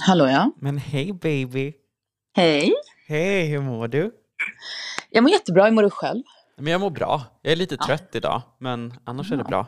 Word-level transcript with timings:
Hallå 0.00 0.26
ja. 0.26 0.50
Men 0.56 0.78
hej 0.78 1.12
baby! 1.12 1.72
Hej. 2.36 2.72
Hej, 3.08 3.46
hur 3.46 3.60
mår 3.60 3.88
du? 3.88 4.10
Jag 5.10 5.22
mår 5.22 5.30
jättebra, 5.30 5.64
hur 5.64 5.72
mår 5.72 5.82
du 5.82 5.90
själv? 5.90 6.22
Men 6.56 6.72
jag 6.72 6.80
mår 6.80 6.90
bra. 6.90 7.22
Jag 7.42 7.52
är 7.52 7.56
lite 7.56 7.76
trött 7.76 8.14
idag, 8.14 8.42
men 8.58 8.94
annars 9.04 9.32
är 9.32 9.36
det 9.36 9.44
bra. 9.44 9.66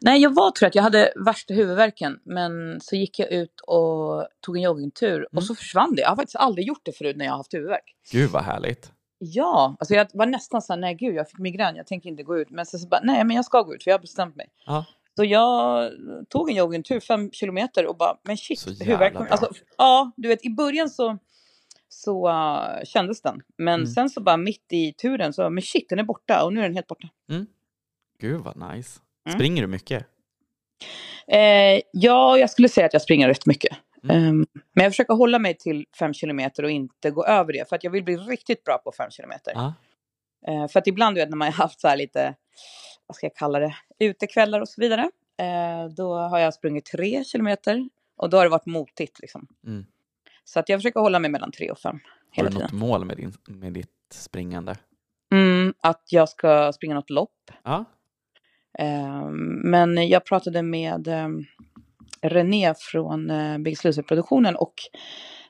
Nej, 0.00 0.22
jag 0.22 0.34
var 0.34 0.50
trött. 0.50 0.74
Jag 0.74 0.82
hade 0.82 1.12
värsta 1.26 1.54
huvudvärken. 1.54 2.18
Men 2.24 2.80
så 2.80 2.96
gick 2.96 3.18
jag 3.18 3.32
ut 3.32 3.60
och 3.60 4.28
tog 4.40 4.56
en 4.56 4.62
joggingtur 4.62 5.26
och 5.32 5.44
så 5.44 5.54
försvann 5.54 5.94
det. 5.94 6.02
Jag 6.02 6.08
har 6.08 6.16
faktiskt 6.16 6.36
aldrig 6.36 6.66
gjort 6.66 6.80
det 6.82 6.92
förut 6.92 7.16
när 7.16 7.24
jag 7.24 7.32
har 7.32 7.36
haft 7.36 7.54
huvudvärk. 7.54 7.94
Gud 8.12 8.30
vad 8.30 8.42
härligt. 8.42 8.92
Ja, 9.18 9.76
alltså 9.80 9.94
jag 9.94 10.06
var 10.12 10.26
nästan 10.26 10.62
så 10.62 10.72
här, 10.72 10.80
nej 10.80 10.94
gud, 10.94 11.14
jag 11.14 11.30
fick 11.30 11.38
migrän, 11.38 11.76
jag 11.76 11.86
tänker 11.86 12.08
inte 12.08 12.22
gå 12.22 12.38
ut. 12.38 12.50
Men 12.50 12.66
sen 12.66 12.80
så 12.80 12.88
bara, 12.88 13.00
nej 13.04 13.24
men 13.24 13.36
jag 13.36 13.44
ska 13.44 13.62
gå 13.62 13.74
ut 13.74 13.82
för 13.84 13.90
jag 13.90 13.98
har 13.98 14.02
bestämt 14.02 14.36
mig. 14.36 14.46
Ja. 14.66 14.84
Så 15.16 15.24
jag 15.24 15.90
tog 16.28 16.50
en 16.50 16.56
joggingtur, 16.56 17.00
fem 17.00 17.30
kilometer 17.30 17.86
och 17.86 17.96
bara, 17.96 18.16
men 18.22 18.36
shit, 18.36 18.66
huvudvärken. 18.80 19.26
Alltså, 19.30 19.50
ja, 19.78 20.12
du 20.16 20.28
vet 20.28 20.44
i 20.44 20.50
början 20.50 20.90
så, 20.90 21.18
så 21.88 22.28
uh, 22.28 22.84
kändes 22.84 23.22
den. 23.22 23.42
Men 23.58 23.74
Mm. 23.74 23.86
sen 23.86 24.10
så 24.10 24.20
bara 24.20 24.36
mitt 24.36 24.72
i 24.72 24.92
turen 24.92 25.32
så, 25.32 25.50
men 25.50 25.62
shit 25.62 25.88
den 25.88 25.98
är 25.98 26.02
borta 26.04 26.44
och 26.44 26.52
nu 26.52 26.60
är 26.60 26.64
den 26.64 26.74
helt 26.74 26.86
borta. 26.86 27.08
Gud 28.20 28.40
vad 28.40 28.56
nice. 28.74 29.00
Mm. 29.28 29.38
Springer 29.38 29.62
du 29.62 29.68
mycket? 29.68 30.06
Eh, 31.26 31.80
ja, 31.92 32.38
jag 32.38 32.50
skulle 32.50 32.68
säga 32.68 32.86
att 32.86 32.92
jag 32.92 33.02
springer 33.02 33.28
rätt 33.28 33.46
mycket. 33.46 33.76
Mm. 34.04 34.16
Ehm, 34.16 34.46
men 34.72 34.84
jag 34.84 34.92
försöker 34.92 35.14
hålla 35.14 35.38
mig 35.38 35.54
till 35.58 35.86
fem 35.98 36.14
kilometer 36.14 36.62
och 36.62 36.70
inte 36.70 37.10
gå 37.10 37.24
över 37.24 37.52
det. 37.52 37.68
För 37.68 37.76
att 37.76 37.84
jag 37.84 37.90
vill 37.90 38.04
bli 38.04 38.16
riktigt 38.16 38.64
bra 38.64 38.78
på 38.78 38.92
fem 38.92 39.10
kilometer. 39.10 39.52
Ja. 39.54 39.74
Eh, 40.46 40.68
för 40.68 40.78
att 40.78 40.86
ibland, 40.86 41.16
du 41.16 41.20
vet, 41.20 41.30
när 41.30 41.36
man 41.36 41.46
har 41.46 41.52
haft 41.52 41.80
så 41.80 41.88
här 41.88 41.96
lite, 41.96 42.34
vad 43.06 43.16
ska 43.16 43.26
jag 43.26 43.36
kalla 43.36 43.58
det, 43.58 43.74
utekvällar 43.98 44.60
och 44.60 44.68
så 44.68 44.80
vidare. 44.80 45.10
Eh, 45.38 45.88
då 45.96 46.14
har 46.14 46.38
jag 46.38 46.54
sprungit 46.54 46.84
tre 46.84 47.24
kilometer. 47.24 47.88
Och 48.16 48.30
då 48.30 48.36
har 48.36 48.44
det 48.44 48.50
varit 48.50 48.66
motigt 48.66 49.20
liksom. 49.20 49.46
Mm. 49.66 49.86
Så 50.44 50.60
att 50.60 50.68
jag 50.68 50.78
försöker 50.78 51.00
hålla 51.00 51.18
mig 51.18 51.30
mellan 51.30 51.52
tre 51.52 51.70
och 51.70 51.78
fem. 51.78 52.00
Har 52.04 52.36
Hela 52.36 52.48
du 52.48 52.54
något 52.54 52.64
tiden. 52.64 52.78
mål 52.78 53.04
med, 53.04 53.16
din, 53.16 53.32
med 53.46 53.72
ditt 53.72 53.88
springande? 54.12 54.76
Mm, 55.32 55.74
att 55.80 56.02
jag 56.10 56.28
ska 56.28 56.72
springa 56.72 56.94
något 56.94 57.10
lopp. 57.10 57.50
Ja. 57.62 57.84
Ehm, 58.78 59.70
men 59.70 60.08
jag 60.08 60.24
pratade 60.24 60.62
med 60.62 61.08
um, 61.08 61.44
René 62.22 62.74
från 62.78 63.30
uh, 63.30 63.58
Big 63.58 63.78
Sluser-produktionen 63.78 64.56
och 64.56 64.74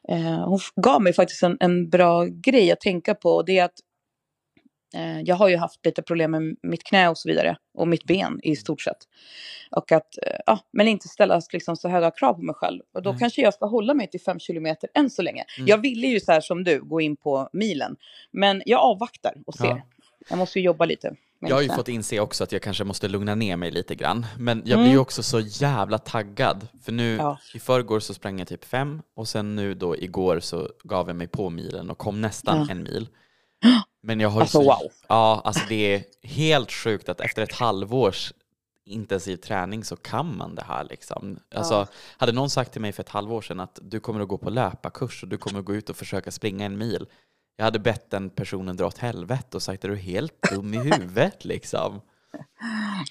eh, 0.09 0.49
hon 0.49 0.59
gav 0.77 1.03
mig 1.03 1.13
faktiskt 1.13 1.43
en, 1.43 1.57
en 1.61 1.91
bra 1.91 2.25
grej 2.25 2.73
att 2.73 2.81
tänka 2.81 3.15
på. 3.15 3.43
Det 3.43 3.59
är 3.59 3.65
att 3.65 3.71
eh, 3.71 3.85
jag 5.25 5.37
har 5.37 5.49
ju 5.49 5.57
haft 5.57 5.85
lite 5.87 6.03
problem 6.03 6.31
med 6.31 6.57
mitt 6.63 6.85
knä 6.85 7.09
och 7.09 7.19
så 7.19 7.29
vidare. 7.29 7.57
Och 7.75 7.89
mitt 7.89 8.05
ben 8.05 8.41
i 8.43 8.57
stort 8.57 8.81
sett. 8.81 8.97
Och 9.71 9.93
att, 9.93 10.19
eh, 10.27 10.37
ja, 10.47 10.59
men 10.73 10.89
inte 10.89 11.09
ställa 11.09 11.41
liksom 11.53 11.77
så 11.77 11.89
höga 11.89 12.11
krav 12.11 12.35
på 12.35 12.43
mig 12.43 12.55
själv. 12.55 12.81
Och 12.95 13.03
då 13.03 13.11
Nej. 13.11 13.19
kanske 13.19 13.43
jag 13.43 13.55
ska 13.55 13.67
hålla 13.67 13.95
mig 13.95 14.11
till 14.11 14.21
fem 14.21 14.39
kilometer 14.39 14.89
än 14.95 15.11
så 15.11 15.23
länge. 15.23 15.45
Mm. 15.59 15.69
Jag 15.69 15.79
ville 15.79 16.07
ju 16.07 16.21
så 16.21 16.33
här 16.33 16.41
som 16.41 16.65
du 16.65 16.81
gå 16.85 17.01
in 17.01 17.17
på 17.17 17.49
milen. 17.53 17.97
Men 18.31 18.63
jag 18.67 18.81
avvaktar 18.81 19.33
och 19.47 19.55
ser. 19.55 19.67
Ja. 19.67 19.83
Jag 20.31 20.39
måste 20.39 20.59
ju 20.59 20.65
jobba 20.65 20.85
lite. 20.85 21.15
Jag 21.41 21.55
har 21.57 21.63
ju 21.63 21.69
fått 21.69 21.89
inse 21.89 22.21
också 22.21 22.45
att 22.45 22.53
jag 22.53 22.63
kanske 22.63 22.85
måste 22.85 23.09
lugna 23.09 23.35
ner 23.35 23.57
mig 23.57 23.71
lite 23.71 23.95
grann. 23.95 24.27
Men 24.39 24.59
jag 24.65 24.73
Mm. 24.73 24.83
blir 24.85 24.93
ju 24.93 24.99
också 24.99 25.23
så 25.23 25.41
jävla 25.41 25.99
taggad. 25.99 26.69
För 26.85 26.93
nu 26.93 27.17
Ja. 27.17 27.39
i 27.55 27.59
förrgår 27.59 28.01
så 28.01 28.15
sprang 28.15 28.39
jag 28.39 28.49
typ 28.49 28.65
fem 28.65 29.03
och 29.17 29.29
sen 29.29 29.57
nu 29.57 29.75
då 29.75 29.97
igår 29.97 30.41
så 30.41 30.69
gav 30.85 31.09
jag 31.09 31.17
mig 31.17 31.27
på 31.29 31.51
milen 31.51 31.91
och 31.91 31.99
kom 31.99 32.21
nästan 32.21 32.59
Ja. 32.59 32.73
en 32.73 32.83
mil. 32.83 33.09
Men 34.05 34.21
jag 34.21 34.29
har 34.29 34.41
Alltså, 34.41 34.59
så, 34.59 34.65
wow. 34.65 34.91
Ja, 35.09 35.43
alltså 35.45 35.63
det 35.69 35.95
är 35.95 36.05
helt 36.23 36.73
sjukt 36.73 37.09
att 37.09 37.21
efter 37.21 37.43
ett 37.43 37.53
halvårs 37.55 38.33
intensiv 38.87 39.37
träning 39.37 39.85
så 39.85 39.97
kan 39.97 40.37
man 40.37 40.55
det 40.55 40.63
här 40.69 40.85
liksom. 40.85 41.39
Alltså, 41.55 41.75
Ja. 41.75 41.87
hade 42.19 42.33
någon 42.33 42.51
sagt 42.51 42.73
till 42.73 42.81
mig 42.81 42.93
för 42.93 43.03
ett 43.03 43.09
halvår 43.09 43.43
sedan 43.43 43.61
att 43.61 43.79
du 43.83 44.01
kommer 44.01 44.21
att 44.21 44.29
gå 44.29 44.39
på 44.39 44.51
löparkurs 44.51 45.23
och 45.23 45.29
du 45.29 45.37
kommer 45.39 45.59
att 45.59 45.65
gå 45.65 45.75
ut 45.75 45.91
och 45.91 45.97
försöka 45.97 46.31
springa 46.31 46.67
en 46.67 46.79
mil. 46.79 47.07
Jag 47.57 47.65
hade 47.65 47.79
bett 47.79 48.11
den 48.11 48.31
personen 48.31 48.77
dra 48.77 48.87
åt 48.87 48.99
helvete 48.99 49.57
och 49.57 49.63
sagt 49.63 49.85
är 49.85 49.89
du 49.89 49.97
helt 49.97 50.43
dum 50.53 50.75
i 50.75 50.79
huvudet 50.79 51.45
liksom. 51.45 52.01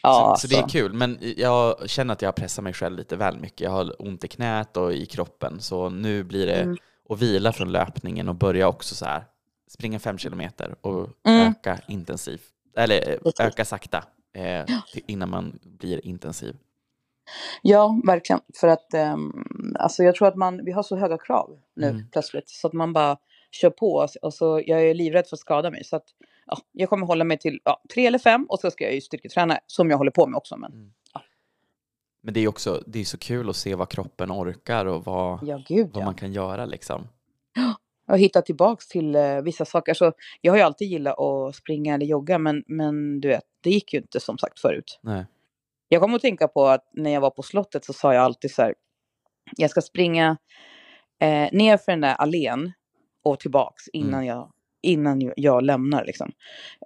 Ja, 0.03 0.35
så, 0.37 0.41
så 0.41 0.47
det 0.47 0.55
är 0.59 0.63
alltså. 0.63 0.77
kul, 0.77 0.93
men 0.93 1.17
jag 1.37 1.89
känner 1.89 2.13
att 2.13 2.21
jag 2.21 2.35
pressar 2.35 2.63
mig 2.63 2.73
själv 2.73 2.97
lite 2.97 3.15
väl 3.15 3.39
mycket. 3.39 3.61
Jag 3.61 3.71
har 3.71 4.01
ont 4.01 4.23
i 4.23 4.27
knät 4.27 4.77
och 4.77 4.93
i 4.93 5.05
kroppen, 5.05 5.59
så 5.61 5.89
nu 5.89 6.23
blir 6.23 6.45
det 6.47 6.61
Mm. 6.61 6.77
att 7.09 7.19
vila 7.21 7.53
från 7.53 7.71
löpningen 7.71 8.29
och 8.29 8.35
börja 8.35 8.67
också 8.67 8.95
så 8.95 9.05
här 9.05 9.25
springa 9.73 10.00
fem 10.00 10.17
kilometer 10.17 10.75
och 10.81 11.09
Mm. 11.23 11.47
öka 11.51 11.79
intensivt, 11.88 12.50
eller 12.78 13.09
eh, 13.09 13.45
öka 13.47 13.66
sakta 13.66 14.03
eh, 14.34 14.66
innan 15.07 15.29
man 15.29 15.59
blir 15.63 16.06
intensiv. 16.07 16.56
Ja, 17.61 18.01
verkligen. 18.06 18.41
För 18.59 18.67
att 18.67 18.94
ehm, 18.94 19.45
alltså 19.79 20.03
jag 20.03 20.16
tror 20.16 20.28
att 20.28 20.35
man, 20.35 20.66
vi 20.66 20.72
har 20.72 20.83
så 20.83 20.95
höga 20.95 21.17
krav 21.17 21.59
nu 21.75 21.88
Mm. 21.88 22.09
plötsligt. 22.12 22.50
Så 22.50 22.67
att 22.67 22.73
man 22.73 22.94
bara 22.94 23.17
kör 23.51 23.69
på. 23.69 24.07
Och 24.22 24.33
så- 24.33 24.62
jag 24.66 24.81
är 24.89 24.94
livrädd 24.94 25.28
för 25.28 25.35
att 25.35 25.39
skada 25.39 25.72
mig. 25.72 25.83
Så 25.83 25.95
att, 25.95 26.03
ja, 26.45 26.57
jag 26.72 26.89
kommer 26.89 27.07
hålla 27.07 27.23
mig 27.23 27.38
till 27.39 27.59
ja, 27.63 27.81
tre 27.94 28.06
eller 28.07 28.19
fem. 28.19 28.45
Och 28.50 28.59
så 28.59 28.72
ska 28.72 28.83
jag 28.83 28.94
ju 28.94 29.01
styrketräna 29.01 29.59
som 29.67 29.89
jag 29.89 29.97
håller 29.97 30.12
på 30.12 30.28
med 30.28 30.38
också. 30.38 30.57
Men 30.57 30.94
Men 32.25 32.33
det 32.33 32.39
är 32.39 32.47
också 32.47 32.83
det 32.88 33.00
är 33.00 33.06
så 33.06 33.17
kul 33.17 33.50
att 33.50 33.56
se 33.56 33.75
vad 33.75 33.89
kroppen 33.89 34.31
orkar 34.31 34.85
och 34.85 35.06
vad, 35.06 35.39
ja, 35.44 35.62
gud 35.67 35.89
vad 35.94 36.01
ja. 36.01 36.06
man 36.06 36.16
kan 36.16 36.33
göra 36.33 36.66
liksom. 36.66 37.07
Jag 38.05 38.13
har 38.13 38.17
hittat 38.19 38.45
tillbaks 38.45 38.87
till 38.87 39.15
eh, 39.15 39.41
vissa 39.41 39.65
saker. 39.65 39.93
Så 39.93 40.13
jag 40.41 40.51
har 40.53 40.57
ju 40.57 40.63
alltid 40.63 40.87
gillat 40.87 41.19
att 41.19 41.55
springa 41.55 41.93
eller 41.95 42.05
jogga. 42.05 42.37
Men, 42.37 42.63
men 42.67 43.19
du 43.21 43.27
vet, 43.27 43.43
det 43.61 43.69
gick 43.69 43.93
ju 43.93 43.99
inte 43.99 44.19
som 44.19 44.37
sagt 44.37 44.59
förut. 44.59 44.99
Nej. 45.01 45.25
Jag 45.89 46.01
kommer 46.01 46.15
att 46.15 46.21
tänka 46.21 46.47
på 46.47 46.65
att 46.65 46.89
när 46.93 47.11
jag 47.11 47.21
var 47.21 47.29
på 47.29 47.43
slottet 47.43 47.85
så 47.85 47.93
sa 47.93 48.13
jag 48.13 48.23
alltid 48.23 48.51
så 48.51 48.61
här. 48.61 48.73
Jag 49.57 49.69
ska 49.69 49.81
springa 49.81 50.37
eh, 51.21 51.47
ner 51.51 51.77
för 51.77 51.91
den 51.91 52.01
där 52.01 52.13
allén 52.13 52.71
och 53.23 53.39
tillbaks 53.39 53.87
innan, 53.93 54.13
Mm. 54.13 54.25
jag, 54.25 54.51
innan 54.81 55.31
jag- 55.35 55.63
lämnar. 55.63 56.05
Liksom. 56.05 56.31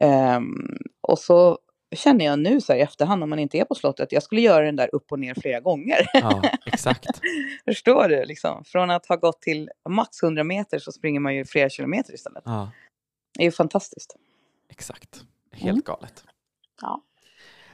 Ehm, 0.02 0.78
och 1.02 1.20
så 1.20 1.58
känner 1.96 2.26
jag 2.26 2.40
nu 2.40 2.62
så 2.62 2.74
här 2.74 2.80
i 2.80 2.82
efterhand 2.82 3.24
om 3.24 3.30
man 3.30 3.40
inte 3.40 3.58
är 3.58 3.66
på 3.66 3.76
slottet. 3.76 4.12
Jag 4.12 4.24
skulle 4.24 4.42
göra 4.42 4.66
den 4.66 4.76
där 4.76 4.90
upp 4.96 5.12
och 5.12 5.20
ner 5.20 5.34
flera 5.42 5.60
gånger. 5.60 5.98
Ja, 6.14 6.42
exakt. 6.66 7.08
Förstår 7.66 8.08
du? 8.10 8.26
Liksom? 8.26 8.64
Från 8.64 8.92
att 8.92 9.06
ha 9.06 9.16
gått 9.16 9.42
till 9.42 9.70
max 9.90 10.24
100 10.24 10.44
meter 10.44 10.80
så 10.80 10.92
springer 10.92 11.20
man 11.20 11.36
ju 11.36 11.46
flera 11.46 11.70
kilometer 11.70 12.14
istället. 12.14 12.44
Ja, 12.46 12.72
Det 13.38 13.42
är 13.44 13.46
ju 13.46 13.52
fantastiskt. 13.52 14.16
exakt. 14.70 15.22
Helt 15.54 15.86
galet. 15.86 16.24
Mm. 16.24 16.34
Ja. 16.82 17.02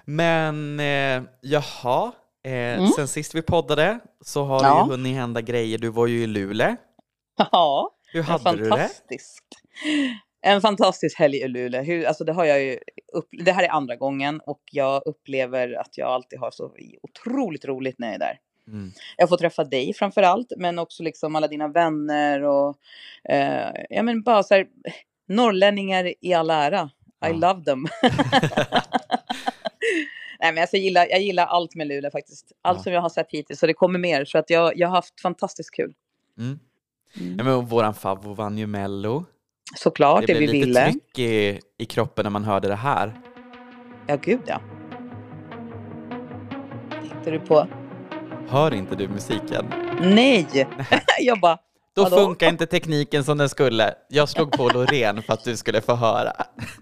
Men 0.05 0.79
eh, 0.79 1.23
jaha, 1.41 2.11
eh, 2.43 2.51
Mm. 2.53 2.87
sen 2.87 3.07
sist 3.07 3.35
vi 3.35 3.41
poddade 3.41 3.99
så 4.21 4.43
har 4.43 4.59
det 4.59 4.67
Ja. 4.67 4.85
ju 4.85 4.91
hunnit 4.91 5.15
hända 5.15 5.41
grejer. 5.41 5.77
Du 5.77 5.89
var 5.89 6.07
ju 6.07 6.23
i 6.23 6.27
Luleå. 6.27 6.75
Ja. 7.51 7.91
Hur 8.07 8.23
hade 8.23 8.55
du 8.57 8.69
det? 8.69 8.89
En 10.45 10.61
fantastisk 10.61 11.19
helg 11.19 11.37
i 11.37 11.47
Luleå. 11.47 11.81
Hur, 11.81 12.05
alltså 12.05 12.23
det, 12.23 12.33
har 12.33 12.45
jag 12.45 12.61
ju 12.63 12.79
upp, 13.13 13.27
det 13.45 13.51
här 13.51 13.63
är 13.63 13.69
andra 13.69 13.95
gången 13.95 14.41
och 14.45 14.61
jag 14.71 15.01
upplever 15.05 15.73
att 15.79 15.97
jag 15.97 16.07
alltid 16.09 16.39
har 16.39 16.51
så 16.51 16.71
otroligt 17.01 17.65
roligt 17.65 17.99
när 17.99 18.07
jag 18.07 18.15
är 18.15 18.19
där. 18.19 18.39
Mm. 18.67 18.91
Jag 19.17 19.29
får 19.29 19.37
träffa 19.37 19.63
dig 19.63 19.93
framför 19.93 20.21
allt, 20.21 20.47
men 20.57 20.79
också 20.79 21.03
liksom 21.03 21.35
alla 21.35 21.47
dina 21.47 21.67
vänner 21.67 22.41
och 22.43 22.75
eh, 23.29 23.71
ja, 23.89 24.03
men 24.03 24.23
bara 24.23 24.43
så 24.43 24.53
här, 24.53 24.67
norrlänningar 25.27 26.13
i 26.25 26.33
all 26.33 26.49
ära. 26.49 26.83
I 26.83 26.89
Ja. 27.19 27.29
love 27.33 27.63
them. 27.63 27.85
Nej, 30.39 30.53
men 30.53 30.61
alltså, 30.61 30.77
jag, 30.77 30.83
gillar, 30.83 31.07
jag 31.09 31.21
gillar 31.21 31.45
allt 31.45 31.75
med 31.75 31.87
Luleå 31.87 32.11
faktiskt. 32.11 32.51
Allt 32.61 32.77
Ja. 32.79 32.83
som 32.83 32.93
jag 32.93 33.01
har 33.01 33.09
sett 33.09 33.27
hittills. 33.31 33.59
Så 33.59 33.67
det 33.67 33.73
kommer 33.73 33.99
mer. 33.99 34.25
Så 34.25 34.37
att 34.37 34.49
jag, 34.49 34.77
jag 34.77 34.87
har 34.87 34.95
haft 34.95 35.21
fantastiskt 35.21 35.71
kul. 35.75 35.93
Mm. 36.37 36.59
Mm. 37.19 37.35
Ja, 37.37 37.43
men 37.43 37.65
våran 37.65 37.93
favvo 37.93 38.33
vann 38.33 38.57
ju 38.57 38.67
Mello. 38.67 39.25
Såklart, 39.75 40.27
det, 40.27 40.33
det 40.33 40.39
vi 40.39 40.47
blev 40.47 40.53
lite 40.55 40.67
ville. 40.67 40.91
tryck 40.91 41.19
i, 41.19 41.59
i 41.77 41.85
kroppen 41.85 42.23
när 42.23 42.29
man 42.29 42.43
hörde 42.43 42.67
det 42.67 42.75
här. 42.75 43.21
Ja, 44.07 44.15
gud 44.15 44.39
ja. 44.45 44.61
Tänkte 47.09 47.31
du 47.31 47.39
på? 47.39 47.67
Hör 48.49 48.73
inte 48.73 48.95
du 48.95 49.07
musiken? 49.07 49.65
Nej! 50.01 50.47
jag 51.19 51.39
bara, 51.39 51.57
Då 51.95 52.03
Hallå? 52.03 52.15
funkar 52.17 52.49
inte 52.49 52.65
tekniken 52.65 53.23
som 53.23 53.37
den 53.37 53.49
skulle. 53.49 53.93
Jag 54.09 54.29
slog 54.29 54.51
på 54.51 54.69
Loreen 54.69 55.21
för 55.21 55.33
att 55.33 55.43
du 55.43 55.57
skulle 55.57 55.81
få 55.81 55.95
höra. 55.95 56.31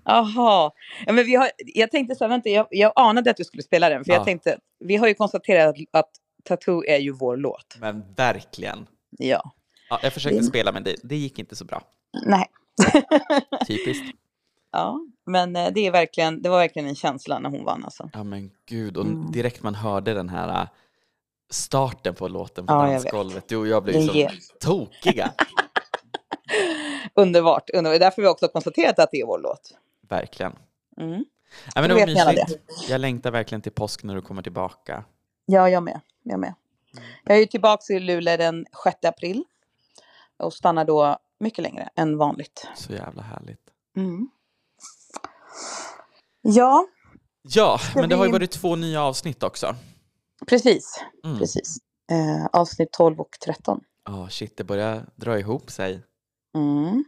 aha. 0.06 0.74
Ja, 1.06 1.14
men 1.14 1.26
vi 1.26 1.36
har, 1.36 1.50
jag 1.58 1.92
tänkte 1.92 2.16
så 2.16 2.24
här, 2.24 2.30
vänta, 2.30 2.50
jag, 2.50 2.68
jag 2.70 2.94
anade 2.96 3.32
att 3.32 3.38
du 3.38 3.44
skulle 3.44 3.64
spela 3.64 3.90
den. 3.90 4.04
För 4.06 4.12
Ja. 4.12 4.18
jag 4.18 4.26
tänkte, 4.26 4.58
vi 4.80 4.96
har 4.96 5.08
ju 5.08 5.14
konstaterat 5.14 5.76
att, 5.76 6.00
att 6.00 6.10
Tattoo 6.44 6.84
är 6.86 6.98
ju 6.98 7.12
vår 7.12 7.38
låt. 7.38 7.78
Men 7.80 8.04
verkligen. 8.16 8.86
Ja. 9.10 9.52
Ja, 9.90 10.00
jag 10.04 10.14
försökte 10.14 10.40
Det- 10.40 10.44
spela 10.46 10.72
men 10.72 10.84
det, 10.84 10.96
det 11.04 11.16
gick 11.16 11.40
inte 11.40 11.56
så 11.56 11.66
bra. 11.66 11.82
Nej. 12.26 12.46
Typiskt. 13.68 14.06
ja, 14.72 15.00
men 15.26 15.56
eh, 15.56 15.68
det, 15.74 15.88
är 15.88 15.92
verkligen, 15.92 16.42
det 16.42 16.50
var 16.50 16.58
verkligen 16.58 16.88
en 16.88 16.96
känsla 16.96 17.40
när 17.40 17.50
hon 17.50 17.66
vann 17.66 17.84
alltså. 17.84 18.10
Ja 18.14 18.24
men 18.24 18.52
gud, 18.66 18.98
och 18.98 19.06
Mm. 19.06 19.32
direkt 19.32 19.64
man 19.64 19.76
hörde 19.76 20.14
den 20.14 20.30
här 20.30 20.62
äh, 20.62 20.68
starten 21.50 22.16
på 22.16 22.28
låten 22.28 22.66
på 22.68 22.74
Ja, 22.74 22.86
dansgolvet, 22.86 23.48
du 23.48 23.58
och 23.58 23.68
jag 23.68 23.84
blev 23.84 23.96
Det 23.96 24.08
så 24.08 24.14
ger- 24.14 24.40
tokiga. 24.60 25.32
Underbart. 27.14 27.70
underbart. 27.70 27.92
Det 27.92 27.96
är 27.96 28.00
därför 28.00 28.22
vi 28.22 28.28
också 28.28 28.48
konstaterat 28.48 29.00
att 29.00 29.12
det 29.12 29.22
är 29.22 29.26
vår 29.26 29.40
låt. 29.40 29.72
Verkligen. 30.10 30.56
Mm. 30.98 31.26
Ja, 31.76 31.82
men 31.82 31.90
det 31.90 31.96
var 31.96 32.06
mysigt. 32.06 32.60
Jag 32.90 33.02
längtar 33.02 33.32
verkligen 33.32 33.62
till 33.62 33.72
påsk 33.72 34.04
när 34.04 34.16
du 34.16 34.22
kommer 34.22 34.42
tillbaka. 34.42 35.04
Ja, 35.46 35.70
jag 35.70 35.84
med. 35.84 36.00
Jag 36.24 36.40
med. 36.40 36.54
Jag 37.24 37.36
är 37.36 37.40
ju 37.40 37.46
tillbaka 37.46 37.94
i 37.94 38.00
Luleå 38.00 38.38
den 38.38 38.66
6 38.84 38.98
april 39.06 39.44
och 40.38 40.54
stannar 40.54 40.86
då 40.86 41.18
mycket 41.42 41.64
längre 41.64 41.90
än 41.96 42.18
vanligt. 42.18 42.68
Så 42.76 42.94
jävla 42.94 43.22
härligt. 43.22 43.62
Mm. 43.98 44.30
Ja, 46.42 46.86
Ja, 47.44 47.80
men 47.96 48.10
det 48.10 48.16
har 48.16 48.26
ju 48.26 48.32
vi- 48.32 48.38
varit 48.38 48.52
två 48.52 48.76
nya 48.76 49.04
avsnitt 49.04 49.44
också. 49.44 49.76
precis. 50.48 51.04
Mm. 51.26 51.38
precis. 51.40 51.78
Eh, 52.12 52.46
avsnitt 52.54 52.92
12 52.92 53.20
och 53.20 53.38
13. 53.46 53.82
Ja, 54.06 54.30
shit, 54.30 54.58
det 54.58 54.64
börjar 54.64 55.06
dra 55.16 55.40
ihop 55.40 55.72
sig. 55.72 56.04
Mm. 56.56 57.04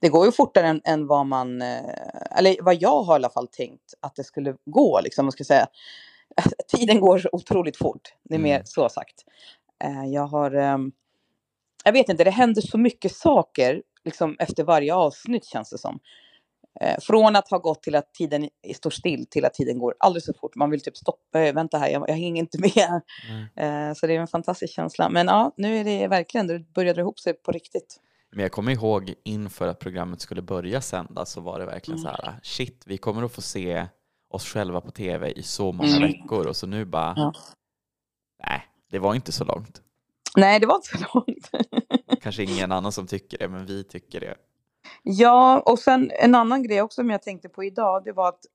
Det 0.00 0.08
går 0.08 0.26
ju 0.26 0.32
fortare 0.32 0.66
än, 0.66 0.80
än 0.84 1.06
vad 1.06 1.26
man, 1.26 1.62
eh, 1.62 1.84
eller 2.30 2.56
vad 2.62 2.74
jag 2.82 3.02
har 3.02 3.14
i 3.14 3.16
alla 3.16 3.30
fall 3.30 3.48
tänkt 3.48 3.94
att 4.00 4.14
det 4.16 4.24
skulle 4.24 4.56
gå. 4.66 5.00
Liksom, 5.04 5.24
man 5.24 5.32
ska 5.32 5.44
säga. 5.44 5.66
Tiden 6.68 7.00
går 7.00 7.18
så 7.18 7.28
otroligt 7.32 7.76
fort, 7.76 8.00
det 8.22 8.34
är 8.34 8.38
mer 8.38 8.54
Mm. 8.54 8.66
så 8.66 8.88
sagt. 8.88 9.24
Eh, 9.84 10.04
jag 10.04 10.26
har, 10.26 10.50
ehm, 10.54 10.92
jag 11.84 11.92
vet 11.92 12.08
inte, 12.08 12.24
det 12.24 12.30
händer 12.30 12.62
så 12.62 12.78
mycket 12.78 13.12
saker 13.16 13.82
liksom, 14.04 14.36
efter 14.38 14.64
varje 14.64 14.94
avsnitt 14.94 15.44
känns 15.44 15.70
det 15.70 15.78
som. 15.78 15.98
Eh, 16.80 16.98
från 17.00 17.36
att 17.36 17.50
ha 17.50 17.58
gått 17.58 17.82
till 17.82 17.94
att 17.94 18.14
tiden 18.14 18.48
står 18.74 18.90
still 18.90 19.26
till 19.26 19.44
att 19.44 19.54
tiden 19.54 19.78
går 19.78 19.94
alldeles 19.98 20.24
för 20.26 20.32
fort. 20.32 20.54
Man 20.54 20.70
vill 20.70 20.80
typ 20.82 20.96
stoppa, 20.96 21.40
eh, 21.40 21.54
vänta 21.54 21.78
här, 21.78 21.88
jag, 21.88 22.08
jag 22.08 22.14
hänger 22.14 22.42
inte 22.42 22.58
med. 22.60 23.00
Nej. 23.56 23.88
Eh, 23.88 23.94
så 23.94 24.06
det 24.06 24.16
är 24.16 24.20
en 24.20 24.26
fantastisk 24.26 24.74
känsla. 24.74 25.08
Men 25.08 25.26
ja, 25.26 25.52
nu 25.56 25.76
är 25.76 25.84
det 25.84 26.08
verkligen, 26.08 26.46
det 26.46 26.58
börjar 26.58 26.94
dra 26.94 27.00
ihop 27.00 27.18
sig 27.18 27.32
på 27.34 27.52
riktigt. 27.52 28.00
Men 28.30 28.42
jag 28.42 28.52
kommer 28.52 28.72
ihåg 28.72 29.14
inför 29.24 29.68
att 29.68 29.78
programmet 29.78 30.20
skulle 30.20 30.42
börja 30.42 30.80
sändas 30.80 31.30
så 31.32 31.40
var 31.40 31.58
det 31.58 31.66
verkligen 31.66 32.00
så 32.00 32.08
här, 32.08 32.34
shit, 32.42 32.82
vi 32.86 32.96
kommer 32.98 33.22
att 33.22 33.32
få 33.32 33.42
se 33.42 33.86
oss 34.30 34.44
själva 34.44 34.80
på 34.80 34.90
tv 34.90 35.30
i 35.30 35.42
så 35.42 35.72
många 35.72 35.96
Mm. 35.96 36.02
veckor 36.02 36.46
och 36.46 36.56
så 36.56 36.66
nu 36.66 36.84
bara, 36.84 37.14
Ja. 37.16 37.32
nej, 38.46 38.62
det 38.90 38.98
var 38.98 39.14
inte 39.14 39.32
så 39.32 39.44
långt. 39.44 39.82
Nej, 40.36 40.60
det 40.60 40.66
var 40.66 40.76
inte 40.76 40.88
så 40.88 41.04
långt. 41.14 41.50
Kanske 42.22 42.42
ingen 42.42 42.72
annan 42.72 42.92
som 42.92 43.06
tycker 43.06 43.38
det, 43.38 43.48
men 43.48 43.66
vi 43.66 43.84
tycker 43.84 44.20
det. 44.20 44.34
Ja, 45.02 45.60
och 45.66 45.78
sen 45.78 46.10
en 46.14 46.34
annan 46.34 46.62
grej 46.62 46.82
också 46.82 46.94
som 47.00 47.10
jag 47.10 47.22
tänkte 47.22 47.48
på 47.48 47.64
idag, 47.64 48.04
det 48.04 48.12
var 48.12 48.28
att 48.28 48.46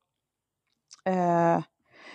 eh, 1.05 1.63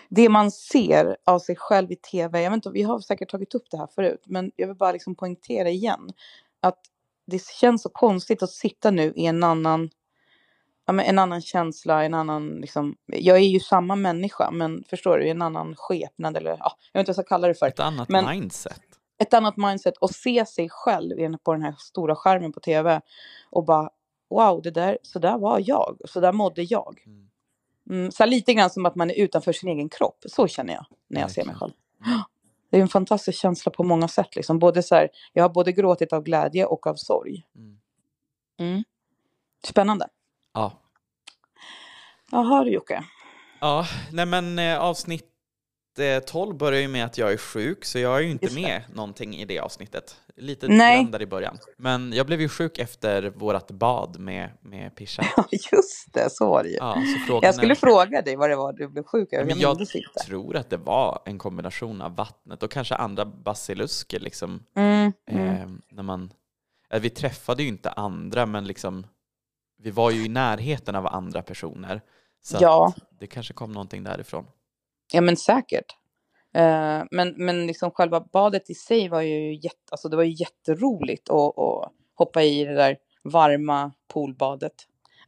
det 0.09 0.29
man 0.29 0.51
ser 0.51 1.17
av 1.25 1.39
sig 1.39 1.57
själv 1.57 1.93
i 1.93 1.97
tv, 1.97 2.43
jag 2.43 2.51
vet 2.51 2.57
inte, 2.57 2.71
vi 2.71 2.83
har 2.83 3.01
säkert 3.01 3.31
tagit 3.31 3.55
upp 3.55 3.71
det 3.71 3.77
här 3.77 3.87
förut, 3.95 4.23
men 4.27 4.53
jag 4.57 4.67
vill 4.67 4.77
bara 4.77 4.93
liksom 4.93 5.15
poängtera 5.15 5.69
igen 5.69 6.11
att 6.61 6.79
det 7.27 7.47
känns 7.47 7.83
så 7.83 7.89
konstigt 7.89 8.43
att 8.43 8.51
sitta 8.51 8.91
nu 8.91 9.13
i 9.17 9.27
en 9.27 9.45
annan, 9.45 9.91
ja, 10.87 10.93
men 10.93 11.07
en 11.07 11.19
annan 11.19 11.41
känsla, 11.41 12.05
en 12.05 12.15
annan, 12.15 12.49
liksom, 12.49 12.97
jag 13.07 13.37
är 13.37 13.41
ju 13.49 13.61
samma 13.61 13.97
människa, 13.97 14.51
men 14.51 14.85
förstår 14.89 15.19
du, 15.19 15.29
en 15.29 15.43
annan 15.43 15.75
skepnad 15.77 16.37
eller, 16.37 16.51
ja, 16.51 16.77
jag 16.93 17.01
vet 17.01 17.09
inte 17.09 17.11
vad 17.13 17.19
jag 17.19 17.27
ska 17.27 17.35
kalla 17.35 17.49
det 17.49 17.55
för 17.55 17.67
Ett 17.67 17.81
annat 17.81 18.09
Men- 18.09 18.25
mindset. 18.27 18.83
Ett 19.19 19.35
annat 19.35 19.57
mindset 19.57 19.97
och 19.97 20.11
se 20.11 20.47
sig 20.47 20.69
själv 20.71 21.37
på 21.39 21.53
den 21.53 21.63
här 21.63 21.75
stora 21.79 22.17
skärmen 22.17 22.53
på 22.53 22.61
tv 22.61 23.01
och 23.51 23.65
bara 23.65 23.91
wow, 24.31 24.63
det 24.63 24.71
där, 24.71 24.99
så 25.03 25.19
där 25.19 25.39
var 25.39 25.63
jag, 25.67 25.99
så 26.05 26.21
där 26.21 26.33
mådde 26.33 26.63
jag. 26.63 27.03
Mm. 27.07 27.29
Mm, 27.91 28.13
så 28.13 28.27
lite 28.27 28.55
grann 28.55 28.71
som 28.71 28.87
att 28.87 28.95
man 28.95 29.11
är 29.11 29.15
utanför 29.15 29.53
sin 29.53 29.69
egen 29.69 29.89
kropp, 29.89 30.25
så 30.27 30.49
känner 30.49 30.75
jag 30.75 30.87
när 31.09 31.21
jag 31.21 31.31
ser 31.31 31.45
mig 31.45 31.55
själv. 31.55 31.73
Det 32.71 32.79
är 32.79 32.83
en 32.83 32.89
fantastisk 32.89 33.39
känsla 33.39 33.73
på 33.73 33.85
många 33.85 34.09
sätt. 34.09 34.37
Liksom. 34.37 34.59
Både 34.59 34.83
så 34.83 34.95
här, 34.95 35.09
jag 35.33 35.45
har 35.45 35.49
både 35.49 35.73
gråtit 35.73 36.13
av 36.13 36.23
glädje 36.23 36.67
och 36.67 36.87
av 36.87 36.95
sorg. 36.95 37.47
Mm. 37.57 37.79
Mm. 38.59 38.85
Spännande. 39.65 40.09
Ja. 40.55 40.73
Jaha 42.31 42.65
du 42.65 42.71
Jocke. 42.71 43.05
Ja, 43.61 43.87
nej 44.13 44.27
men 44.27 44.59
eh, 44.59 44.79
avsnitt 44.79 45.34
12 46.27 46.57
börjar 46.57 46.81
ju 46.81 46.89
med 46.89 47.05
att 47.05 47.19
jag 47.19 47.33
är 47.33 47.37
sjuk, 47.37 47.85
så 47.85 47.99
jag 47.99 48.17
är 48.17 48.21
ju 48.21 48.31
inte 48.31 48.45
Just 48.45 48.57
det. 48.57 48.63
med 48.63 48.83
någonting 48.95 49.37
i 49.37 49.45
det 49.45 49.59
avsnittet. 49.59 50.21
Lite 50.37 50.67
där 50.67 51.23
i 51.23 51.27
början. 51.27 51.59
Men 51.77 52.13
jag 52.13 52.27
blev 52.27 52.41
ju 52.41 52.49
sjuk 52.49 52.79
efter 52.79 53.23
vårat 53.23 53.71
bad 53.71 54.19
med, 54.19 54.51
med 54.61 54.97
Pisha. 54.97 55.23
Ja 55.37 55.45
just 55.73 56.13
det, 56.13 56.31
så 56.31 56.47
var 56.47 56.63
det 56.63 56.69
ju. 56.69 56.77
Ja, 56.77 57.03
jag 57.43 57.55
skulle 57.55 57.73
är, 57.73 57.75
fråga 57.75 58.23
dig 58.23 58.37
vad 58.37 58.51
det 58.51 58.57
var 58.57 58.73
du 58.73 58.89
blev 58.89 59.03
sjuk 59.03 59.33
över. 59.33 59.45
men 59.45 59.59
Jag 59.59 59.81
jag 59.81 60.25
tror 60.27 60.57
att 60.57 60.71
det 60.71 60.77
var 60.77 61.23
en 61.25 61.39
kombination 61.39 62.01
av 62.01 62.17
vattnet 62.17 62.63
och 62.63 62.71
kanske 62.71 62.95
andra 62.95 63.25
basilusker 63.25 64.21
liksom. 64.21 64.63
Mm, 64.77 65.13
mm. 65.31 65.47
Eh, 65.49 65.69
när 65.91 66.03
man, 66.03 66.33
eh, 66.91 67.01
vi 67.01 67.11
träffade 67.11 67.63
ju 67.63 67.69
inte 67.69 67.91
andra, 67.91 68.47
men 68.47 68.67
liksom 68.67 69.07
vi 69.79 69.91
var 69.91 70.11
ju 70.11 70.25
i 70.25 70.29
närheten 70.29 70.95
av 70.95 71.07
andra 71.07 71.43
personer. 71.43 72.01
Så 72.43 72.57
Ja. 72.61 72.95
det 73.21 73.27
kanske 73.27 73.55
kom 73.55 73.73
någonting 73.73 74.03
därifrån. 74.05 74.47
Ja 75.13 75.21
men 75.21 75.37
säkert. 75.37 75.97
Eh, 76.55 77.03
men, 77.11 77.35
men 77.37 77.67
liksom 77.67 77.91
själva 77.91 78.21
badet 78.21 78.71
i 78.71 78.75
sig 78.75 79.09
var 79.09 79.21
ju, 79.21 79.55
jätte, 79.55 79.77
alltså 79.91 80.09
det 80.09 80.17
var 80.17 80.23
ju 80.23 80.33
jätteroligt 80.41 81.31
att, 81.31 81.59
att 81.59 81.93
hoppa 82.15 82.43
i 82.43 82.65
det 82.65 82.75
där 82.75 82.97
varma 83.25 83.93
poolbadet. 84.09 84.73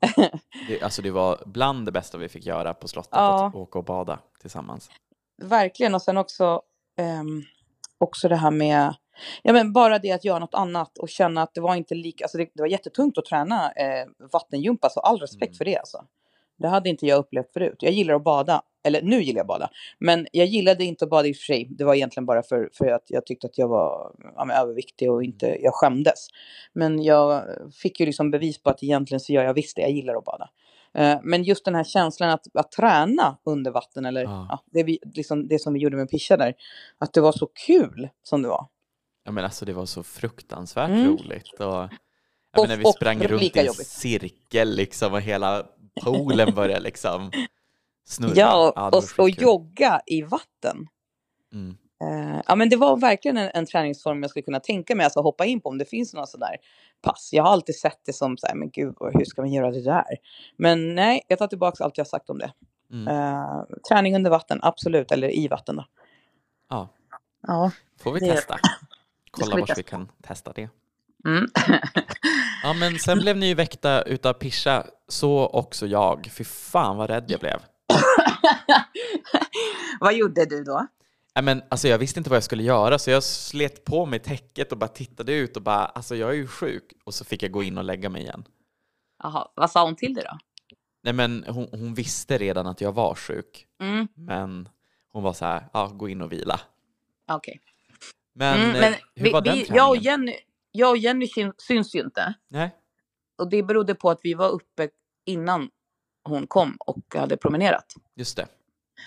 Det, 0.69 0.82
alltså 0.82 1.02
det 1.02 1.11
var 1.11 1.43
bland 1.46 1.87
det 1.87 1.93
bästa 1.93 2.19
vi 2.19 2.28
fick 2.28 2.46
göra 2.46 2.75
på 2.75 2.88
slottet, 2.88 3.12
Ja. 3.12 3.46
att 3.46 3.55
åka 3.55 3.78
och 3.78 3.84
bada 3.84 4.19
tillsammans. 4.40 4.90
Verkligen 5.43 5.94
och 5.94 6.02
sen 6.02 6.17
också, 6.17 6.62
ehm, 6.99 7.43
också 7.99 8.29
det 8.29 8.37
här 8.37 8.50
med, 8.50 8.94
ja 9.43 9.52
men 9.52 9.72
bara 9.72 9.99
det 9.99 10.12
att 10.12 10.25
göra 10.25 10.38
något 10.38 10.55
annat 10.55 10.99
och 10.99 11.08
känna 11.08 11.43
att 11.43 11.55
det 11.55 11.61
var 11.61 11.75
inte 11.75 11.94
lika, 11.94 12.25
alltså 12.25 12.38
det, 12.38 12.49
det 12.55 12.62
var 12.62 12.69
jättetungt 12.69 13.19
att 13.19 13.25
träna 13.25 13.72
eh, 13.72 14.06
vattengympa 14.32 14.90
så 14.90 15.00
all 15.00 15.19
respekt 15.20 15.50
Mm. 15.50 15.56
för 15.58 15.64
det 15.64 15.76
alltså. 15.76 16.05
Det 16.58 16.69
hade 16.69 16.88
inte 16.88 17.06
jag 17.06 17.19
upplevt 17.19 17.53
förut. 17.53 17.76
Jag 17.81 17.93
gillar 17.93 18.14
att 18.14 18.25
bada, 18.25 18.62
eller 18.85 19.03
nu 19.03 19.23
gillar 19.23 19.38
jag 19.38 19.44
att 19.44 19.49
bada, 19.49 19.70
men 19.99 20.26
jag 20.32 20.47
gillade 20.47 20.85
inte 20.85 21.05
att 21.05 21.11
bada 21.11 21.29
i 21.29 21.32
och 21.32 21.37
för 21.37 21.43
sig. 21.44 21.67
Det 21.70 21.85
var 21.85 21.94
egentligen 21.94 22.26
bara 22.26 22.43
för, 22.43 22.70
för 22.73 22.87
att 22.87 23.05
jag 23.06 23.26
tyckte 23.26 23.47
att 23.47 23.58
jag 23.58 23.69
var 23.69 24.12
ja, 24.37 24.53
överviktig 24.53 25.11
och 25.12 25.25
inte, 25.25 25.56
jag 25.61 25.75
skämdes. 25.75 26.26
Men 26.73 27.03
jag 27.03 27.43
fick 27.82 28.00
ju 28.00 28.06
liksom 28.06 28.31
bevis 28.31 28.62
på 28.62 28.70
att 28.70 28.82
egentligen 28.82 29.20
så 29.20 29.32
gör 29.32 29.44
jag 29.44 29.55
visst 29.55 29.76
det, 29.76 29.82
jag 29.82 29.91
gillar 29.91 30.14
att 30.14 30.25
bada. 30.25 30.50
Eh, 30.94 31.19
Men 31.23 31.44
just 31.44 31.64
den 31.64 31.75
här 31.75 31.85
känslan 31.85 32.31
att, 32.31 32.47
att 32.55 32.73
träna 32.73 33.38
under 33.44 33.70
vatten, 33.70 34.06
eller 34.06 34.23
Ja. 34.23 34.47
ja. 34.50 34.62
det, 34.73 34.82
vi, 34.82 34.99
liksom 35.14 35.49
det 35.49 35.58
som 35.58 35.73
vi 35.73 35.81
gjorde 35.81 35.97
med 35.97 36.11
Pisha 36.11 36.37
där, 36.37 36.55
att 36.99 37.12
det 37.12 37.20
var 37.20 37.32
så 37.32 37.47
kul 37.67 38.08
som 38.23 38.43
det 38.43 38.49
var. 38.49 38.67
Ja, 39.25 39.32
men 39.32 39.44
alltså 39.44 39.64
det 39.64 39.73
var 39.73 39.87
så 39.87 40.03
fruktansvärt 40.03 40.91
Mm. 40.91 41.06
roligt. 41.06 41.53
Och, 41.61 41.88
jag 42.56 42.69
menar, 42.69 42.76
vi 42.76 42.85
sprang 42.85 43.23
runt 43.23 43.43
i 43.43 43.58
en 43.58 43.67
jobbigt. 43.67 43.87
cirkel 43.87 44.76
liksom, 44.76 45.12
och 45.12 45.20
hela 45.20 45.67
poolen 46.04 46.54
började 46.54 46.81
liksom 46.81 47.31
snurra. 48.04 48.32
Ja, 48.37 48.72
var 48.76 48.96
och, 48.96 49.04
och 49.19 49.31
jogga 49.31 50.00
i 50.06 50.22
vatten. 50.22 50.88
Mm. 51.52 51.76
Eh, 52.02 52.43
ja, 52.46 52.54
men 52.54 52.69
det 52.69 52.76
var 52.76 52.96
verkligen 52.96 53.37
en, 53.37 53.50
en 53.54 53.66
träningsform 53.66 54.22
jag 54.22 54.31
skulle 54.31 54.43
kunna 54.43 54.60
tänka 54.60 54.94
mig, 54.94 55.04
alltså 55.04 55.20
hoppa 55.20 55.44
in 55.44 55.60
på 55.60 55.69
om 55.69 55.78
det 55.78 55.84
finns 55.84 56.14
några 56.14 56.26
sådär 56.26 56.56
pass. 57.02 57.29
Jag 57.32 57.44
har 57.44 57.50
alltid 57.50 57.74
sett 57.74 58.00
det 58.06 58.12
som 58.12 58.36
så 58.36 58.46
här, 58.46 58.55
men 58.55 58.70
gud, 58.70 58.94
hur 59.00 59.24
ska 59.24 59.43
man 59.43 59.53
göra 59.53 59.70
det 59.70 59.82
där? 59.82 60.17
Men 60.56 60.94
nej, 60.94 61.22
jag 61.29 61.38
tar 61.38 61.46
tillbaka 61.46 61.84
allt 61.84 61.98
jag 61.98 62.06
sagt 62.06 62.31
om 62.31 62.38
det. 62.38 62.53
Mm. 62.93 63.08
Eh, 63.08 63.62
träning 63.88 64.17
under 64.17 64.31
vatten, 64.31 64.58
absolut, 64.62 65.12
eller 65.12 65.36
i 65.36 65.48
vatten 65.48 65.76
då. 65.76 65.84
Ja, 66.70 66.88
Ja. 67.46 67.70
får 68.00 68.12
vi 68.12 68.20
testa. 68.20 68.58
Kolla 69.31 69.56
vi 69.56 69.60
vart 69.60 69.79
vi 69.79 69.82
kan 69.82 70.08
testa 70.22 70.53
det. 70.53 70.69
Mm. 71.24 71.46
Ja, 72.67 72.73
men 72.73 72.99
sen 72.99 73.19
blev 73.19 73.37
ni 73.37 73.46
ju 73.46 73.55
väckta 73.55 74.03
utav 74.03 74.32
Pisha, 74.32 74.87
så 75.08 75.46
också 75.46 75.87
jag. 75.87 76.29
Fy 76.32 76.44
fan 76.44 76.96
vad 76.96 77.11
rädd 77.11 77.25
jag 77.29 77.41
blev. 77.41 77.61
Vad 80.01 80.15
gjorde 80.15 80.44
du 80.44 80.65
då? 80.65 80.87
Nej, 81.35 81.44
men, 81.44 81.63
alltså, 81.69 81.89
jag 81.89 81.99
visste 81.99 82.20
inte 82.20 82.31
vad 82.31 82.37
jag 82.37 82.44
skulle 82.44 82.63
göra 82.63 82.99
så 82.99 83.11
jag 83.11 83.23
slet 83.23 83.85
på 83.85 84.06
mig 84.06 84.19
täcket 84.19 84.73
och 84.73 84.79
bara 84.79 84.89
tittade 84.89 85.32
ut 85.32 85.56
och 85.56 85.63
bara, 85.63 85.85
alltså 85.85 86.17
jag 86.17 86.31
är 86.31 86.35
ju 86.35 86.46
sjuk. 86.46 86.93
Och 87.05 87.15
så 87.15 87.25
fick 87.25 87.43
jag 87.43 87.51
gå 87.51 87.63
in 87.63 87.79
och 87.79 87.85
lägga 87.85 88.08
mig 88.08 88.23
igen. 88.23 88.44
Jaha, 89.23 89.49
vad 89.55 89.70
sa 89.70 89.85
hon 89.85 89.96
till 89.96 90.15
dig 90.15 90.25
då? 90.25 90.39
Nej 91.03 91.13
men 91.13 91.44
hon, 91.49 91.69
hon 91.70 91.94
visste 91.94 92.39
redan 92.39 92.67
att 92.67 92.81
jag 92.81 92.93
var 92.93 93.15
sjuk. 93.15 93.67
Mm, 93.81 94.08
Men 94.15 94.69
hon 95.13 95.23
var 95.23 95.32
så 95.32 95.44
här, 95.44 95.69
ja 95.73 95.87
gå 95.87 96.08
in 96.08 96.23
och 96.23 96.32
vila. 96.32 96.61
Okej. 97.31 97.61
Men, 98.35 98.61
Mm, 98.61 98.75
eh, 98.75 98.81
men 98.81 98.94
hur 99.15 99.25
vi, 99.25 99.32
var 99.32 99.41
den 99.41 99.55
vi, 99.55 99.65
träningen? 99.65 99.77
jag, 99.85 99.91
och 99.91 99.96
Jenny, 99.96 100.35
jag 100.77 100.91
och 100.91 100.97
Jenny 100.97 101.27
syn- 101.29 101.53
syns 101.59 101.95
ju 101.95 102.01
inte. 102.01 102.35
Nej? 102.51 102.75
Och 103.39 103.51
det 103.51 103.63
berodde 103.63 103.95
på 103.95 104.11
att 104.11 104.21
vi 104.23 104.35
var 104.35 104.49
uppe 104.49 104.89
innan 105.27 105.71
hon 106.25 106.47
kom 106.47 106.77
och 106.81 106.99
hade 107.15 107.37
promenerat. 107.37 107.87
Just 108.17 108.37
det. 108.37 108.47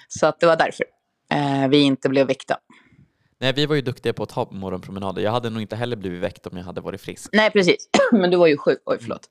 Så 0.08 0.28
att 0.28 0.40
det 0.40 0.46
var 0.46 0.56
därför 0.56 0.86
eh, 1.32 1.68
vi 1.70 1.78
inte 1.82 2.10
blev 2.10 2.28
väckta. 2.28 2.58
Nej, 3.42 3.54
vi 3.54 3.66
var 3.66 3.76
ju 3.76 3.82
duktiga 3.82 4.14
på 4.14 4.24
att 4.24 4.30
ta 4.30 4.48
morgonpromenader. 4.52 5.22
Jag 5.22 5.32
hade 5.32 5.50
nog 5.50 5.62
inte 5.62 5.76
heller 5.76 5.96
blivit 5.98 6.22
väckt 6.22 6.48
om 6.48 6.58
jag 6.58 6.64
hade 6.66 6.82
varit 6.82 7.02
frisk. 7.02 7.30
Nej, 7.34 7.52
precis. 7.52 7.90
Men 8.12 8.32
du 8.32 8.38
var 8.38 8.48
ju 8.48 8.58
sjuk. 8.58 8.82
Oj, 8.86 8.98
förlåt. 9.02 9.30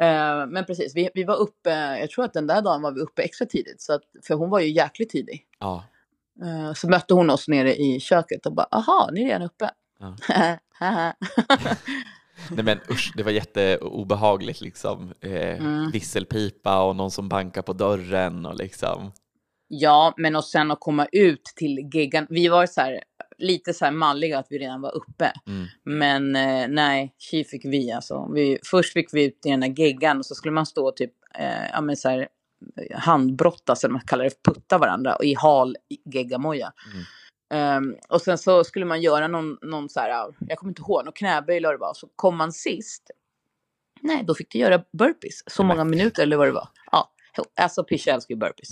Eh, 0.00 0.46
men 0.46 0.64
precis, 0.64 0.96
vi, 0.96 1.10
vi 1.14 1.24
var 1.24 1.36
uppe, 1.36 1.70
jag 1.98 2.10
tror 2.10 2.24
att 2.24 2.32
den 2.32 2.46
där 2.46 2.62
dagen 2.62 2.82
var 2.82 2.92
vi 2.92 3.00
uppe 3.00 3.22
extra 3.22 3.46
tidigt. 3.46 3.80
Så 3.80 3.92
att, 3.92 4.02
för 4.26 4.34
hon 4.34 4.50
var 4.50 4.60
ju 4.60 4.70
jäkligt 4.70 5.10
tidig. 5.10 5.46
Ja. 5.58 5.84
Eh, 6.42 6.72
så 6.74 6.88
mötte 6.88 7.14
hon 7.14 7.30
oss 7.30 7.48
nere 7.48 7.76
i 7.76 8.00
köket 8.00 8.46
och 8.46 8.54
bara, 8.54 8.68
aha, 8.70 9.10
ni 9.12 9.22
är 9.22 9.26
redan 9.26 9.42
uppe. 9.42 9.70
Ja. 9.98 10.16
Nej 12.50 12.64
men 12.64 12.78
usch, 12.90 13.12
det 13.16 13.22
var 13.22 13.30
jätteobehagligt 13.30 14.60
liksom. 14.60 15.12
Eh, 15.20 15.30
Mm. 15.60 15.90
Visselpipa 15.90 16.82
och 16.82 16.96
någon 16.96 17.10
som 17.10 17.28
bankar 17.28 17.62
på 17.62 17.72
dörren 17.72 18.46
och 18.46 18.54
liksom. 18.56 19.12
ja, 19.68 20.14
men 20.16 20.36
och 20.36 20.44
sen 20.44 20.70
att 20.70 20.80
komma 20.80 21.06
ut 21.12 21.44
till 21.56 21.90
geggan. 21.94 22.26
Vi 22.30 22.48
var 22.48 22.66
så 22.66 22.80
här, 22.80 23.00
lite 23.38 23.74
så 23.74 23.84
här 23.84 23.92
malliga 23.92 24.38
att 24.38 24.46
vi 24.50 24.58
redan 24.58 24.80
var 24.80 24.96
uppe. 24.96 25.32
Mm. 25.46 25.66
Men 25.84 26.36
eh, 26.36 26.68
nej, 26.68 27.14
tji 27.18 27.44
fick 27.44 27.64
vi 27.64 27.92
alltså. 27.92 28.30
Vi, 28.34 28.58
först 28.64 28.92
fick 28.92 29.14
vi 29.14 29.24
ut 29.24 29.46
i 29.46 29.50
den 29.50 29.60
där 29.60 29.74
geggan 29.78 30.18
och 30.18 30.26
så 30.26 30.34
skulle 30.34 30.52
man 30.52 30.66
stå 30.66 30.90
typ, 30.92 31.12
eh, 31.38 31.70
ja 31.72 31.80
men 31.80 31.96
så 31.96 32.08
här 32.08 32.28
handbrottas, 32.94 33.84
eller 33.84 33.92
man 33.92 34.02
kallar 34.06 34.24
det, 34.24 34.42
putta 34.42 34.78
varandra 34.78 35.16
i 35.22 35.34
hal 35.34 35.76
geggamoja. 36.14 36.72
Mm. 36.92 37.04
Um, 37.54 37.96
och 38.08 38.22
sen 38.22 38.38
så 38.38 38.64
skulle 38.64 38.84
man 38.84 39.02
göra 39.02 39.28
någon, 39.28 39.58
någon 39.62 39.88
så 39.88 40.00
här, 40.00 40.34
jag 40.48 40.58
kommer 40.58 40.70
inte 40.70 40.82
ihåg, 40.82 41.04
någon 41.04 41.12
knäböj 41.12 41.56
eller 41.56 41.68
vad 41.68 41.74
det 41.74 41.80
var. 41.80 41.94
Så 41.94 42.08
kom 42.16 42.36
man 42.36 42.52
sist. 42.52 43.10
Nej, 44.00 44.24
då 44.24 44.34
fick 44.34 44.50
du 44.52 44.58
göra 44.58 44.84
burpees. 44.98 45.42
Så 45.46 45.62
många 45.62 45.84
minuter 45.84 46.22
eller 46.22 46.36
vad 46.36 46.48
det 46.48 46.52
var. 46.52 46.68
Ja, 46.92 47.12
alltså 47.60 47.84
Pisha 47.84 48.10
älskar 48.10 48.34
ju 48.34 48.38
burpees. 48.38 48.68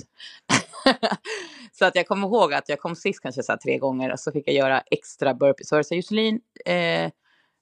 så 1.72 1.84
att 1.84 1.94
jag 1.94 2.06
kommer 2.06 2.26
ihåg 2.26 2.54
att 2.54 2.68
jag 2.68 2.80
kom 2.80 2.96
sist 2.96 3.20
kanske 3.20 3.42
så 3.42 3.56
tre 3.62 3.78
gånger 3.78 4.12
och 4.12 4.20
så 4.20 4.32
fick 4.32 4.48
jag 4.48 4.54
göra 4.54 4.80
extra 4.80 5.34
burpees. 5.34 5.68
Så 5.68 5.74
var 5.74 5.78
det 5.78 5.84
så 5.84 5.94
här, 5.94 5.96
Josselin, 5.96 6.40
eh, 6.66 7.10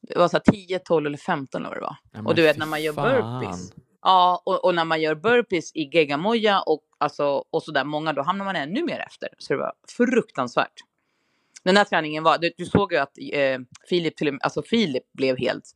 det 0.09 0.17
var 0.17 0.29
så 0.29 0.37
här 0.37 0.53
10, 0.53 0.79
12 0.79 1.07
eller 1.07 1.19
15 1.19 1.61
eller 1.61 1.69
vad 1.69 1.79
det 1.79 1.83
var. 1.83 1.97
Ja, 2.13 2.21
och 2.25 2.35
du 2.35 2.43
vet 2.43 2.57
när 2.57 2.67
man 2.67 2.83
gör 2.83 2.93
fan. 2.93 3.41
burpees. 3.41 3.73
Ja, 4.03 4.43
och, 4.47 4.65
och 4.65 4.75
när 4.75 4.85
man 4.85 5.01
gör 5.01 5.15
burpees 5.15 5.75
i 5.75 5.91
geggamoja 5.93 6.61
och, 6.61 6.81
alltså, 6.99 7.45
och 7.51 7.63
sådär 7.63 7.85
många, 7.85 8.13
då 8.13 8.23
hamnar 8.23 8.45
man 8.45 8.57
ännu 8.57 8.85
mer 8.85 8.99
efter. 8.99 9.29
Så 9.39 9.53
det 9.53 9.59
var 9.59 9.73
fruktansvärt. 9.89 10.83
Den 11.67 11.77
här 11.77 11.85
träningen 11.85 12.23
var, 12.23 12.39
du, 12.39 12.51
du 12.57 12.65
såg 12.65 12.93
ju 12.93 12.99
att 12.99 13.19
eh, 13.33 13.59
Filip, 13.89 14.17
till, 14.17 14.39
alltså 14.41 14.63
Filip 14.63 15.13
blev 15.13 15.39
helt, 15.39 15.75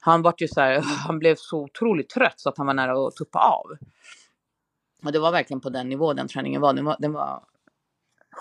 han 0.00 0.22
var 0.22 0.34
ju 0.38 0.48
så 0.48 0.60
här, 0.60 0.80
han 1.06 1.18
blev 1.18 1.36
så 1.38 1.58
otroligt 1.58 2.08
trött 2.08 2.40
så 2.40 2.48
att 2.48 2.58
han 2.58 2.66
var 2.66 2.74
nära 2.74 3.08
att 3.08 3.16
tuppa 3.16 3.38
av. 3.38 3.76
Och 5.04 5.12
det 5.12 5.18
var 5.18 5.32
verkligen 5.32 5.60
på 5.60 5.70
den 5.70 5.88
nivå 5.88 6.12
den 6.12 6.28
träningen 6.28 6.60
var. 6.60 6.72
Den 6.72 6.84
var, 6.84 6.96
den 6.98 7.12
var 7.12 7.44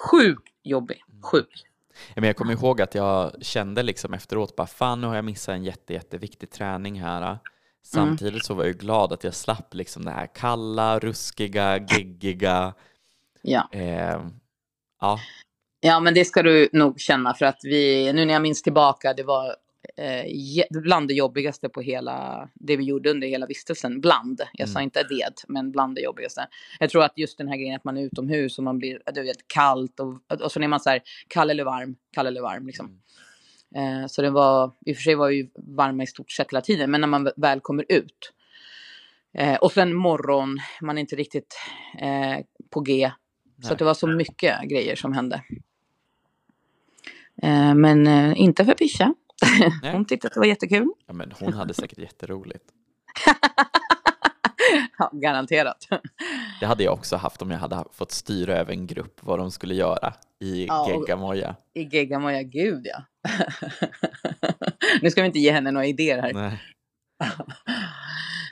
sjukt 0.09 0.53
jobbig. 0.63 1.03
Sjuk. 1.31 1.65
Ja, 2.07 2.21
men 2.21 2.23
jag 2.23 2.35
kommer 2.35 2.53
ihåg 2.53 2.81
att 2.81 2.95
jag 2.95 3.33
kände 3.41 3.83
liksom 3.83 4.13
efteråt 4.13 4.55
bara 4.55 4.67
fan 4.67 5.01
nu 5.01 5.07
har 5.07 5.15
jag 5.15 5.25
missat 5.25 5.53
en 5.53 5.63
jätte, 5.63 5.93
jätteviktig 5.93 6.51
träning 6.51 7.01
här. 7.01 7.37
Samtidigt 7.83 8.45
så 8.45 8.53
var 8.53 8.65
jag 8.65 8.75
glad 8.75 9.13
att 9.13 9.23
jag 9.23 9.33
slapp 9.33 9.73
liksom 9.73 10.05
det 10.05 10.11
här 10.11 10.27
kalla, 10.35 10.99
ruskiga, 10.99 11.77
geggiga. 11.77 12.73
Ja. 13.41 13.69
Eh, 13.71 14.21
ja, 15.01 15.19
ja, 15.83 15.99
men 15.99 16.13
det 16.13 16.25
ska 16.25 16.43
du 16.43 16.69
nog 16.73 16.99
känna 16.99 17.33
för 17.33 17.45
att 17.45 17.59
vi, 17.63 18.13
nu 18.13 18.25
när 18.25 18.33
jag 18.33 18.41
minns 18.41 18.61
tillbaka, 18.61 19.13
det 19.13 19.23
var 19.23 19.55
eh, 19.97 20.81
bland 20.81 21.07
det 21.07 21.13
jobbigaste 21.13 21.69
på 21.69 21.81
hela, 21.81 22.49
det 22.53 22.77
vi 22.77 22.83
gjorde 22.83 23.11
under 23.11 23.27
hela 23.27 23.45
vistelsen. 23.45 24.01
Bland, 24.01 24.41
jag 24.53 24.69
sa 24.69 24.79
Mm. 24.79 24.83
inte 24.83 25.03
det, 25.03 25.43
men 25.47 25.71
bland 25.71 25.95
det 25.95 26.01
jobbigaste. 26.01 26.47
Jag 26.79 26.89
tror 26.89 27.03
att 27.03 27.13
just 27.15 27.37
den 27.37 27.47
här 27.47 27.55
grejen 27.55 27.75
att 27.75 27.83
man 27.83 27.97
är 27.97 28.01
utomhus 28.01 28.57
och 28.57 28.63
man 28.63 28.79
blir, 28.79 29.01
du 29.13 29.21
vet, 29.23 29.47
kallt 29.47 29.99
och, 29.99 30.41
och 30.43 30.51
så 30.51 30.59
är 30.59 30.67
man 30.67 30.79
så 30.79 30.89
här, 30.89 31.01
kall 31.27 31.49
eller 31.49 31.63
varm, 31.63 31.95
kall 32.11 32.27
eller 32.27 32.41
varm 32.41 32.67
liksom. 32.67 32.99
Eh, 33.75 34.07
så 34.07 34.21
det 34.21 34.29
var, 34.29 34.71
i 34.85 34.91
och 34.93 34.95
för 34.95 35.01
sig 35.03 35.15
var 35.15 35.27
vi 35.29 35.35
ju 35.35 35.49
varma 35.55 36.03
i 36.03 36.07
stort 36.07 36.31
sett 36.31 36.51
hela 36.51 36.61
tiden, 36.61 36.91
men 36.91 37.01
när 37.01 37.07
man 37.07 37.31
väl 37.35 37.59
kommer 37.59 37.85
ut. 37.89 38.33
Eh, 39.37 39.55
och 39.55 39.71
sen 39.71 39.93
morgon, 39.93 40.59
man 40.81 40.97
är 40.97 41.01
inte 41.01 41.15
riktigt 41.15 41.55
eh, 41.99 42.37
på 42.69 42.79
G. 42.79 43.11
Så 43.61 43.67
Nej. 43.67 43.71
att 43.71 43.79
det 43.79 43.85
var 43.85 43.93
så 43.93 44.07
mycket 44.07 44.61
grejer 44.61 44.95
som 44.95 45.13
hände. 45.13 45.41
Eh, 47.43 47.75
men 47.75 48.07
eh, 48.07 48.41
inte 48.41 48.65
för 48.65 48.73
Pisha. 48.73 49.13
Nej. 49.81 49.91
Hon 49.93 50.05
tyckte 50.05 50.27
att 50.27 50.33
det 50.33 50.39
var 50.39 50.47
jättekul. 50.47 50.87
ja, 51.07 51.13
men 51.13 51.31
hon 51.39 51.53
hade 51.53 51.73
säkert 51.73 51.97
jätteroligt. 51.97 52.63
Ja, 54.97 55.09
garanterat. 55.13 55.87
Det 56.59 56.65
hade 56.65 56.83
jag 56.83 56.93
också 56.93 57.15
haft 57.15 57.41
om 57.41 57.51
jag 57.51 57.57
hade 57.59 57.83
fått 57.91 58.11
styra 58.11 58.57
över 58.57 58.71
en 58.73 58.87
grupp 58.87 59.19
vad 59.21 59.39
de 59.39 59.51
skulle 59.51 59.73
göra 59.75 60.13
i 60.39 60.65
Ja, 60.65 60.89
geggamoja. 60.89 61.55
I 61.73 61.83
Geggamoja, 61.83 62.43
gud 62.43 62.85
ja. 62.87 63.03
nu 65.01 65.09
ska 65.11 65.21
vi 65.21 65.27
inte 65.27 65.39
ge 65.39 65.51
henne 65.51 65.71
några 65.71 65.85
idéer 65.85 66.21
här. 66.21 66.33
Nej. 66.33 66.61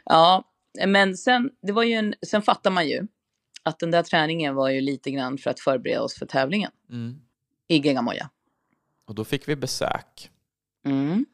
Ja, 0.05 0.43
men 0.87 1.17
sen, 1.17 1.49
det 1.61 1.71
var 1.71 1.83
ju 1.83 1.93
en, 1.93 2.13
sen 2.27 2.41
fattar 2.41 2.71
man 2.71 2.87
ju 2.89 3.07
att 3.63 3.79
den 3.79 3.91
där 3.91 4.03
träningen 4.03 4.55
var 4.55 4.69
ju 4.69 4.81
lite 4.81 5.11
grann 5.11 5.37
för 5.37 5.49
att 5.49 5.59
förbereda 5.59 6.01
oss 6.01 6.15
för 6.19 6.25
tävlingen 6.25 6.71
Mm. 6.89 7.15
i 7.67 7.77
Geggamoja. 7.77 8.29
Och 9.07 9.15
då 9.15 9.23
fick 9.23 9.47
vi 9.47 9.55
besök. 9.55 10.29
Mm. 10.85 11.25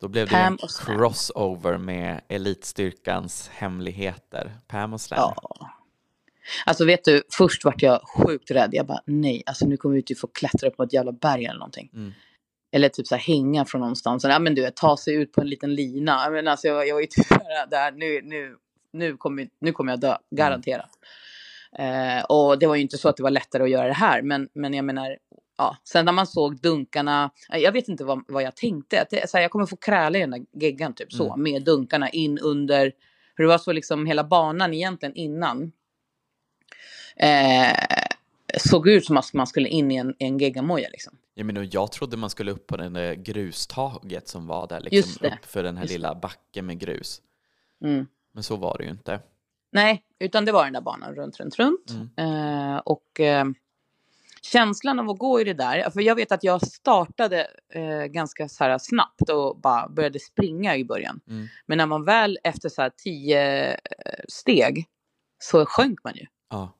Då 0.00 0.08
blev 0.08 0.28
det 0.28 0.36
en 0.36 0.58
crossover 0.84 1.78
med 1.78 2.20
elitstyrkans 2.28 3.48
hemligheter. 3.48 4.52
Pam 4.66 4.92
och 4.92 5.00
Slam. 5.00 5.18
Ja. 5.18 5.70
Alltså 6.66 6.84
vet 6.84 7.04
du, 7.04 7.22
först 7.32 7.64
vart 7.64 7.82
jag 7.82 8.00
sjukt 8.08 8.50
rädd. 8.50 8.70
Jag 8.72 8.86
bara 8.86 9.00
nej, 9.06 9.42
alltså 9.46 9.66
nu 9.66 9.76
kommer 9.76 9.94
vi 9.94 10.04
ju 10.06 10.14
få 10.14 10.26
klättra 10.26 10.68
upp 10.68 10.76
på 10.76 10.82
ett 10.82 10.92
jävla 10.92 11.12
berg 11.12 11.44
eller 11.44 11.58
någonting. 11.58 11.90
Mm. 11.94 12.12
Eller 12.72 12.88
typ 12.88 13.06
så 13.06 13.14
här 13.14 13.22
hänga 13.22 13.64
från 13.64 13.80
någonstans. 13.80 14.24
Ja 14.24 14.38
men 14.38 14.54
du 14.54 14.62
vet, 14.62 14.76
ta 14.76 14.96
sig 14.96 15.14
ut 15.14 15.32
på 15.32 15.40
en 15.40 15.48
liten 15.48 15.74
lina. 15.74 16.24
Jag, 16.24 16.32
menar, 16.32 16.50
alltså, 16.50 16.68
jag, 16.68 16.88
jag 16.88 17.00
ju 17.00 17.06
typ 17.06 17.28
där, 17.70 17.92
nu, 17.92 18.20
nu, 18.22 18.56
nu, 18.92 19.16
kommer, 19.16 19.48
nu 19.60 19.72
kommer 19.72 19.92
jag 19.92 20.00
dö, 20.00 20.16
garanterat. 20.30 20.90
Eh, 21.78 22.24
och 22.24 22.58
det 22.58 22.66
var 22.66 22.74
ju 22.74 22.82
inte 22.82 22.98
så 22.98 23.08
att 23.08 23.16
det 23.16 23.22
var 23.22 23.30
lättare 23.30 23.62
att 23.62 23.70
göra 23.70 23.86
det 23.86 23.94
här. 23.94 24.22
Men, 24.22 24.48
men 24.52 24.74
jag 24.74 24.84
menar, 24.84 25.16
ja. 25.58 25.76
Sen 25.84 26.04
när 26.04 26.12
man 26.12 26.26
såg 26.26 26.60
dunkarna. 26.60 27.30
eh, 27.52 27.58
Jag 27.58 27.72
vet 27.72 27.88
inte 27.88 28.04
vad, 28.04 28.24
vad 28.28 28.42
jag 28.42 28.56
tänkte. 28.56 29.00
Att 29.02 29.10
det, 29.10 29.30
så 29.30 29.36
här, 29.36 29.42
jag 29.42 29.50
kommer 29.50 29.66
få 29.66 29.76
kräla 29.76 30.18
i 30.18 30.20
den 30.20 30.30
där 30.30 30.40
geggan 30.52 30.94
typ 30.94 31.12
så. 31.12 31.32
Mm. 31.34 31.42
Med 31.42 31.64
dunkarna 31.64 32.08
in 32.08 32.38
under. 32.38 32.92
För 33.36 33.42
det 33.42 33.48
var 33.48 33.58
så 33.58 33.72
liksom 33.72 34.06
hela 34.06 34.24
banan 34.24 34.74
egentligen 34.74 35.14
innan. 35.14 35.72
Eh, 37.16 37.76
såg 38.58 38.88
ut 38.88 39.06
som 39.06 39.16
att 39.16 39.32
man 39.32 39.46
skulle 39.46 39.68
in 39.68 39.90
i 39.90 39.96
en, 39.96 40.14
en 40.18 40.38
geggamoja 40.38 40.88
liksom. 40.92 41.16
Jag, 41.34 41.46
menar, 41.46 41.68
jag 41.72 41.92
trodde 41.92 42.16
man 42.16 42.30
skulle 42.30 42.52
upp 42.52 42.66
på 42.66 42.76
den 42.76 42.92
där 42.92 43.14
grustaget 43.14 44.28
som 44.28 44.46
var 44.46 44.66
där, 44.66 44.80
liksom, 44.80 44.96
Just 44.96 45.20
det. 45.20 45.28
upp 45.28 45.44
för 45.46 45.62
den 45.62 45.76
här 45.76 45.84
Just 45.84 45.92
det. 45.92 45.98
lilla 45.98 46.14
backen 46.14 46.66
med 46.66 46.78
grus. 46.78 47.22
Mm. 47.84 48.06
Men 48.32 48.42
så 48.42 48.56
var 48.56 48.78
det 48.78 48.84
ju 48.84 48.90
inte. 48.90 49.20
Nej, 49.72 50.04
utan 50.18 50.44
det 50.44 50.52
var 50.52 50.64
den 50.64 50.72
där 50.72 50.80
banan 50.80 51.14
runt, 51.14 51.40
runt, 51.40 51.58
runt. 51.58 51.90
Eh, 52.16 52.76
och 52.76 53.20
eh, 53.20 53.44
känslan 54.44 54.98
av 54.98 55.10
att 55.10 55.18
gå 55.18 55.40
i 55.40 55.44
det 55.44 55.54
där, 55.54 55.90
för 55.90 56.00
jag 56.00 56.14
vet 56.14 56.32
att 56.32 56.44
jag 56.44 56.66
startade 56.66 57.46
eh, 57.74 58.04
ganska 58.04 58.48
så 58.48 58.64
här 58.64 58.78
snabbt 58.78 59.30
och 59.30 59.60
bara 59.60 59.88
började 59.88 60.18
springa 60.20 60.76
i 60.76 60.84
början. 60.84 61.20
Mm. 61.28 61.46
Men 61.66 61.78
när 61.78 61.86
man 61.86 62.04
väl 62.04 62.38
efter 62.44 62.68
så 62.68 62.82
här 62.82 62.90
tio 62.96 63.72
eh, 63.72 63.76
steg 64.28 64.86
så 65.38 65.66
sjönk 65.66 66.04
man 66.04 66.14
ju. 66.14 66.26
Ja. 66.50 66.74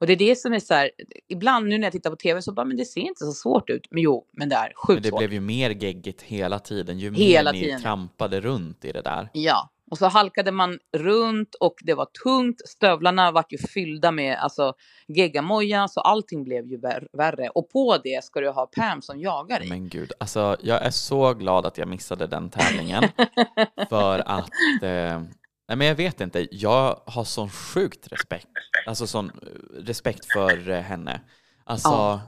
Och 0.00 0.06
det 0.06 0.12
är 0.12 0.16
det 0.16 0.36
som 0.38 0.52
är 0.52 0.60
så 0.60 0.74
här, 0.74 0.90
ibland 1.28 1.68
nu 1.68 1.78
när 1.78 1.86
jag 1.86 1.92
tittar 1.92 2.10
på 2.10 2.16
tv 2.16 2.42
så 2.42 2.52
bara, 2.52 2.64
men 2.66 2.76
det 2.76 2.84
ser 2.84 3.00
inte 3.00 3.24
så 3.24 3.32
svårt 3.32 3.70
ut. 3.70 3.86
Men 3.90 4.02
jo, 4.02 4.26
men 4.32 4.48
det 4.48 4.54
är 4.56 4.62
Men 4.66 4.72
sjukt 4.76 5.02
det 5.02 5.08
svårt. 5.08 5.18
blev 5.18 5.32
ju 5.32 5.40
mer 5.40 5.70
geggigt 5.70 6.22
hela 6.22 6.58
tiden. 6.58 6.98
Ju 6.98 7.14
Hela 7.14 7.52
mer 7.52 7.58
ni 7.58 7.64
tiden. 7.64 7.82
trampade 7.82 8.40
runt 8.40 8.84
i 8.84 8.92
det 8.92 9.02
där. 9.02 9.30
Ja, 9.32 9.70
och 9.90 9.98
så 9.98 10.06
halkade 10.06 10.52
man 10.52 10.78
runt 10.96 11.54
och 11.54 11.74
det 11.84 11.94
var 11.94 12.08
tungt. 12.24 12.68
Stövlarna 12.68 13.30
var 13.30 13.44
ju 13.48 13.58
fyllda 13.58 14.10
med 14.12 14.38
alltså, 14.38 14.72
geggamoja, 15.08 15.88
så 15.88 16.00
allting 16.00 16.44
blev 16.44 16.66
ju 16.66 16.78
vär- 16.80 17.08
värre. 17.12 17.48
Och 17.48 17.70
på 17.70 17.98
det 18.04 18.24
ska 18.24 18.40
du 18.40 18.48
ha 18.48 18.66
Pam 18.66 19.02
som 19.02 19.20
jagar 19.20 19.60
dig. 19.60 19.68
Men 19.68 19.88
gud, 19.88 20.12
alltså 20.20 20.56
jag 20.60 20.82
är 20.82 20.90
så 20.90 21.34
glad 21.34 21.66
att 21.66 21.78
jag 21.78 21.88
missade 21.88 22.26
den 22.26 22.50
tävlingen. 22.50 23.04
för 23.88 24.18
att, 24.18 24.50
eh, 24.82 25.20
nej 25.68 25.76
men 25.76 25.86
jag 25.86 25.94
vet 25.94 26.20
inte, 26.20 26.48
jag 26.50 27.00
har 27.06 27.24
sån 27.24 27.50
sjukt 27.50 28.12
respekt. 28.12 28.48
Alltså 28.86 29.06
sån 29.06 29.26
eh, 29.30 29.82
respekt 29.84 30.32
för 30.32 30.70
eh, 30.70 30.80
henne. 30.80 31.20
Alltså, 31.64 31.88
Ja. 31.88 32.20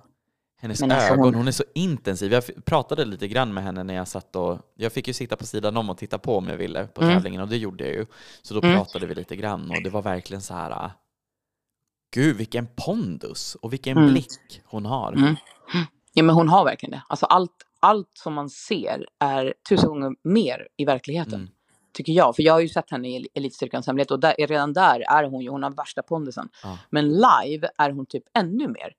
Hennes 0.61 0.81
Men 0.81 0.90
alltså 0.93 1.12
ögon, 1.12 1.25
hon- 1.25 1.35
hon... 1.35 1.49
är 1.49 1.52
så 1.52 1.64
intensiv. 1.75 2.33
Jag 2.33 2.64
pratade 2.64 3.05
lite 3.05 3.29
grann 3.29 3.55
med 3.55 3.64
henne 3.64 3.83
när 3.85 3.95
jag 3.95 4.09
satt 4.09 4.37
och, 4.37 4.59
jag 4.75 4.93
fick 4.93 5.09
ju 5.09 5.14
sitta 5.14 5.37
på 5.37 5.47
sidan 5.47 5.76
om 5.76 5.90
och 5.90 5.99
titta 5.99 6.19
på 6.19 6.37
om 6.37 6.49
jag 6.49 6.57
ville 6.57 6.87
på 6.87 7.02
Mm. 7.02 7.14
tävlingen 7.14 7.40
och 7.43 7.49
det 7.49 7.57
gjorde 7.57 7.85
jag 7.85 7.95
ju. 7.95 8.07
Så 8.43 8.55
då 8.55 8.61
Mm. 8.62 8.76
pratade 8.76 9.07
vi 9.07 9.14
lite 9.14 9.37
grann 9.37 9.71
och 9.71 9.83
det 9.85 9.90
var 9.90 10.02
verkligen 10.02 10.40
så 10.40 10.55
här, 10.55 10.71
ah, 10.71 10.90
gud 12.14 12.37
vilken 12.37 12.67
pondus 12.76 13.55
och 13.55 13.73
vilken 13.73 13.97
Mm. 13.99 14.11
blick 14.11 14.62
hon 14.64 14.87
har. 14.87 15.12
Mm. 15.12 15.37
Ja, 16.12 16.23
men 16.23 16.35
hon 16.35 16.49
har 16.49 16.64
verkligen 16.64 16.90
det. 16.90 17.02
Alltså 17.09 17.26
allt, 17.26 17.52
allt 17.81 18.11
som 18.14 18.35
man 18.35 18.50
ser 18.50 19.07
är 19.19 19.55
tusen 19.69 19.88
gånger 19.88 20.12
mer 20.23 20.69
i 20.76 20.85
verkligheten. 20.85 21.35
Mm. 21.35 21.49
Tycker 21.93 22.12
jag. 22.12 22.37
För 22.37 22.43
jag 22.43 22.52
har 22.52 22.61
ju 22.61 22.69
sett 22.69 22.90
henne 22.90 23.09
i 23.09 23.29
Elitstyrkans 23.35 23.87
hemlighet 23.87 24.11
och 24.11 24.21
där, 24.21 24.35
redan 24.38 24.73
där 24.73 25.00
är 25.00 25.25
hon 25.25 25.40
ju, 25.43 25.49
hon 25.50 25.62
har 25.62 25.71
värsta 25.71 26.02
pondusen. 26.02 26.49
Ja. 26.62 26.79
Men 26.90 27.09
live 27.09 27.69
är 27.79 27.90
hon 27.90 28.07
typ 28.07 28.25
ännu 28.38 28.69
mer. 28.69 28.93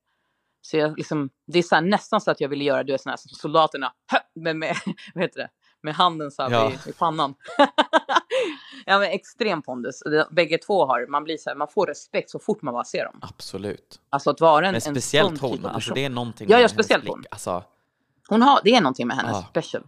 Så 0.61 0.77
jag 0.77 0.97
liksom, 0.97 1.29
det 1.47 1.59
är 1.59 1.63
så 1.63 1.75
här, 1.75 1.81
nästan 1.81 2.21
så 2.21 2.31
att 2.31 2.41
jag 2.41 2.49
ville 2.49 2.63
göra 2.63 2.83
du 2.83 2.91
vet, 2.91 3.01
såna 3.01 3.11
här 3.11 3.17
som 3.17 3.29
soldaterna, 3.29 3.93
med, 4.35 4.55
med, 4.55 4.75
vad 5.13 5.23
heter 5.23 5.39
det? 5.39 5.49
med 5.83 5.95
handen 5.95 6.31
så 6.31 6.41
här 6.43 6.51
Ja. 6.51 6.67
vid, 6.67 6.79
vid 6.85 6.97
pannan. 6.97 7.35
ja 8.85 8.99
men 8.99 9.11
extrem 9.11 9.61
pondus. 9.61 9.99
Bägge 10.31 10.57
två 10.57 10.85
har, 10.85 11.07
man 11.07 11.23
blir 11.23 11.37
så 11.37 11.49
här, 11.49 11.57
man 11.57 11.67
får 11.67 11.87
respekt 11.87 12.29
så 12.29 12.39
fort 12.39 12.61
man 12.61 12.73
bara 12.73 12.83
ser 12.83 13.05
dem. 13.05 13.19
Absolut. 13.21 13.99
Alltså 14.09 14.29
att 14.29 14.41
vara 14.41 14.57
en, 14.67 14.71
Men 14.71 14.75
en 14.75 14.81
speciellt 14.81 15.39
sån 15.39 15.51
typ 15.51 15.59
hon, 15.61 15.69
av 15.69 15.75
alltså 15.75 15.93
det 15.93 16.05
är 16.05 16.09
någonting 16.09 16.49
Ja, 16.49 16.57
hennes 16.57 16.71
speciellt 16.71 17.07
hon. 17.07 17.23
Alltså, 17.31 17.63
Hon 18.27 18.41
har, 18.41 18.59
det 18.63 18.75
är 18.75 18.81
någonting 18.81 19.07
med 19.07 19.17
henne, 19.17 19.29
Ja. 19.31 19.45
special. 19.49 19.83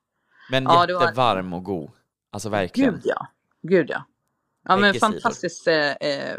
men 0.50 0.64
Ja, 0.64 0.86
det 0.86 0.94
var- 0.94 1.02
jättevarm 1.02 1.52
och 1.52 1.64
god. 1.64 1.90
Alltså 2.32 2.48
verkligen. 2.48 2.92
Gud 2.94 3.02
ja. 3.04 3.26
Gud 3.62 3.90
ja. 3.90 4.04
Ja 4.68 4.76
men 4.76 4.94
fantastiskt, 4.94 5.66
eh, 5.66 5.90
eh, 5.90 6.36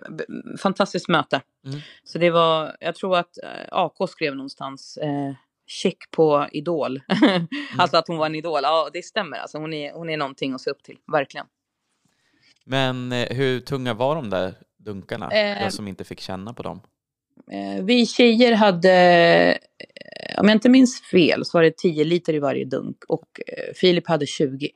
fantastiskt 0.62 1.08
möte. 1.08 1.42
Mm. 1.66 1.80
Så 2.04 2.18
det 2.18 2.30
var, 2.30 2.78
jag 2.80 2.96
tror 2.96 3.18
att 3.18 3.38
eh, 3.44 3.68
AK 3.72 4.10
skrev 4.10 4.36
någonstans, 4.36 4.98
eh, 4.98 5.34
check 5.68 5.98
på 6.12 6.48
Idol. 6.52 7.02
alltså 7.78 7.98
att 7.98 8.08
hon 8.08 8.18
var 8.18 8.26
en 8.26 8.36
idol. 8.36 8.60
Ja, 8.64 8.90
det 8.94 9.06
stämmer. 9.06 9.38
Alltså 9.38 9.58
hon 9.58 9.74
är, 9.74 9.94
hon 9.94 10.10
är 10.10 10.18
någonting 10.18 10.54
att 10.54 10.62
se 10.62 10.70
upp 10.72 10.84
till, 10.84 10.98
verkligen. 11.12 11.46
Men 12.64 13.12
eh, 13.12 13.28
hur 13.30 13.60
tunga 13.60 13.94
var 13.94 14.16
de 14.16 14.30
där 14.30 14.54
dunkarna? 14.78 15.32
Eh, 15.32 15.64
jag 15.64 15.74
som 15.74 15.88
inte 15.88 16.04
fick 16.04 16.20
känna 16.20 16.54
på 16.54 16.64
dem. 16.64 16.82
Eh, 17.52 17.84
vi 17.84 18.06
tjejer 18.06 18.54
hade, 18.54 19.60
om 20.38 20.48
jag 20.48 20.56
inte 20.56 20.70
minns 20.70 21.02
fel, 21.02 21.46
så 21.46 21.58
var 21.58 21.64
det 21.64 21.78
10 21.78 22.04
liter 22.04 22.34
i 22.34 22.40
varje 22.40 22.66
dunk 22.66 22.98
och 23.08 23.28
Filip 23.76 24.08
hade 24.08 24.26
20. 24.26 24.70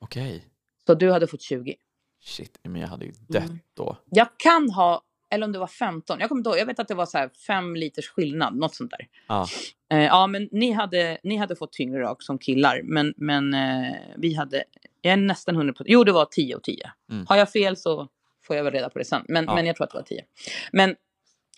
Okej. 0.00 0.44
Så 0.86 0.94
du 0.94 1.12
hade 1.12 1.26
fått 1.26 1.42
20. 1.42 1.74
Shit, 2.20 2.58
men 2.62 2.80
jag 2.80 2.88
hade 2.88 3.04
ju 3.04 3.12
dött 3.28 3.44
Mm. 3.44 3.58
då. 3.74 3.96
Jag 4.10 4.28
kan 4.36 4.70
ha, 4.70 5.02
eller 5.30 5.46
om 5.46 5.52
det 5.52 5.58
var 5.58 5.66
15, 5.66 6.20
jag 6.20 6.28
kommer 6.28 6.40
inte 6.40 6.50
ihåg, 6.50 6.58
jag 6.58 6.66
vet 6.66 6.78
att 6.78 6.88
det 6.88 6.94
var 6.94 7.06
så 7.06 7.18
här 7.18 7.28
5 7.46 7.76
liters 7.76 8.08
skillnad, 8.08 8.56
något 8.56 8.74
sånt 8.74 8.90
där. 8.90 9.08
Ja. 9.26 9.46
Eh, 9.90 10.04
ja, 10.04 10.26
men 10.26 10.48
ni 10.52 10.72
hade, 10.72 11.18
ni 11.22 11.36
hade 11.36 11.56
fått 11.56 11.72
tyngre 11.72 12.00
rak 12.02 12.22
som 12.22 12.38
killar, 12.38 12.80
men, 12.84 13.14
men 13.16 13.54
eh, 13.54 13.92
vi 14.16 14.34
hade, 14.34 14.64
jag 15.00 15.12
är 15.12 15.16
nästan 15.16 15.54
100 15.54 15.74
på, 15.74 15.84
jo 15.86 16.04
det 16.04 16.12
var 16.12 16.24
10 16.24 16.54
och 16.56 16.62
10. 16.62 16.92
Mm. 17.10 17.26
Har 17.28 17.36
jag 17.36 17.52
fel 17.52 17.76
så 17.76 18.08
får 18.42 18.56
jag 18.56 18.64
väl 18.64 18.72
reda 18.72 18.90
på 18.90 18.98
det 18.98 19.04
sen, 19.04 19.24
men, 19.28 19.44
Ja. 19.44 19.54
men 19.54 19.66
jag 19.66 19.76
tror 19.76 19.84
att 19.84 19.90
det 19.90 19.98
var 19.98 20.02
10. 20.04 20.24
Men 20.72 20.96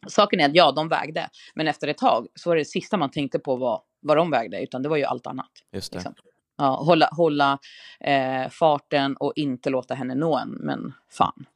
saken 0.06 0.40
är 0.40 0.48
att 0.48 0.54
ja, 0.54 0.72
de 0.72 0.88
vägde, 0.88 1.28
men 1.54 1.68
efter 1.68 1.88
ett 1.88 1.98
tag 1.98 2.26
så 2.34 2.50
var 2.50 2.56
det, 2.56 2.60
det 2.60 2.64
sista 2.64 2.96
man 2.96 3.10
tänkte 3.10 3.38
på 3.38 3.56
var 3.56 3.82
vad 4.00 4.16
de 4.16 4.30
vägde, 4.30 4.62
utan 4.62 4.82
det 4.82 4.88
var 4.88 4.96
ju 4.96 5.04
allt 5.04 5.26
annat. 5.26 5.50
Just 5.72 5.92
det. 5.92 5.98
Liksom. 5.98 6.14
Ja, 6.60 6.76
hålla 6.76 7.08
hålla 7.12 7.58
eh, 8.00 8.48
farten 8.50 9.16
och 9.16 9.32
inte 9.36 9.70
låta 9.70 9.94
henne 9.94 10.14
nå 10.14 10.36
en, 10.36 10.50
men 10.50 10.92
fan. 11.10 11.46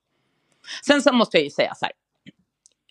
Sen 0.87 1.02
så 1.02 1.12
måste 1.12 1.37
jag 1.37 1.44
ju 1.44 1.50
säga 1.50 1.75
så 1.75 1.84
här. 1.84 1.92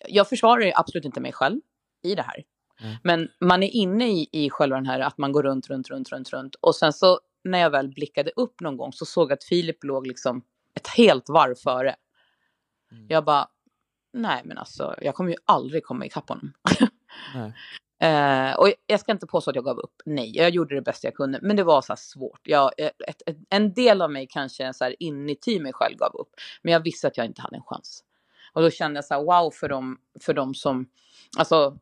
Jag 0.08 0.28
försvarar 0.28 0.72
absolut 0.74 1.04
inte 1.04 1.20
mig 1.20 1.32
själv 1.32 1.60
i 2.02 2.14
det 2.14 2.22
här. 2.22 2.44
Mm. 2.80 2.96
Men 3.02 3.28
man 3.40 3.62
är 3.62 3.70
inne 3.70 4.08
i, 4.08 4.28
i 4.32 4.50
själva 4.50 4.76
den 4.76 4.86
här 4.86 5.00
att 5.00 5.18
man 5.18 5.32
går 5.32 5.42
runt, 5.42 5.68
runt, 5.70 5.90
runt, 5.90 6.12
runt, 6.12 6.32
runt. 6.32 6.54
Och 6.54 6.74
sen 6.74 6.92
så 6.92 7.20
när 7.44 7.58
jag 7.58 7.70
väl 7.70 7.88
blickade 7.88 8.30
upp 8.36 8.60
någon 8.60 8.76
gång 8.76 8.92
så 8.92 9.06
såg 9.06 9.30
jag 9.30 9.36
att 9.36 9.44
Filip 9.44 9.84
låg 9.84 10.06
liksom 10.06 10.42
ett 10.74 10.88
helt 10.88 11.28
varv 11.28 11.54
före. 11.54 11.96
Mm. 12.92 13.06
Jag 13.08 13.24
bara, 13.24 13.48
nej 14.12 14.42
men 14.44 14.58
alltså 14.58 14.94
jag 15.00 15.14
kommer 15.14 15.30
ju 15.30 15.36
aldrig 15.44 15.84
komma 15.84 16.06
ikapp 16.06 16.28
honom. 16.28 16.52
Eh, 18.04 18.54
och 18.54 18.72
jag 18.86 19.00
ska 19.00 19.12
inte 19.12 19.26
påstå 19.26 19.50
att 19.50 19.56
jag 19.56 19.64
gav 19.64 19.78
upp. 19.78 20.02
Nej, 20.04 20.36
jag 20.36 20.50
gjorde 20.50 20.74
det 20.74 20.82
bästa 20.82 21.06
jag 21.06 21.14
kunde. 21.14 21.38
Men 21.42 21.56
det 21.56 21.64
var 21.64 21.82
så 21.82 21.96
svårt. 21.96 22.40
Jag, 22.42 22.70
ett, 22.78 23.22
ett, 23.26 23.36
en 23.50 23.72
del 23.72 24.02
av 24.02 24.10
mig 24.10 24.26
kanske 24.30 24.72
så 24.72 24.84
här 24.84 24.96
inuti 24.98 25.60
mig 25.60 25.72
själv 25.72 25.96
gav 25.96 26.14
upp. 26.14 26.30
Men 26.62 26.72
jag 26.72 26.80
visste 26.80 27.06
att 27.06 27.16
jag 27.16 27.26
inte 27.26 27.42
hade 27.42 27.56
en 27.56 27.62
chans. 27.62 28.04
Och 28.52 28.62
då 28.62 28.70
kände 28.70 28.98
jag 28.98 29.04
så 29.04 29.14
här 29.14 29.22
wow 29.22 29.50
för 29.50 29.68
dem, 29.68 29.98
för 30.20 30.34
dem 30.34 30.54
som, 30.54 30.88
alltså 31.38 31.78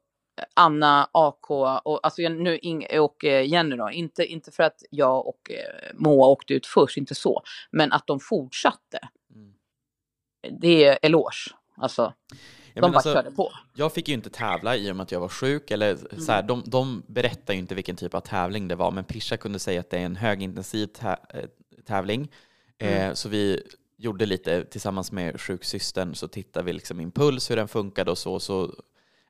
Anna, 0.54 1.08
AK 1.12 1.50
och, 1.50 2.06
alltså 2.06 2.22
nu, 2.22 2.58
och 2.98 3.24
eh, 3.24 3.46
Jenny 3.46 3.76
då. 3.76 3.90
Inte, 3.90 4.24
inte 4.24 4.50
för 4.50 4.62
att 4.62 4.82
jag 4.90 5.26
och 5.26 5.50
eh, 5.50 5.92
Moa 5.94 6.26
åkte 6.26 6.54
ut 6.54 6.66
först, 6.66 6.96
inte 6.96 7.14
så. 7.14 7.42
Men 7.70 7.92
att 7.92 8.06
de 8.06 8.20
fortsatte. 8.20 8.98
Mm. 9.34 9.52
Det 10.60 10.84
är 10.84 10.98
eloge. 11.02 11.54
Alltså, 11.76 12.14
de 12.74 12.80
bara 12.80 12.92
alltså, 12.92 13.12
körde 13.12 13.30
på. 13.30 13.52
jag 13.74 13.92
fick 13.92 14.08
ju 14.08 14.14
inte 14.14 14.30
tävla 14.30 14.76
i 14.76 14.92
och 14.92 14.96
med 14.96 15.04
att 15.04 15.12
jag 15.12 15.20
var 15.20 15.28
sjuk. 15.28 15.70
Eller, 15.70 15.98
så 16.20 16.32
här, 16.32 16.42
de, 16.42 16.62
de 16.66 17.02
berättar 17.06 17.54
ju 17.54 17.60
inte 17.60 17.74
vilken 17.74 17.96
typ 17.96 18.14
av 18.14 18.20
tävling 18.20 18.68
det 18.68 18.74
var, 18.74 18.90
men 18.90 19.04
Pisha 19.04 19.36
kunde 19.36 19.58
säga 19.58 19.80
att 19.80 19.90
det 19.90 19.98
är 19.98 20.04
en 20.04 20.16
högintensiv 20.16 20.86
tä 20.86 21.16
eh, 21.34 21.44
tävling. 21.86 22.30
Eh, 22.78 23.12
så 23.12 23.28
vi 23.28 23.62
gjorde 23.96 24.26
lite 24.26 24.64
tillsammans 24.64 25.12
med 25.12 25.40
sjuksystern, 25.40 26.14
så 26.14 26.28
tittade 26.28 26.66
vi 26.66 26.72
liksom 26.72 26.96
min 26.96 27.10
puls, 27.10 27.50
hur 27.50 27.56
den 27.56 27.68
funkade 27.68 28.10
och 28.10 28.18
så. 28.18 28.40
så 28.40 28.74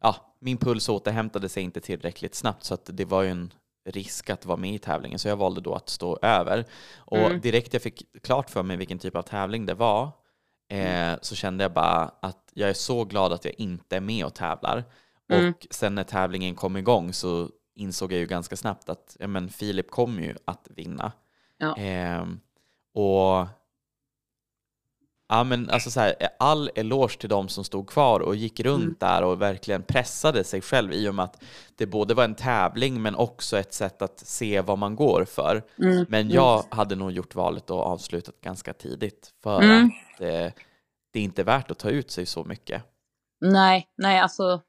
ja, 0.01 0.17
min 0.39 0.57
puls 0.57 0.89
återhämtade 0.89 1.49
sig 1.49 1.63
inte 1.63 1.81
tillräckligt 1.81 2.35
snabbt, 2.35 2.65
så 2.65 2.75
att 2.75 2.91
det 2.93 3.05
var 3.05 3.23
ju 3.23 3.31
en 3.31 3.53
risk 3.85 4.31
att 4.31 4.47
vara 4.47 4.57
med 4.57 4.75
i 4.75 4.79
tävlingen, 4.79 5.19
så 5.19 5.29
jag 5.29 5.37
valde 5.37 5.61
då 5.61 5.75
att 5.75 5.89
stå 5.89 6.19
över. 6.23 6.65
Och 6.97 7.19
Mm. 7.19 7.41
direkt 7.41 7.73
jag 7.73 7.83
fick 7.83 8.03
klart 8.23 8.51
för 8.51 8.63
mig 8.63 8.77
vilken 8.77 8.99
typ 8.99 9.17
av 9.17 9.23
tävling 9.23 9.67
det 9.67 9.75
var, 9.75 10.11
eh, 10.69 11.15
så 11.23 11.35
kände 11.35 11.65
jag 11.65 11.73
bara 11.73 12.11
att 12.23 12.51
jag 12.55 12.71
är 12.71 12.75
så 12.75 13.05
glad 13.05 13.33
att 13.33 13.45
jag 13.45 13.55
inte 13.59 13.97
är 13.97 14.01
med 14.01 14.27
och 14.27 14.35
tävlar. 14.35 14.85
Mm. 15.33 15.51
Och 15.51 15.67
sen 15.71 15.95
när 15.95 16.05
tävlingen 16.05 16.55
kom 16.55 16.77
igång 16.77 17.13
så 17.13 17.51
insåg 17.75 18.13
jag 18.13 18.21
ju 18.21 18.27
ganska 18.27 18.57
snabbt 18.57 18.89
att 18.89 19.17
ja, 19.21 19.27
men 19.27 19.49
Filip 19.49 19.91
kommer 19.91 20.23
ju 20.23 20.37
att 20.45 20.69
vinna. 20.71 21.13
Ja. 21.59 21.77
Ehm, 21.77 22.41
och 22.95 23.47
ja, 25.33 25.45
men 25.45 25.71
alltså 25.71 25.91
så 25.91 26.01
här, 26.01 26.15
all 26.39 26.71
eloge 26.75 27.17
till 27.19 27.29
de 27.29 27.49
som 27.49 27.65
stod 27.65 27.89
kvar 27.91 28.21
och 28.21 28.37
gick 28.37 28.61
runt 28.61 28.83
Mm. 28.83 28.97
där 28.99 29.23
och 29.25 29.43
verkligen 29.43 29.83
pressade 29.83 30.45
sig 30.45 30.61
själv 30.61 30.93
i 30.93 31.09
och 31.09 31.15
med 31.15 31.25
att 31.25 31.43
det 31.77 31.87
både 31.87 32.15
var 32.15 32.25
en 32.25 32.35
tävling 32.35 33.03
men 33.03 33.15
också 33.15 33.59
ett 33.59 33.75
sätt 33.75 34.03
att 34.03 34.19
se 34.19 34.61
vad 34.61 34.79
man 34.79 34.97
går 34.97 35.25
för. 35.25 35.63
Mm. 35.79 36.07
Men 36.09 36.31
jag 36.31 36.65
hade 36.71 36.97
nog 36.97 37.13
gjort 37.13 37.35
valet 37.35 37.71
och 37.71 37.81
avslutat 37.87 38.41
ganska 38.41 38.73
tidigt 38.73 39.31
för 39.43 39.63
Mm. 39.63 39.87
att 40.15 40.21
eh, 40.21 40.53
det 41.13 41.19
är 41.19 41.25
inte 41.25 41.45
värt 41.45 41.71
att 41.71 41.79
ta 41.79 41.91
ut 41.91 42.11
sig 42.11 42.27
så 42.27 42.45
mycket. 42.45 42.83
Nej, 43.41 43.89
nej, 43.97 44.19
alltså. 44.21 44.61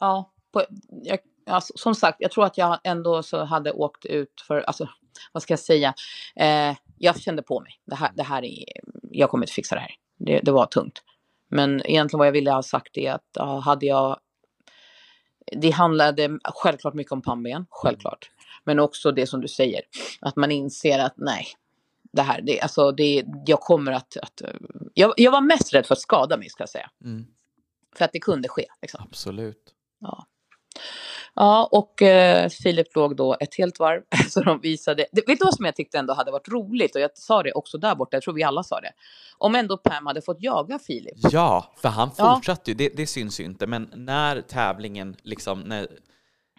Ja, 0.00 0.32
på, 0.52 0.64
jag, 0.88 1.18
alltså, 1.50 1.72
som 1.76 1.94
sagt, 1.94 2.16
jag 2.20 2.30
tror 2.30 2.44
att 2.44 2.58
jag 2.58 2.78
ändå 2.84 3.22
så 3.22 3.44
hade 3.44 3.72
åkt 3.72 4.04
ut 4.04 4.40
för, 4.46 4.60
alltså, 4.60 4.88
vad 5.32 5.42
ska 5.42 5.52
jag 5.52 5.58
säga? 5.60 5.94
Eh, 6.36 6.76
jag 7.02 7.20
kände 7.20 7.42
på 7.42 7.60
mig. 7.60 7.72
Det 7.84 7.94
här, 7.94 8.10
det 8.14 8.22
här 8.22 8.44
är, 8.44 8.64
jag 9.10 9.30
kommer 9.30 9.44
inte 9.44 9.52
fixa 9.52 9.74
det 9.74 9.80
här. 9.80 9.94
Det, 10.18 10.40
det 10.40 10.52
var 10.52 10.66
tungt. 10.66 11.02
Men 11.48 11.86
egentligen 11.86 12.18
vad 12.18 12.26
jag 12.26 12.32
ville 12.32 12.50
ha 12.50 12.62
sagt 12.62 12.98
är 12.98 13.12
att 13.12 13.28
ja, 13.32 13.58
hade 13.58 13.86
jag. 13.86 14.20
Det 15.52 15.70
handlade 15.70 16.38
självklart 16.44 16.94
mycket 16.94 17.12
om 17.12 17.22
pannben, 17.22 17.66
självklart. 17.70 18.30
Men 18.64 18.80
också 18.80 19.12
det 19.12 19.26
som 19.26 19.40
du 19.40 19.48
säger, 19.48 19.80
att 20.20 20.36
man 20.36 20.50
inser 20.50 20.98
att 20.98 21.14
nej, 21.16 21.46
det 22.12 22.22
här, 22.22 22.40
det, 22.42 22.60
alltså 22.60 22.92
det, 22.92 23.24
jag 23.46 23.60
kommer 23.60 23.92
att, 23.92 24.16
att 24.16 24.42
jag, 24.94 25.14
jag 25.16 25.32
var 25.32 25.40
mest 25.40 25.74
rädd 25.74 25.86
för 25.86 25.94
att 25.94 26.00
skada 26.00 26.36
mig 26.36 26.48
ska 26.48 26.62
jag 26.62 26.68
säga. 26.68 26.90
Mm, 27.04 27.26
För 27.96 28.04
att 28.04 28.12
det 28.12 28.20
kunde 28.20 28.48
ske. 28.48 28.66
Liksom. 28.82 29.04
absolut. 29.08 29.74
Ja. 30.00 30.26
Ja, 31.34 31.68
och 31.72 32.02
eh, 32.02 32.48
Filip 32.48 32.96
låg 32.96 33.16
då 33.16 33.36
ett 33.40 33.54
helt 33.54 33.78
varv. 33.78 34.02
Så 34.30 34.40
de 34.40 34.60
visade. 34.60 35.06
Det, 35.12 35.28
vet 35.28 35.38
du 35.38 35.44
vad 35.44 35.54
som 35.54 35.64
jag 35.64 35.76
tyckte 35.76 35.98
ändå 35.98 36.14
hade 36.14 36.30
varit 36.30 36.48
roligt? 36.48 36.94
Och 36.94 37.00
jag 37.00 37.10
sa 37.14 37.42
det 37.42 37.52
också 37.52 37.78
där 37.78 37.94
borta, 37.94 38.16
jag 38.16 38.22
tror 38.22 38.34
vi 38.34 38.42
alla 38.42 38.62
sa 38.62 38.80
det. 38.80 38.92
Om 39.38 39.54
ändå 39.54 39.76
Pam 39.76 40.06
hade 40.06 40.22
fått 40.22 40.36
jaga 40.42 40.78
Filip. 40.78 41.14
Ja, 41.30 41.72
för 41.76 41.88
han 41.88 42.10
Ja. 42.18 42.34
fortsatte 42.34 42.70
ju, 42.70 42.74
det, 42.74 42.88
det 42.96 43.06
syns 43.06 43.40
ju 43.40 43.44
inte, 43.44 43.66
men 43.66 43.90
när 43.94 44.40
tävlingen 44.40 45.16
liksom, 45.22 45.60
när, 45.60 45.88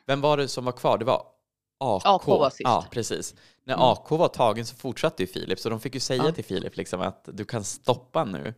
vem 0.08 0.22
var 0.22 0.38
det 0.38 0.48
som 0.48 0.66
var 0.66 0.72
kvar? 0.72 0.98
Det 0.98 1.06
var 1.06 1.24
AK. 1.80 2.02
AK 2.06 2.28
var 2.28 2.50
sist. 2.50 2.62
Ja, 2.64 2.86
precis. 2.92 3.36
När 3.64 3.74
Mm. 3.74 3.86
AK 3.86 4.12
var 4.12 4.28
tagen 4.28 4.66
så 4.66 4.76
fortsatte 4.76 5.24
ju 5.24 5.28
Filip, 5.28 5.60
så 5.60 5.70
de 5.70 5.80
fick 5.80 5.94
ju 5.94 6.00
säga 6.00 6.24
Ja. 6.26 6.32
till 6.32 6.46
Filip 6.46 6.78
liksom 6.78 7.02
att 7.02 7.30
du 7.34 7.46
kan 7.46 7.64
stoppa 7.64 8.24
nu. 8.26 8.54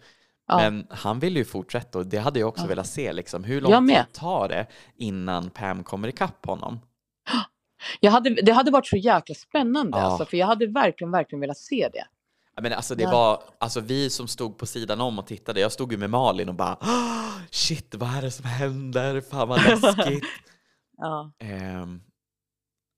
Ja. 0.47 0.57
Men 0.57 0.87
han 0.89 1.19
ville 1.19 1.39
ju 1.39 1.45
fortsätta 1.45 1.99
och 1.99 2.07
det 2.07 2.17
hade 2.17 2.39
jag 2.39 2.49
också 2.49 2.63
Ja. 2.63 2.67
velat 2.67 2.87
se. 2.87 3.13
Liksom. 3.13 3.43
Hur 3.43 3.61
lång 3.61 3.87
tid 3.87 4.03
tar 4.13 4.49
det 4.49 4.67
innan 4.95 5.49
Pam 5.49 5.83
kommer 5.83 6.07
ikapp 6.07 6.45
honom? 6.45 6.79
Jag 7.99 8.11
hade, 8.11 8.29
det 8.29 8.51
hade 8.51 8.71
varit 8.71 8.87
så 8.87 8.97
jäkla 8.97 9.35
spännande, 9.35 9.97
Ja. 9.97 10.03
alltså, 10.03 10.25
för 10.25 10.37
jag 10.37 10.47
hade 10.47 10.67
verkligen, 10.67 11.11
verkligen 11.11 11.39
velat 11.39 11.57
se 11.57 11.89
det. 11.93 12.05
Men 12.61 12.73
alltså 12.73 12.95
det 12.95 13.05
var, 13.05 13.43
alltså 13.57 13.79
vi 13.79 14.09
som 14.09 14.27
stod 14.27 14.57
på 14.57 14.65
sidan 14.65 15.01
om 15.01 15.19
och 15.19 15.27
tittade, 15.27 15.59
jag 15.59 15.71
stod 15.71 15.91
ju 15.91 15.97
med 15.97 16.09
Malin 16.09 16.49
och 16.49 16.55
bara 16.55 16.77
"Ah, 16.81 17.31
shit 17.51 17.95
vad 17.95 18.09
är 18.17 18.21
det 18.21 18.31
som 18.31 18.45
händer? 18.45 19.21
Fan 19.21 19.47
vad 19.47 19.61
läskigt. 19.81 20.23
Ja, 20.97 21.31
Ehm, 21.39 22.01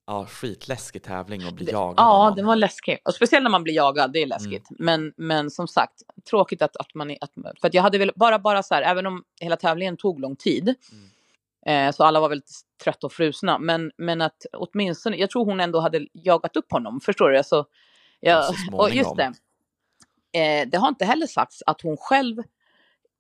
ja, 0.08 0.26
skitläskig 0.26 1.04
tävling 1.04 1.48
att 1.48 1.54
bli 1.54 1.72
jagad 1.72 1.96
ja 1.98 2.34
det 2.36 2.44
var 2.44 2.56
läskigt. 2.56 3.02
Och 3.08 3.14
speciellt 3.14 3.44
när 3.44 3.52
man 3.52 3.64
blir 3.64 3.74
jagad, 3.74 4.14
det 4.14 4.22
är 4.22 4.26
läskigt. 4.26 4.68
Men, 4.70 5.14
men 5.18 5.52
som 5.52 5.68
sagt, 5.68 5.94
tråkigt 6.30 6.62
att, 6.62 6.78
att 6.78 6.94
man... 6.94 7.12
Att, 7.22 7.34
för 7.62 7.68
att 7.68 7.74
jag 7.74 7.82
hade 7.82 7.98
väl 7.98 8.12
bara, 8.16 8.40
bara 8.40 8.64
så 8.64 8.76
här, 8.76 8.82
även 8.82 9.06
om 9.06 9.24
hela 9.42 9.58
tävlingen 9.58 9.98
tog 9.98 10.20
lång 10.20 10.36
tid, 10.36 10.76
eh, 11.66 11.92
så 11.92 12.04
alla 12.04 12.20
var 12.20 12.30
väldigt 12.30 12.52
trötta 12.84 13.08
och 13.08 13.14
frusna, 13.14 13.60
men, 13.60 13.92
men 13.98 14.22
att 14.22 14.46
åtminstone, 14.54 15.18
jag 15.18 15.30
tror 15.30 15.46
hon 15.46 15.60
ändå 15.60 15.80
hade 15.80 16.08
jagat 16.14 16.56
upp 16.56 16.72
honom, 16.72 17.02
förstår 17.02 17.30
du? 17.30 17.38
Alltså, 17.38 17.66
Ja, 18.20 18.54
jag, 18.72 18.80
och 18.80 18.90
just 18.90 19.16
det, 19.16 19.34
eh, 20.40 20.68
det 20.68 20.78
har 20.78 20.88
inte 20.88 21.06
heller 21.06 21.28
sagts 21.28 21.64
att 21.66 21.82
hon 21.82 21.98
själv 21.98 22.44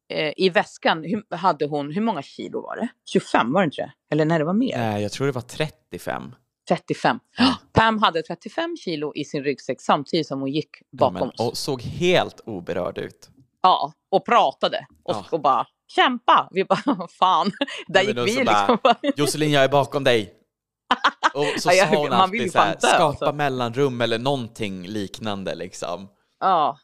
eh, 0.10 0.34
i 0.38 0.50
väskan, 0.50 1.04
hur, 1.04 1.36
hade 1.36 1.65
hon, 1.65 1.91
hur 1.91 2.02
många 2.02 2.21
kilo 2.21 2.62
var 2.62 2.76
det? 2.76 2.88
25 3.06 3.54
var 3.54 3.62
det 3.62 3.65
inte 3.65 3.82
det? 3.82 3.91
Eller 4.12 4.26
nej, 4.26 4.39
det 4.39 4.45
var 4.45 4.54
mer. 4.54 4.78
Nej, 4.78 5.02
jag 5.02 5.12
tror 5.12 5.28
det 5.28 5.34
var 5.34 5.41
35. 5.41 6.36
35. 6.67 7.19
Pam 7.73 7.97
hade 8.04 8.21
35 8.21 8.78
kilo 8.78 9.12
i 9.15 9.25
sin 9.25 9.43
ryggsäck 9.43 9.82
samtidigt 9.82 10.28
som 10.28 10.39
hon 10.39 10.51
gick 10.51 10.69
Ja, 10.82 10.86
bakom 10.97 11.19
men, 11.19 11.30
oss. 11.30 11.39
och 11.51 11.58
såg 11.58 11.82
helt 11.82 12.41
oberörd 12.45 12.97
ut. 12.97 13.30
Ja, 13.62 13.93
och 14.12 14.25
pratade. 14.25 14.86
Och, 15.04 15.15
Ja. 15.15 15.25
och 15.32 15.41
bara 15.41 15.67
kämpa. 15.88 16.47
Vi 16.51 16.65
bara 16.65 17.08
fan. 17.19 17.51
Där 17.88 18.04
Ja, 18.04 18.13
men 18.13 18.25
gick 18.25 18.36
vi 18.39 18.43
liksom. 18.43 18.78
Bara, 18.84 18.95
Josselin, 19.15 19.51
jag 19.51 19.63
är 19.63 19.69
bakom 19.69 20.04
dig. 20.04 20.34
Och 21.34 21.62
så 21.62 21.69
Ja, 21.73 21.86
sa 21.88 21.95
hon 21.95 22.10
man 22.10 22.32
vill 22.32 22.41
ju 22.41 22.45
alltid 22.45 22.51
så 22.51 22.60
här, 22.60 22.78
skapa 22.95 23.04
alltså. 23.04 23.34
mellanrum 23.34 24.01
eller 24.01 24.19
någonting 24.19 24.88
liknande 24.88 25.56
liksom. 25.56 26.08
ja. 26.39 26.80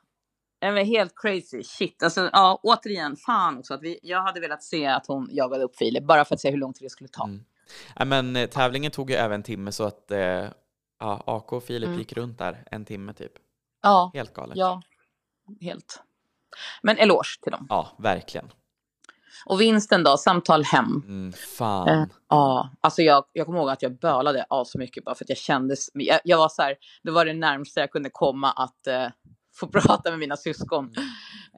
Men 0.63 0.86
helt 0.86 1.13
crazy. 1.15 1.63
Shit. 1.63 2.04
Alltså, 2.04 2.30
ja, 2.34 2.60
återigen, 2.63 3.15
fan 3.15 3.58
också. 3.58 3.74
Att 3.74 3.82
vi, 3.82 4.00
jag 4.04 4.22
hade 4.22 4.39
velat 4.39 4.63
se 4.63 4.86
att 4.88 5.08
hon 5.08 5.28
jagade 5.32 5.63
upp 5.63 5.76
Filip. 5.78 6.04
Bara 6.04 6.26
för 6.26 6.36
att 6.36 6.41
se 6.41 6.52
hur 6.52 6.58
lång 6.58 6.74
tid 6.74 6.86
det 6.86 6.89
skulle 6.89 7.08
ta. 7.08 7.24
Mm. 7.24 7.44
Ja, 7.96 8.06
men 8.06 8.36
eh, 8.36 8.48
tävlingen 8.50 8.92
tog 8.92 9.10
ju 9.10 9.16
även 9.16 9.36
en 9.36 9.44
timme 9.44 9.72
så 9.72 9.84
att 9.84 10.12
eh, 10.12 10.20
ja, 11.00 11.24
AK 11.26 11.54
och 11.54 11.64
Filip 11.64 11.88
Mm. 11.88 12.00
gick 12.00 12.14
runt 12.14 12.38
där 12.38 12.64
en 12.72 12.86
timme 12.86 13.14
typ. 13.14 13.32
Ja, 13.84 14.12
Helt 14.14 14.34
galet. 14.34 14.58
ja, 14.58 14.82
helt. 15.62 16.02
Men 16.82 16.98
eloge 16.98 17.40
till 17.44 17.52
dem. 17.52 17.66
Ja, 17.70 17.96
verkligen. 18.00 18.52
Och 19.46 19.62
vinsten 19.62 20.04
då, 20.04 20.18
samtal 20.18 20.64
hem. 20.64 21.04
Mm, 21.08 21.34
fan. 21.34 21.88
Eh, 21.88 22.04
Ja, 22.30 22.70
alltså 22.82 23.02
jag, 23.02 23.24
jag 23.34 23.46
kommer 23.46 23.60
ihåg 23.60 23.70
att 23.70 23.82
jag 23.82 24.00
bölade 24.00 24.46
av 24.50 24.66
så 24.66 24.78
mycket 24.78 25.06
bara 25.06 25.16
för 25.16 25.26
att 25.26 25.30
jag 25.30 25.38
kändes, 25.38 25.90
jag, 25.94 26.20
jag 26.24 26.38
var 26.38 26.50
så 26.50 26.62
här, 26.62 26.76
det 27.04 27.12
var 27.12 27.26
det 27.26 27.34
närmaste 27.34 27.80
jag 27.80 27.92
kunde 27.92 28.10
komma 28.10 28.52
att 28.52 28.88
eh, 28.88 29.08
få 29.54 29.68
prata 29.68 30.10
med 30.10 30.20
mina 30.20 30.38
syskon. 30.38 30.94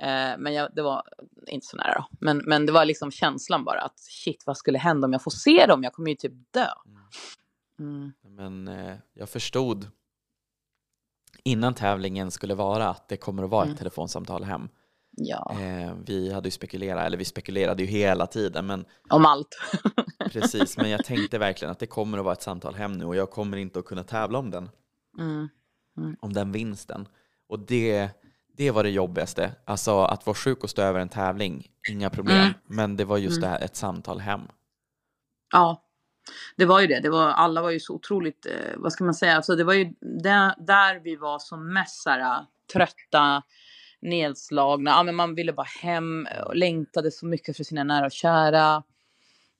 Eh, 0.02 0.38
men 0.38 0.54
jag, 0.54 0.70
det 0.76 0.82
var 0.82 1.04
inte 1.48 1.66
så 1.68 1.78
nära 1.78 1.94
då. 1.94 2.08
Men, 2.20 2.38
men 2.38 2.66
det 2.66 2.72
var 2.72 2.86
liksom 2.86 3.12
känslan 3.12 3.64
bara 3.64 3.82
att 3.82 4.00
shit, 4.00 4.44
vad 4.46 4.58
skulle 4.58 4.78
hända 4.78 5.06
om 5.06 5.14
jag 5.14 5.24
får 5.24 5.32
se 5.32 5.66
dem? 5.66 5.84
Jag 5.84 5.94
kommer 5.94 6.10
ju 6.10 6.16
typ 6.16 6.34
dö. 6.54 6.68
Mm. 7.80 8.12
Men 8.28 8.68
eh, 8.68 8.96
jag 9.14 9.30
förstod 9.30 9.88
innan 11.44 11.74
tävlingen 11.74 12.32
skulle 12.32 12.56
vara 12.56 12.90
att 12.90 13.08
det 13.10 13.18
kommer 13.18 13.44
att 13.44 13.50
vara 13.50 13.62
ett 13.64 13.68
Mm. 13.68 13.78
telefonsamtal 13.78 14.44
hem. 14.44 14.70
Ja, 15.18 15.56
Eh, 15.62 15.94
vi 16.06 16.34
hade 16.34 16.48
ju 16.48 16.52
spekulerat, 16.52 17.06
eller 17.06 17.18
vi 17.18 17.26
spekulerade 17.26 17.84
ju 17.84 17.90
hela 17.90 18.28
tiden, 18.28 18.66
men 18.66 18.86
om 19.10 19.26
allt. 19.26 19.60
precis, 20.32 20.78
men 20.78 20.90
jag 20.90 21.06
tänkte 21.06 21.38
verkligen 21.38 21.72
att 21.72 21.80
det 21.80 21.88
kommer 21.88 22.18
att 22.18 22.24
vara 22.24 22.34
ett 22.34 22.42
samtal 22.42 22.76
hem 22.76 22.94
nu 22.94 23.06
och 23.06 23.16
jag 23.16 23.32
kommer 23.32 23.58
inte 23.58 23.80
att 23.80 23.86
kunna 23.86 24.04
tävla 24.04 24.40
om 24.40 24.50
den, 24.52 24.70
Mm. 25.20 25.50
om 26.20 26.34
den 26.34 26.52
vinsten. 26.52 27.08
Och 27.54 27.60
det, 27.60 28.10
det 28.58 28.72
var 28.72 28.84
det 28.84 28.90
jobbigaste, 28.90 29.52
alltså 29.66 30.04
att 30.04 30.26
vara 30.26 30.36
sjuk 30.36 30.64
och 30.64 30.70
stå 30.70 30.82
över 30.82 31.00
en 31.00 31.10
tävling, 31.10 31.68
inga 31.90 32.10
problem, 32.10 32.38
Mm. 32.38 32.54
men 32.66 32.98
det 32.98 33.06
var 33.06 33.18
just 33.18 33.38
Mm. 33.38 33.42
det 33.42 33.48
här, 33.48 33.66
ett 33.66 33.76
samtal 33.76 34.20
hem. 34.20 34.42
Ja, 35.52 35.84
det 36.58 36.66
var 36.66 36.80
ju 36.82 36.88
det. 36.88 37.00
det 37.00 37.10
var, 37.10 37.28
alla 37.30 37.62
var 37.62 37.70
ju 37.70 37.80
så 37.80 37.94
otroligt, 37.94 38.46
eh, 38.46 38.74
vad 38.78 38.94
ska 38.94 39.04
man 39.04 39.14
säga, 39.14 39.36
alltså 39.36 39.56
det 39.56 39.64
var 39.64 39.74
ju 39.74 39.94
där, 40.24 40.56
där 40.66 41.00
vi 41.00 41.16
var 41.16 41.40
som 41.40 41.74
mest 41.74 42.04
så 42.04 42.10
här, 42.10 42.20
eh, 42.20 42.42
trötta, 42.74 43.44
nedslagna. 44.02 44.92
Ja, 44.92 45.04
men 45.04 45.16
man 45.16 45.36
ville 45.36 45.54
bara 45.54 45.68
hem 45.82 46.28
och 46.46 46.56
längtade 46.56 47.12
så 47.12 47.26
mycket 47.26 47.58
för 47.58 47.64
sina 47.64 47.84
nära 47.84 48.06
och 48.06 48.12
kära. 48.12 48.84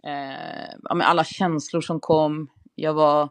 Eh, 0.04 0.74
ja, 0.84 0.96
men 0.96 1.02
alla 1.02 1.24
känslor 1.24 1.82
som 1.82 2.00
kom. 2.00 2.48
Jag 2.76 2.94
var 2.94 3.30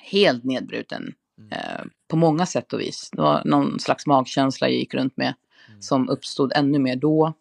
helt 0.00 0.44
nedbruten 0.44 1.14
Mm. 1.38 1.52
eh, 1.52 1.84
på 2.10 2.16
många 2.16 2.46
sätt 2.46 2.72
och 2.72 2.80
vis. 2.80 3.10
Det 3.12 3.22
var 3.22 3.42
någon 3.44 3.80
slags 3.80 4.06
magkänsla 4.06 4.68
jag 4.68 4.76
gick 4.76 4.94
runt 4.94 5.16
med 5.16 5.34
Mm. 5.68 5.82
som 5.82 6.08
uppstod 6.08 6.52
ännu 6.54 6.78
mer 6.78 6.96
då. 6.96 7.32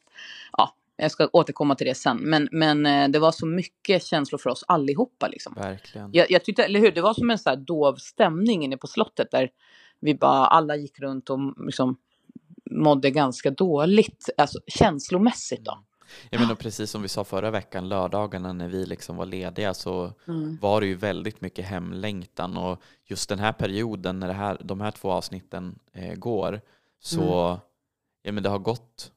Ja, 0.58 0.76
jag 0.98 1.12
ska 1.12 1.30
återkomma 1.34 1.76
till 1.76 1.88
det 1.88 1.96
sen. 1.96 2.18
Men, 2.18 2.50
men 2.52 2.86
eh, 2.86 3.10
det 3.10 3.20
var 3.20 3.32
så 3.32 3.46
mycket 3.46 4.06
känslor 4.06 4.40
för 4.40 4.50
oss 4.50 4.64
allihopa. 4.68 5.28
Liksom. 5.28 5.54
Verkligen. 5.54 6.10
Jag, 6.14 6.32
jag 6.32 6.44
tyckte, 6.46 6.64
eller 6.64 6.80
hur, 6.80 6.92
det 6.92 7.02
var 7.02 7.14
som 7.14 7.30
en 7.30 7.38
så 7.38 7.50
här 7.50 7.58
dov 7.58 7.96
stämning 7.96 8.64
inne 8.64 8.78
på 8.78 8.88
slottet 8.88 9.32
där 9.32 9.50
vi 10.00 10.16
bara 10.16 10.46
alla 10.48 10.76
gick 10.76 11.00
runt 11.00 11.30
och 11.30 11.40
liksom 11.66 11.98
mådde 12.72 13.12
ganska 13.12 13.52
dåligt, 13.52 14.30
alltså 14.38 14.60
känslomässigt 14.68 15.66
då. 15.66 15.84
Jag 16.30 16.42
menar 16.42 16.56
precis 16.56 16.92
som 16.92 17.02
vi 17.02 17.08
sa 17.08 17.24
förra 17.24 17.52
veckan, 17.52 17.90
lördagarna 17.90 18.54
när 18.54 18.68
vi 18.68 18.86
liksom 18.86 19.16
var 19.18 19.26
lediga 19.26 19.74
så 19.74 20.14
Mm. 20.28 20.58
var 20.62 20.82
det 20.82 20.88
ju 20.88 20.96
väldigt 20.96 21.42
mycket 21.42 21.66
hemlängtan 21.66 22.58
och 22.58 22.82
just 23.06 23.30
den 23.30 23.40
här 23.40 23.52
perioden 23.52 24.20
när 24.20 24.28
det 24.28 24.34
här, 24.34 24.58
de 24.64 24.82
här 24.82 24.92
två 24.92 25.12
avsnitten 25.12 25.80
eh, 25.94 26.14
går 26.16 26.62
så 27.00 27.48
Mm. 27.48 27.60
ja, 28.24 28.32
men 28.32 28.44
det 28.44 28.50
har 28.50 28.60
gått 28.60 29.12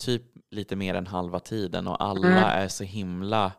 typ 0.00 0.22
lite 0.50 0.76
mer 0.76 0.94
än 0.94 1.06
halva 1.06 1.40
tiden 1.40 1.86
och 1.88 2.02
alla 2.04 2.26
Mm. 2.28 2.38
är 2.44 2.68
så 2.68 2.84
himla 2.84 3.52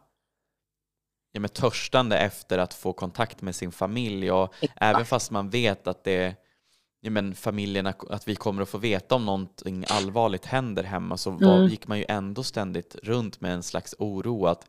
ja, 1.31 1.39
men 1.39 1.49
törstande 1.49 2.17
efter 2.19 2.57
att 2.57 2.73
få 2.73 2.93
kontakt 2.93 3.41
med 3.41 3.55
sin 3.55 3.71
familj 3.71 4.31
och 4.31 4.53
även 4.75 5.05
fast 5.05 5.31
man 5.31 5.49
vet 5.49 5.87
att 5.87 6.03
det 6.03 6.35
ja, 7.01 7.09
men 7.11 7.35
familjerna, 7.35 7.93
att 8.09 8.27
vi 8.27 8.35
kommer 8.35 8.61
att 8.61 8.69
få 8.69 8.77
veta 8.77 9.15
om 9.15 9.25
någonting 9.25 9.85
allvarligt 9.89 10.45
händer 10.45 10.83
hemma 10.83 11.17
så 11.17 11.31
var, 11.31 11.55
Mm. 11.57 11.67
gick 11.67 11.87
man 11.87 11.97
ju 11.97 12.05
ändå 12.09 12.43
ständigt 12.43 12.95
runt 13.03 13.41
med 13.41 13.53
en 13.53 13.63
slags 13.63 13.95
oro 13.99 14.45
att 14.45 14.67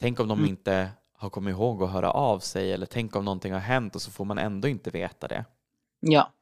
tänk 0.00 0.20
om 0.20 0.28
de 0.28 0.38
Mm. 0.38 0.50
inte 0.50 0.90
har 1.18 1.30
kommit 1.30 1.52
ihåg 1.52 1.82
att 1.82 1.90
höra 1.90 2.10
av 2.10 2.38
sig 2.38 2.72
eller 2.72 2.86
tänk 2.86 3.16
om 3.16 3.24
någonting 3.24 3.52
har 3.52 3.60
hänt 3.60 3.94
och 3.94 4.02
så 4.02 4.10
får 4.10 4.24
man 4.24 4.38
ändå 4.38 4.68
inte 4.68 4.90
veta 4.90 5.28
det. 5.28 5.44
Ja. 6.00 6.32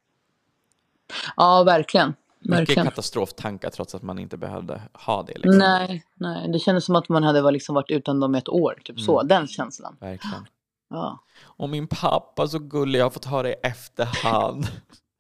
Ja, 1.36 1.62
verkligen. 1.62 2.14
Mycket 2.40 2.58
verkligen. 2.58 2.84
katastroftankar 2.84 3.70
trots 3.70 3.94
att 3.94 4.02
man 4.02 4.18
inte 4.18 4.36
behövde 4.36 4.82
ha 4.92 5.22
det. 5.22 5.32
Liksom. 5.38 5.58
Nej, 5.58 6.04
nej, 6.14 6.48
det 6.52 6.58
kändes 6.58 6.84
som 6.84 6.96
att 6.96 7.08
man 7.08 7.22
hade 7.22 7.42
varit- 7.42 7.52
liksom 7.52 7.74
varit 7.74 7.90
utan 7.90 8.20
dem 8.20 8.34
ett 8.34 8.48
år, 8.48 8.80
typ 8.84 9.00
så, 9.00 9.20
Mm. 9.20 9.28
den 9.28 9.46
känslan. 9.46 9.96
Verkligen. 10.00 10.46
Ja. 10.90 11.18
Och 11.42 11.68
min 11.68 11.86
pappa 11.86 12.48
så 12.48 12.58
gullig, 12.58 12.98
jag 12.98 13.04
har 13.04 13.10
fått 13.10 13.24
höra 13.24 13.48
i 13.48 13.52
efterhand. 13.62 14.66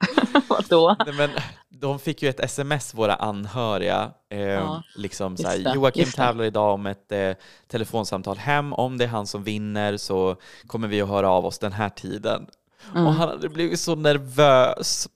Vadå? 0.48 0.96
Nej, 1.06 1.14
men, 1.14 1.30
de 1.68 1.98
fick 1.98 2.22
ju 2.22 2.28
ett 2.28 2.40
sms, 2.40 2.94
våra 2.94 3.14
anhöriga. 3.14 4.10
Eh, 4.30 4.40
Ja, 4.40 4.82
liksom 4.96 5.36
så 5.36 5.48
här, 5.48 5.74
Joakim 5.74 6.10
tävlar 6.10 6.44
idag 6.44 6.74
om 6.74 6.86
ett 6.86 7.12
eh, 7.12 7.32
telefonsamtal 7.66 8.36
hem. 8.36 8.72
Om 8.72 8.98
det 8.98 9.04
är 9.04 9.08
han 9.08 9.26
som 9.26 9.44
vinner 9.44 9.96
så 9.96 10.36
kommer 10.66 10.88
vi 10.88 11.02
att 11.02 11.08
höra 11.08 11.30
av 11.30 11.46
oss 11.46 11.58
den 11.58 11.72
här 11.72 11.88
tiden. 11.88 12.46
Mm. 12.94 13.06
Och 13.06 13.12
han 13.12 13.28
hade 13.28 13.48
blivit 13.48 13.80
så 13.80 13.94
nervös 13.94 15.08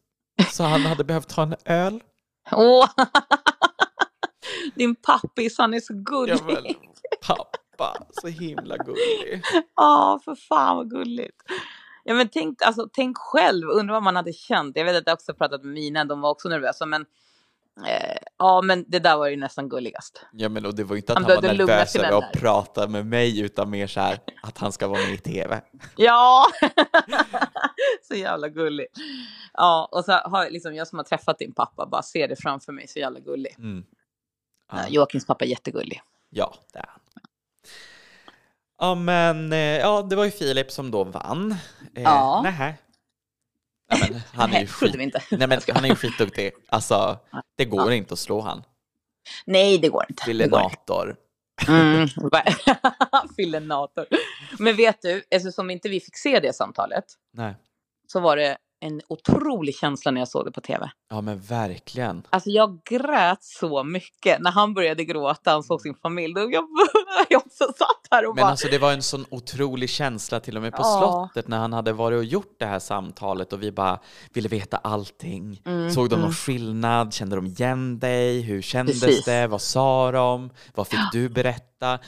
så 0.51 0.65
han 0.65 0.83
hade 0.83 1.05
behövt 1.05 1.29
ta 1.29 1.43
en 1.43 1.55
öl. 1.65 2.01
Åh! 2.53 2.89
Din 4.75 4.95
pappis, 4.95 5.59
han 5.59 5.75
är 5.75 5.81
så 5.81 5.95
gullig. 5.95 6.35
Ja, 6.35 6.45
men, 6.47 6.65
pappa, 7.27 8.07
så 8.13 8.29
himla 8.29 8.77
gullig. 8.77 9.43
Ja, 9.77 10.21
för 10.25 10.35
fan 10.35 10.77
vad 10.77 10.91
gulligt. 10.91 11.37
Ja, 12.09 12.15
men 12.15 12.29
tänk, 12.29 12.63
alltså, 12.63 12.89
tänk 12.93 13.19
själv, 13.19 13.69
undrar 13.69 13.95
vad 13.95 14.03
man 14.03 14.17
hade 14.17 14.33
känt. 14.33 14.77
Jag 14.77 14.85
vet 14.85 14.97
att 14.97 15.07
jag 15.07 15.15
också 15.15 15.35
pratat 15.35 15.65
med 15.65 15.75
mina, 15.75 16.05
de 16.05 16.21
var 16.21 16.31
också 16.31 16.49
nervösa. 16.49 16.87
Men, 16.87 17.07
eh, 17.87 18.17
ja, 18.39 18.63
men 18.63 18.85
det 18.89 18.99
där 18.99 19.17
var 19.17 19.29
ju 19.29 19.37
nästan 19.37 19.69
gulligast. 19.69 20.27
Ja, 20.33 20.49
men, 20.49 20.67
och 20.67 20.75
det 20.75 20.85
var 20.85 20.97
ju 20.97 21.01
inte 21.01 21.13
att 21.13 21.19
Han 21.19 21.25
han, 21.25 21.35
var 21.35 21.43
nervös 21.43 21.97
över 21.97 22.19
att 22.19 22.33
prata 22.33 22.89
med 22.89 23.07
mig 23.07 23.41
utan 23.41 23.71
mer 23.71 23.87
så 23.87 24.01
här 24.01 24.19
att 24.43 24.59
han 24.59 24.73
ska 24.73 24.89
vara 24.89 25.01
med 25.01 25.15
i 25.15 25.19
tv. 25.19 25.63
Ja! 25.97 26.47
så 28.09 28.15
jävla 28.15 28.49
gulligt. 28.49 28.97
Ja, 29.53 29.89
och 29.93 30.05
så 30.05 30.13
har 30.13 30.51
liksom, 30.51 30.75
jag 30.75 30.89
som 30.89 30.99
har 30.99 31.05
träffat 31.05 31.39
din 31.39 31.53
pappa 31.53 31.87
bara 31.87 32.03
ser 32.03 32.29
det 32.29 32.37
framför 32.37 32.73
mig, 32.73 32.89
så 32.89 32.99
jävla 32.99 33.21
gullig. 33.21 33.55
Mm. 33.59 33.85
Ja. 34.73 34.89
Joakims 34.89 35.27
pappa 35.27 35.45
är 35.45 35.49
jättegullig. 35.49 36.03
Ja, 36.31 36.55
det 36.73 36.79
är 36.79 36.87
han. 36.89 37.01
Ja, 38.79 38.95
men 38.95 39.53
eh, 39.53 39.59
ja, 39.59 40.03
det 40.03 40.17
var 40.17 40.25
ju 40.25 40.31
Filip 40.31 40.71
som 40.71 40.91
då 40.91 41.05
vann. 41.05 41.53
Eh, 41.95 42.03
Ja. 42.03 42.41
Nej, 42.45 42.75
men 44.01 44.21
han 44.33 44.51
är 44.51 44.55
ju 44.55 44.59
Nej, 44.59 44.67
skjuter 44.67 44.87
skit, 44.93 45.01
vi 45.01 45.05
inte. 45.05 45.23
nej, 45.31 45.49
men 45.49 45.61
han 45.75 45.85
är 45.85 45.89
ju 45.89 45.95
skitduktig. 45.95 46.53
Alltså, 46.69 47.19
det 47.57 47.65
går 47.65 47.93
inte 47.93 48.15
att 48.15 48.19
slå 48.19 48.41
han. 48.41 48.63
Nej, 49.47 49.79
det 49.79 49.89
går 49.89 50.05
inte. 50.09 50.25
Fillenator. 50.25 51.17
Mm. 51.69 52.09
Fillenator. 53.37 54.07
Men 54.59 54.77
vet 54.77 55.03
du, 55.03 55.23
eftersom 55.31 55.71
inte 55.71 55.89
vi 55.89 56.01
fick 56.01 56.17
se 56.17 56.41
det 56.41 56.53
samtalet 56.53 57.05
Nej. 57.33 57.55
så 58.07 58.21
var 58.21 58.37
det 58.37 58.59
en 58.81 59.01
otrolig 59.09 59.75
känsla 59.75 60.11
när 60.11 60.21
jag 60.21 60.29
såg 60.29 60.45
det 60.45 60.53
på 60.53 60.61
tv. 60.61 60.91
Ja, 61.11 61.21
men 61.21 61.41
verkligen. 61.41 62.23
Alltså 62.31 62.51
jag 62.51 62.81
grät 62.85 63.43
så 63.43 63.85
mycket 63.85 64.41
när 64.41 64.51
han 64.51 64.75
började 64.75 65.05
gråta, 65.05 65.51
han 65.51 65.63
såg 65.63 65.81
sin 65.81 65.95
familj. 65.95 66.35
Då 66.35 66.41
jag, 66.41 66.65
jag 67.29 67.43
också 67.47 67.65
satt 67.65 68.09
här 68.11 68.27
och 68.27 68.35
Men 68.35 68.43
bara... 68.43 68.51
alltså 68.51 68.69
det 68.69 68.79
var 68.79 68.93
en 68.93 69.03
sån 69.03 69.25
otrolig 69.31 69.91
känsla 69.91 70.41
till 70.41 70.57
och 70.57 70.63
med 70.63 70.73
på 70.73 70.83
Ja. 70.83 71.29
slottet 71.33 71.49
när 71.49 71.59
han 71.59 71.73
hade 71.73 71.93
varit 71.93 72.17
och 72.17 72.25
gjort 72.25 72.57
det 72.59 72.67
här 72.67 72.79
samtalet 72.79 73.53
och 73.53 73.63
vi 73.63 73.73
bara 73.73 73.99
ville 74.33 74.49
veta 74.49 74.77
allting. 74.77 75.63
Mm, 75.67 75.91
Såg 75.91 76.09
de 76.11 76.15
någon 76.15 76.25
mm. 76.25 76.33
skillnad? 76.35 77.15
Kände 77.15 77.37
de 77.37 77.47
igen 77.47 77.99
dig? 77.99 78.41
Hur 78.41 78.63
kändes 78.63 79.01
Precis. 79.01 79.25
det? 79.25 79.47
Vad 79.47 79.63
sa 79.63 80.13
de? 80.13 80.51
Vad 80.75 80.89
fick 80.89 81.01
du 81.13 81.29
berätta? 81.29 81.99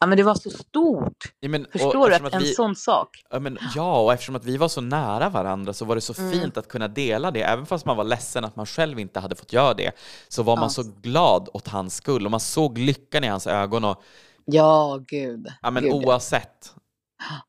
Ja, 0.00 0.06
men 0.06 0.16
det 0.18 0.22
var 0.24 0.34
så 0.34 0.50
stort. 0.50 1.24
Ja, 1.40 1.48
men, 1.48 1.66
Förstår 1.72 2.08
du? 2.08 2.14
Att 2.14 2.22
att 2.24 2.32
en 2.34 2.40
vi- 2.42 2.54
sån 2.54 2.76
sak. 2.76 3.08
Ja, 3.30 3.40
men, 3.40 3.58
ja, 3.74 4.00
och 4.02 4.12
eftersom 4.12 4.36
att 4.36 4.44
vi 4.44 4.56
var 4.56 4.68
så 4.68 4.80
nära 4.80 5.28
varandra 5.28 5.72
så 5.72 5.84
var 5.84 5.94
det 5.94 6.00
så 6.00 6.14
Mm. 6.22 6.32
fint 6.32 6.56
att 6.56 6.68
kunna 6.68 6.88
dela 6.88 7.30
det. 7.30 7.42
Även 7.42 7.66
fast 7.66 7.86
man 7.86 7.96
var 7.96 8.04
ledsen 8.04 8.44
att 8.44 8.56
man 8.56 8.66
själv 8.66 8.98
inte 8.98 9.20
hade 9.20 9.36
fått 9.36 9.52
göra 9.52 9.74
det 9.74 9.92
så 10.28 10.42
var 10.42 10.56
man 10.56 10.64
Ja. 10.64 10.68
så 10.68 10.82
glad 11.02 11.48
åt 11.52 11.68
hans 11.68 11.94
skull 11.94 12.24
och 12.24 12.30
man 12.30 12.40
såg 12.40 12.78
lyckan 12.78 13.24
i 13.24 13.26
hans 13.26 13.46
ögon. 13.46 13.84
Och, 13.84 14.02
Ja, 14.44 15.00
gud. 15.06 15.46
ja, 15.62 15.70
men 15.70 15.82
gud, 15.82 15.92
oavsett 15.92 16.74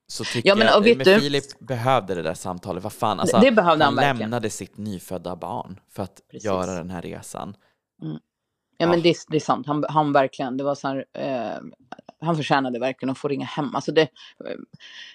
så 0.08 0.24
tycker 0.24 0.50
Ja, 0.50 0.56
men, 0.56 0.68
jag 0.68 0.78
och 0.78 0.86
vet 0.86 0.98
men 0.98 1.06
du- 1.06 1.20
Filip 1.20 1.60
behövde 1.60 2.16
det 2.16 2.22
där 2.22 2.34
samtalet. 2.34 2.84
Vad 2.84 2.94
fan, 2.94 3.20
alltså, 3.20 3.40
det 3.40 3.52
behövde 3.52 3.86
han 3.86 3.94
han 3.94 3.96
verkligen. 3.96 4.18
lämnade 4.18 4.50
sitt 4.50 4.78
nyfödda 4.78 5.36
barn 5.36 5.80
för 5.92 6.04
att 6.04 6.22
Precis. 6.32 6.46
göra 6.46 6.74
den 6.74 6.90
här 6.90 7.02
resan. 7.02 7.56
Ja, 8.78 8.88
men 8.88 9.02
det, 9.02 9.16
det 9.28 9.36
är 9.36 9.40
sant. 9.40 9.68
Han, 9.68 9.86
han 9.90 10.14
verkligen, 10.14 10.58
det 10.58 10.64
var 10.64 10.76
så 10.76 10.88
här, 10.88 11.06
eh, 11.14 11.58
han 12.22 12.36
förtjänade 12.36 12.80
verkligen 12.80 13.12
att 13.12 13.18
få 13.18 13.28
ringa 13.28 13.46
hem. 13.46 13.76
Alltså 13.76 13.92
det, 13.92 14.10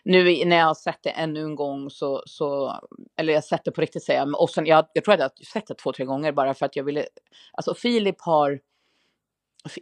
nu 0.05 0.45
när 0.45 0.57
jag 0.57 0.66
har 0.66 0.75
sett 0.75 1.03
det 1.03 1.11
ännu 1.11 1.40
en 1.40 1.55
gång 1.55 1.90
så, 1.90 2.23
så 2.27 2.75
eller 3.16 3.33
jag 3.33 3.40
har 3.40 3.42
sett 3.42 3.64
det 3.64 3.71
på 3.71 3.81
riktigt 3.81 4.05
säger 4.05 4.21
jag, 4.21 4.40
och 4.40 4.51
sen, 4.51 4.66
jag, 4.66 4.87
jag 4.92 5.05
tror 5.05 5.14
att 5.14 5.21
jag 5.21 5.27
har 5.27 5.45
sett 5.45 5.66
det 5.66 5.75
två, 5.75 5.92
tre 5.92 6.05
gånger 6.05 6.33
bara 6.33 6.55
för 6.55 6.66
att 6.66 6.77
jag 6.77 6.85
ville, 6.85 7.07
alltså 7.53 7.75
Filip 7.75 8.21
har, 8.21 8.61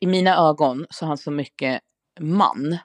i 0.01 0.07
mina 0.07 0.37
ögon 0.37 0.87
så 0.91 1.05
har 1.05 1.09
han 1.09 1.19
så 1.19 1.31
mycket 1.31 1.81
man 2.21 2.79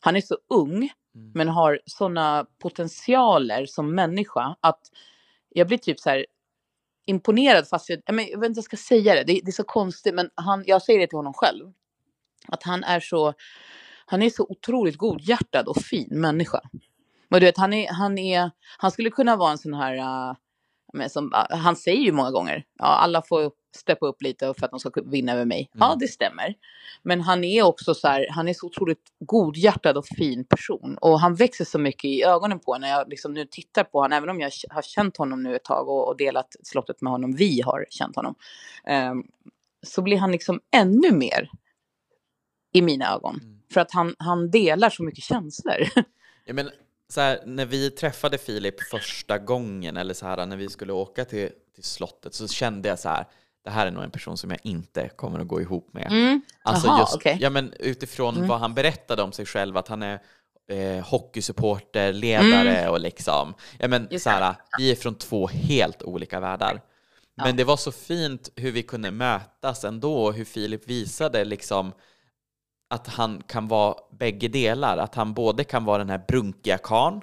Han 0.00 0.16
är 0.16 0.20
så 0.20 0.38
ung, 0.48 0.90
Mm. 1.14 1.32
men 1.34 1.48
har 1.48 1.80
sådana 1.86 2.46
potentialer 2.58 3.66
som 3.66 3.94
människa 3.94 4.56
att 4.60 4.80
jag 5.48 5.66
blir 5.66 5.78
typ 5.78 6.00
så 6.00 6.10
här 6.10 6.26
imponerad 7.06 7.68
fast 7.68 7.88
jag, 7.90 8.02
jag, 8.06 8.14
vet 8.14 8.48
inte 8.48 8.58
jag 8.58 8.64
ska 8.64 8.76
säga 8.76 9.14
det. 9.14 9.24
det, 9.24 9.40
det 9.44 9.50
är 9.50 9.52
så 9.52 9.64
konstigt, 9.64 10.14
men 10.14 10.30
han, 10.34 10.64
jag 10.66 10.82
säger 10.82 11.00
det 11.00 11.06
till 11.06 11.16
honom 11.16 11.34
själv. 11.34 11.72
Att 12.48 12.62
han 12.62 12.84
är 12.84 13.00
så, 13.00 13.34
han 14.06 14.22
är 14.22 14.30
så 14.30 14.46
otroligt 14.48 14.96
godhjärtad 14.96 15.68
och 15.68 15.76
fin 15.76 16.08
människa. 16.10 16.60
Och 17.30 17.40
du 17.40 17.46
vet, 17.46 17.56
han, 17.58 17.72
är, 17.72 17.88
han, 17.92 18.18
är, 18.18 18.50
han 18.78 18.90
skulle 18.90 19.10
kunna 19.10 19.36
vara 19.36 19.50
en 19.50 19.58
sån 19.58 19.74
här, 19.74 19.96
uh, 19.96 21.06
som, 21.08 21.24
uh, 21.26 21.56
han 21.56 21.76
säger 21.76 22.00
ju 22.02 22.12
många 22.12 22.30
gånger, 22.30 22.64
ja, 22.78 22.84
alla 22.84 23.22
får 23.22 23.50
steppa 23.76 24.06
upp 24.06 24.22
lite 24.22 24.54
för 24.54 24.64
att 24.64 24.70
de 24.70 24.80
ska 24.80 24.90
vinna 25.04 25.32
över 25.32 25.44
mig. 25.44 25.70
Ja, 25.72 25.86
Mm. 25.86 25.98
det 25.98 26.08
stämmer. 26.08 26.54
Men 27.02 27.20
han 27.20 27.44
är 27.44 27.62
också 27.62 27.94
så 27.94 28.08
här, 28.08 28.26
han 28.30 28.48
är 28.48 28.54
så 28.54 28.66
otroligt 28.66 28.98
godhjärtad 29.20 29.96
och 29.96 30.06
fin 30.06 30.44
person. 30.44 30.98
Och 31.00 31.20
han 31.20 31.34
växer 31.34 31.64
så 31.64 31.78
mycket 31.78 32.04
i 32.04 32.24
ögonen 32.24 32.58
på 32.60 32.78
när 32.78 32.88
jag 32.88 33.08
liksom 33.08 33.34
nu 33.34 33.44
tittar 33.46 33.84
på 33.84 33.98
honom, 34.00 34.16
även 34.16 34.28
om 34.30 34.40
jag 34.40 34.50
har 34.70 34.82
känt 34.82 35.16
honom 35.16 35.42
nu 35.42 35.56
ett 35.56 35.64
tag 35.64 35.88
och, 35.88 36.08
och 36.08 36.16
delat 36.16 36.56
slottet 36.62 37.00
med 37.00 37.12
honom, 37.12 37.32
vi 37.36 37.60
har 37.60 37.86
känt 37.90 38.16
honom. 38.16 38.34
ehm, 38.86 39.22
så 39.82 40.02
blir 40.02 40.18
han 40.18 40.32
liksom 40.32 40.60
ännu 40.76 41.10
mer 41.12 41.50
i 42.72 42.82
mina 42.82 43.14
ögon. 43.14 43.40
Mm. 43.42 43.58
För 43.72 43.80
att 43.80 43.92
han, 43.92 44.14
han 44.18 44.50
delar 44.50 44.90
så 44.90 45.02
mycket 45.02 45.24
känslor. 45.24 45.76
Ja, 46.44 46.54
men, 46.54 46.70
så 47.08 47.20
här, 47.20 47.40
när 47.46 47.66
vi 47.66 47.90
träffade 47.90 48.38
Filip 48.38 48.82
första 48.90 49.38
gången, 49.38 49.96
eller 49.96 50.14
så 50.14 50.26
här, 50.26 50.46
när 50.46 50.56
vi 50.56 50.68
skulle 50.68 50.92
åka 50.92 51.24
till, 51.24 51.50
till 51.74 51.84
slottet, 51.84 52.34
så 52.34 52.48
kände 52.48 52.88
jag 52.88 52.98
så 52.98 53.08
här, 53.08 53.24
det 53.64 53.70
här 53.70 53.86
är 53.86 53.90
nog 53.90 54.04
en 54.04 54.10
person 54.10 54.36
som 54.36 54.50
jag 54.50 54.58
inte 54.62 55.08
kommer 55.08 55.38
att 55.38 55.48
gå 55.48 55.60
ihop 55.60 55.88
med. 55.94 56.06
Mm. 56.06 56.40
Alltså 56.62 56.86
Jaha, 56.86 57.00
just, 57.00 57.14
okej. 57.14 57.38
ja, 57.40 57.50
men 57.50 57.72
utifrån 57.78 58.36
Mm. 58.36 58.48
vad 58.48 58.58
han 58.60 58.74
berättade 58.74 59.22
om 59.22 59.32
sig 59.32 59.46
själv, 59.46 59.76
att 59.76 59.88
han 59.88 60.02
är 60.02 60.20
eh, 60.70 61.04
hockeysupporter, 61.04 62.12
ledare 62.12 62.88
och 62.88 63.00
liksom, 63.00 63.54
ja 63.78 63.88
men 63.88 64.00
Mm. 64.00 64.08
Just 64.12 64.24
så 64.24 64.30
här, 64.30 64.54
vi 64.78 64.90
är 64.90 64.94
från 64.96 65.14
två 65.14 65.46
helt 65.46 66.02
olika 66.02 66.40
världar. 66.40 66.80
Men 67.36 67.46
Ja. 67.46 67.52
det 67.52 67.64
var 67.64 67.76
så 67.76 67.92
fint 67.92 68.50
hur 68.56 68.72
vi 68.72 68.82
kunde 68.82 69.10
mötas 69.10 69.84
ändå, 69.84 70.24
och 70.24 70.34
hur 70.34 70.44
Filip 70.44 70.88
visade 70.88 71.44
liksom 71.44 71.92
att 72.92 73.06
han 73.08 73.42
kan 73.46 73.68
vara 73.68 73.94
bägge 74.18 74.48
delar, 74.48 74.96
att 74.98 75.14
han 75.14 75.34
både 75.34 75.64
kan 75.64 75.84
vara 75.84 75.98
den 75.98 76.10
här 76.10 76.24
brunkiga 76.28 76.78
karln, 76.78 77.20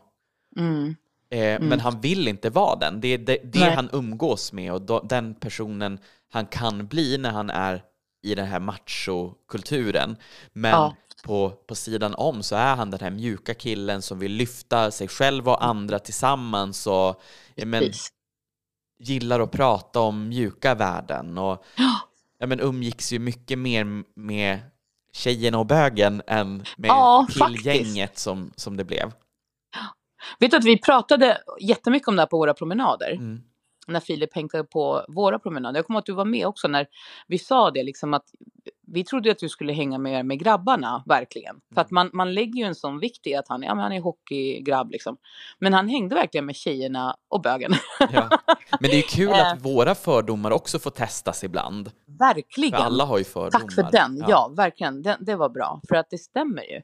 Mm. 0.58 0.96
Eh, 1.32 1.60
Men 1.62 1.80
han 1.80 2.02
vill 2.02 2.28
inte 2.28 2.50
vara 2.50 2.76
den. 2.76 3.02
Det 3.02 3.08
är 3.08 3.18
det, 3.18 3.38
det 3.44 3.70
han 3.76 3.90
umgås 3.94 4.54
med 4.54 4.74
och 4.74 4.82
då, 4.82 5.00
den 5.00 5.36
personen 5.36 6.00
han 6.32 6.46
kan 6.46 6.88
bli 6.88 7.18
när 7.18 7.32
han 7.32 7.50
är 7.50 7.84
i 8.24 8.36
den 8.36 8.48
här 8.48 8.60
machokulturen. 8.60 10.18
Men 10.54 10.72
Ja. 10.72 10.96
på, 11.24 11.50
på 11.68 11.76
sidan 11.76 12.14
om 12.16 12.44
så 12.44 12.56
är 12.56 12.76
han 12.76 12.92
den 12.92 13.00
här 13.00 13.10
mjuka 13.10 13.54
killen 13.54 14.02
som 14.02 14.20
vill 14.20 14.32
lyfta 14.32 14.92
sig 14.92 15.08
själv 15.08 15.50
och 15.50 15.66
andra 15.66 16.00
tillsammans 16.00 16.88
och 16.88 17.22
ja, 17.56 17.66
men, 17.66 17.84
gillar 19.04 19.40
att 19.40 19.52
prata 19.52 20.00
om 20.00 20.28
mjuka 20.30 20.76
värden. 20.76 21.38
Och, 21.38 21.64
Ja. 21.78 22.00
ja, 22.38 22.48
men 22.48 22.60
umgicks 22.60 23.14
ju 23.14 23.20
mycket 23.20 23.60
mer 23.60 24.04
med 24.16 24.60
tjejen 25.20 25.56
och 25.56 25.66
bögen 25.66 26.22
än 26.28 26.64
med 26.78 26.90
Ja, 26.90 27.28
killgänget 27.30 28.18
som, 28.18 28.52
som 28.56 28.78
det 28.78 28.84
blev. 28.84 29.12
Vet 30.40 30.52
du 30.52 30.58
att 30.58 30.66
vi 30.66 30.82
pratade 30.82 31.38
jättemycket 31.60 32.08
om 32.08 32.16
det 32.16 32.22
här 32.22 32.28
på 32.28 32.38
våra 32.38 32.54
promenader? 32.54 33.12
Mm. 33.12 33.42
När 33.88 34.00
Filip 34.00 34.36
hängde 34.36 34.64
på 34.64 35.06
våra 35.08 35.40
promenader. 35.40 35.78
Jag 35.78 35.86
kommer 35.86 35.98
ihåg 35.98 36.02
att 36.02 36.06
du 36.06 36.14
var 36.14 36.26
med 36.26 36.48
också 36.48 36.68
när 36.68 36.88
vi 37.28 37.38
sa 37.38 37.72
det, 37.72 37.84
liksom 37.84 38.14
att 38.14 38.26
vi 38.94 39.04
trodde 39.04 39.32
att 39.32 39.40
du 39.40 39.50
skulle 39.50 39.74
hänga 39.74 39.98
med, 39.98 40.26
med 40.26 40.40
grabbarna, 40.40 41.04
verkligen. 41.06 41.56
För 41.74 41.82
att 41.82 41.92
man, 41.92 42.10
man 42.14 42.34
lägger 42.34 42.60
ju 42.60 42.64
en 42.64 42.76
sån 42.76 43.00
vikt 43.00 43.28
i 43.28 43.36
att 43.36 43.48
han, 43.48 43.64
ja, 43.64 43.76
men 43.76 43.84
han 43.84 43.92
är 43.92 44.02
hockeygrabb, 44.02 44.92
liksom. 44.92 45.18
Men 45.60 45.74
han 45.74 45.90
hängde 45.90 46.16
verkligen 46.16 46.46
med 46.46 46.56
tjejerna 46.56 47.16
och 47.28 47.42
bögen. 47.42 47.74
Ja. 48.00 48.30
Men 48.80 48.92
det 48.92 48.98
är 48.98 49.02
kul 49.02 49.34
att 49.34 49.62
våra 49.62 49.96
fördomar 49.96 50.52
också 50.52 50.80
får 50.80 50.92
testas 50.92 51.44
ibland. 51.44 51.92
verkligen. 52.20 52.80
För 52.80 52.86
alla 52.86 53.06
har 53.06 53.18
ju 53.18 53.24
fördomar. 53.24 53.52
Tack 53.52 53.74
för 53.74 53.92
den. 53.92 54.24
Ja, 54.28 54.52
verkligen. 54.58 55.02
Den, 55.02 55.18
det 55.20 55.36
var 55.36 55.50
bra. 55.50 55.82
För 55.90 55.96
att 55.96 56.10
det 56.10 56.18
stämmer 56.18 56.64
ju. 56.64 56.82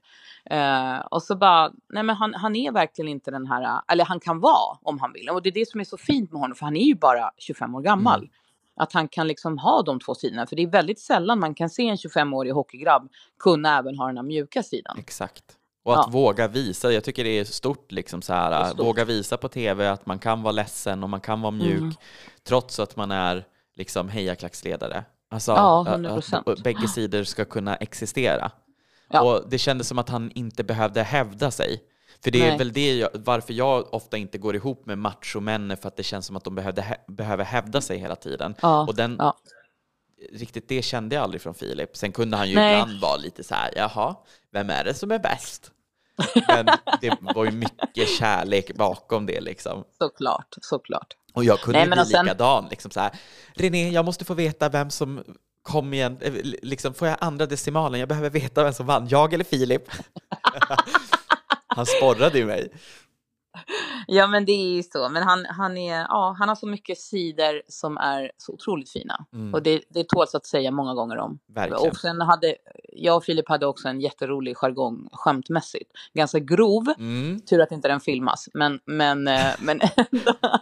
Eh, 0.57 0.99
och 0.99 1.23
så 1.23 1.35
bara, 1.35 1.71
nej 1.89 2.03
men 2.03 2.15
han, 2.15 2.33
han 2.33 2.55
är 2.55 2.71
verkligen 2.71 3.09
inte 3.09 3.31
den 3.31 3.47
här, 3.47 3.81
eller 3.87 4.05
han 4.05 4.19
kan 4.19 4.39
vara 4.39 4.77
om 4.81 4.99
han 4.99 5.13
vill. 5.13 5.29
Och 5.29 5.41
det 5.41 5.49
är 5.49 5.53
det 5.53 5.69
som 5.69 5.79
är 5.79 5.83
så 5.83 5.97
fint 5.97 6.31
med 6.31 6.41
honom, 6.41 6.55
för 6.55 6.65
han 6.65 6.75
är 6.75 6.85
ju 6.85 6.95
bara 6.95 7.31
25 7.37 7.75
år 7.75 7.81
gammal. 7.81 8.19
Mm. 8.19 8.29
Att 8.75 8.93
han 8.93 9.07
kan 9.07 9.27
liksom 9.27 9.57
ha 9.57 9.81
de 9.81 9.99
två 9.99 10.15
sidorna. 10.15 10.47
För 10.47 10.55
det 10.55 10.61
är 10.63 10.67
väldigt 10.67 10.99
sällan 10.99 11.39
man 11.39 11.55
kan 11.55 11.69
se 11.69 11.87
en 11.89 11.95
25-årig 11.95 12.53
hockeygrabb 12.53 13.09
kunna 13.39 13.77
även 13.77 13.97
ha 13.97 14.07
den 14.07 14.17
här 14.17 14.23
mjuka 14.23 14.63
sidan. 14.63 14.97
Exakt. 14.99 15.43
Och 15.83 15.93
att 15.99 16.05
Ja. 16.07 16.11
våga 16.11 16.47
visa, 16.47 16.91
jag 16.91 17.03
tycker 17.03 17.23
det 17.23 17.29
är 17.39 17.43
stort 17.45 17.91
liksom 17.91 18.21
så 18.21 18.33
här, 18.33 18.65
stort. 18.65 18.79
våga 18.85 19.05
visa 19.05 19.37
på 19.37 19.47
tv 19.49 19.89
att 19.89 20.05
man 20.05 20.19
kan 20.19 20.41
vara 20.43 20.51
ledsen 20.51 21.03
och 21.03 21.09
man 21.09 21.21
kan 21.21 21.41
vara 21.41 21.51
mjuk 21.51 21.77
Mm. 21.81 21.93
trots 22.43 22.79
att 22.79 22.95
man 22.95 23.11
är 23.11 23.45
liksom 23.75 24.09
hejaklacksledare. 24.09 25.03
Alltså 25.29 25.51
Ja, 25.51 25.81
att- 25.81 25.87
100%. 25.87 26.47
att 26.51 26.63
bägge 26.63 26.87
sidor 26.87 27.23
ska 27.23 27.45
kunna 27.45 27.75
existera. 27.75 28.51
Ja. 29.09 29.21
Och 29.21 29.49
det 29.49 29.57
kändes 29.57 29.87
som 29.87 29.99
att 29.99 30.09
han 30.09 30.31
inte 30.31 30.63
behövde 30.63 31.03
hävda 31.03 31.51
sig. 31.51 31.81
För 32.25 32.31
det 32.31 32.41
är 32.41 32.47
Nej. 32.49 32.57
väl 32.57 32.73
det 32.73 32.95
jag, 32.97 33.09
varför 33.13 33.53
jag 33.53 33.93
ofta 33.93 34.17
inte 34.17 34.37
går 34.37 34.55
ihop 34.55 34.85
med 34.85 34.97
machomän 34.97 35.77
för 35.77 35.87
att 35.87 35.97
det 35.97 36.03
känns 36.03 36.25
som 36.25 36.35
att 36.35 36.43
de 36.43 36.55
behövde, 36.55 36.97
behöver 37.07 37.43
hävda 37.43 37.81
sig 37.81 37.97
hela 37.97 38.15
tiden. 38.15 38.55
Ja, 38.61 38.85
Och 38.87 38.95
den, 38.95 39.15
ja. 39.19 39.35
riktigt 40.31 40.69
det 40.69 40.81
kände 40.81 41.15
jag 41.15 41.23
aldrig 41.23 41.41
från 41.41 41.53
Filip. 41.53 41.97
Sen 41.97 42.11
kunde 42.11 42.37
han 42.37 42.49
ju 42.49 42.55
Nej. 42.55 42.73
ibland 42.81 42.99
vara 43.01 43.15
lite 43.15 43.43
så 43.43 43.55
här, 43.55 43.73
jaha, 43.75 44.15
vem 44.51 44.69
är 44.69 44.83
det 44.83 44.93
som 44.93 45.11
är 45.11 45.19
bäst? 45.19 45.71
Men 46.47 46.65
det 47.01 47.17
var 47.21 47.45
ju 47.45 47.51
mycket 47.51 48.09
kärlek 48.19 48.75
bakom 48.75 49.25
det 49.25 49.41
liksom. 49.41 49.83
Såklart, 49.97 50.55
såklart. 50.61 51.13
Och 51.33 51.43
jag 51.43 51.59
kunde 51.59 51.79
Nej, 51.79 51.87
men 51.89 51.95
bli 51.97 52.05
sen- 52.05 52.25
likadan, 52.25 52.67
liksom 52.69 52.91
så 52.91 52.99
här, 52.99 53.11
René, 53.53 53.89
jag 53.89 54.05
måste 54.05 54.25
få 54.25 54.33
veta 54.33 54.69
vem 54.69 54.89
som 54.89 55.23
kom 55.61 55.93
igen, 55.93 56.17
eh, 56.21 56.33
liksom 56.43 56.93
får 56.93 57.07
jag 57.07 57.17
andra 57.21 57.45
decimalen, 57.45 57.99
jag 57.99 58.09
behöver 58.09 58.29
veta 58.29 58.63
vem 58.63 58.73
som 58.73 58.85
vann, 58.85 59.07
jag 59.07 59.33
eller 59.33 59.43
Filip? 59.43 59.83
han 61.75 61.85
sporrade 61.85 62.37
ju 62.37 62.45
mig. 62.45 62.71
Ja, 64.07 64.27
men 64.27 64.45
det 64.45 64.51
är 64.51 64.73
ju 64.75 64.83
så. 64.83 65.09
Men 65.09 65.23
han, 65.23 65.45
han, 65.45 65.77
är, 65.77 65.99
ja, 65.99 66.35
han 66.39 66.49
har 66.49 66.55
så 66.55 66.67
mycket 66.67 66.97
sidor 66.99 67.61
som 67.67 67.97
är 67.97 68.31
så 68.37 68.53
otroligt 68.53 68.91
fina. 68.91 69.25
Mm. 69.33 69.53
Och 69.53 69.63
det, 69.63 69.81
det 69.89 70.07
tåls 70.09 70.35
att 70.35 70.45
säga 70.45 70.71
många 70.71 70.93
gånger 70.93 71.17
om. 71.17 71.39
Verkligen. 71.47 71.89
Och 71.89 71.97
sen 71.97 72.21
hade, 72.21 72.55
jag 72.93 73.17
och 73.17 73.23
Filip 73.23 73.49
hade 73.49 73.65
också 73.65 73.87
en 73.87 74.01
jätterolig 74.01 74.57
jargong 74.57 75.09
skämtmässigt. 75.11 75.91
Ganska 76.13 76.39
grov, 76.39 76.93
Mm. 76.97 77.39
tur 77.41 77.61
att 77.61 77.71
inte 77.71 77.87
den 77.87 77.99
filmas. 77.99 78.49
Men, 78.53 78.79
men, 78.85 79.27
eh, 79.27 79.51
men 79.59 79.81
ändå. 79.81 80.33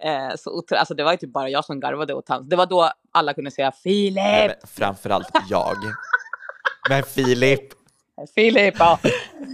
Eh, 0.00 0.34
så, 0.38 0.62
alltså 0.70 0.94
det 0.94 1.04
var 1.04 1.12
ju 1.12 1.18
typ 1.18 1.32
bara 1.32 1.48
jag 1.48 1.64
som 1.64 1.80
garvade 1.80 2.14
åt 2.14 2.28
hans. 2.28 2.48
Det 2.48 2.56
var 2.56 2.66
då 2.66 2.90
alla 3.12 3.34
kunde 3.34 3.50
säga 3.50 3.72
Filip, 3.72 4.14
Men 4.24 4.50
framförallt 4.64 5.28
jag. 5.48 5.76
Men 6.88 7.02
Filip, 7.02 7.60
Filip. 8.34 8.74
Ja. 8.78 8.98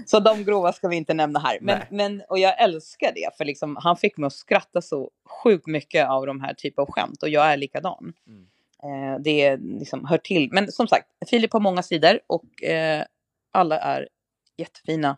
Så 0.06 0.20
de 0.20 0.44
grova 0.44 0.72
ska 0.72 0.88
vi 0.88 0.96
inte 0.96 1.14
nämna 1.14 1.38
här. 1.38 1.58
Men, 1.60 1.78
Nej. 1.78 1.88
men, 1.90 2.22
och 2.28 2.38
jag 2.38 2.60
älskar 2.60 3.12
det, 3.14 3.36
för 3.36 3.44
liksom, 3.44 3.76
han 3.80 3.96
fick 3.96 4.16
mig 4.16 4.26
att 4.26 4.32
skratta 4.32 4.82
så 4.82 5.10
sjukt 5.42 5.66
mycket 5.66 6.08
av 6.08 6.26
de 6.26 6.40
här 6.40 6.54
typen 6.54 6.82
av 6.82 6.90
skämt. 6.90 7.22
Och 7.22 7.28
jag 7.28 7.52
är 7.52 7.56
likadan. 7.56 8.12
Mm. 8.26 8.46
Eh, 8.82 9.20
det 9.20 9.56
liksom 9.56 10.06
hör 10.06 10.18
till. 10.18 10.48
Men 10.52 10.72
som 10.72 10.88
sagt, 10.88 11.06
Filip 11.30 11.52
har 11.52 11.60
många 11.60 11.82
sidor 11.82 12.20
och 12.26 12.62
eh, 12.62 13.04
alla 13.52 13.78
är 13.78 14.08
jättefina. 14.56 15.16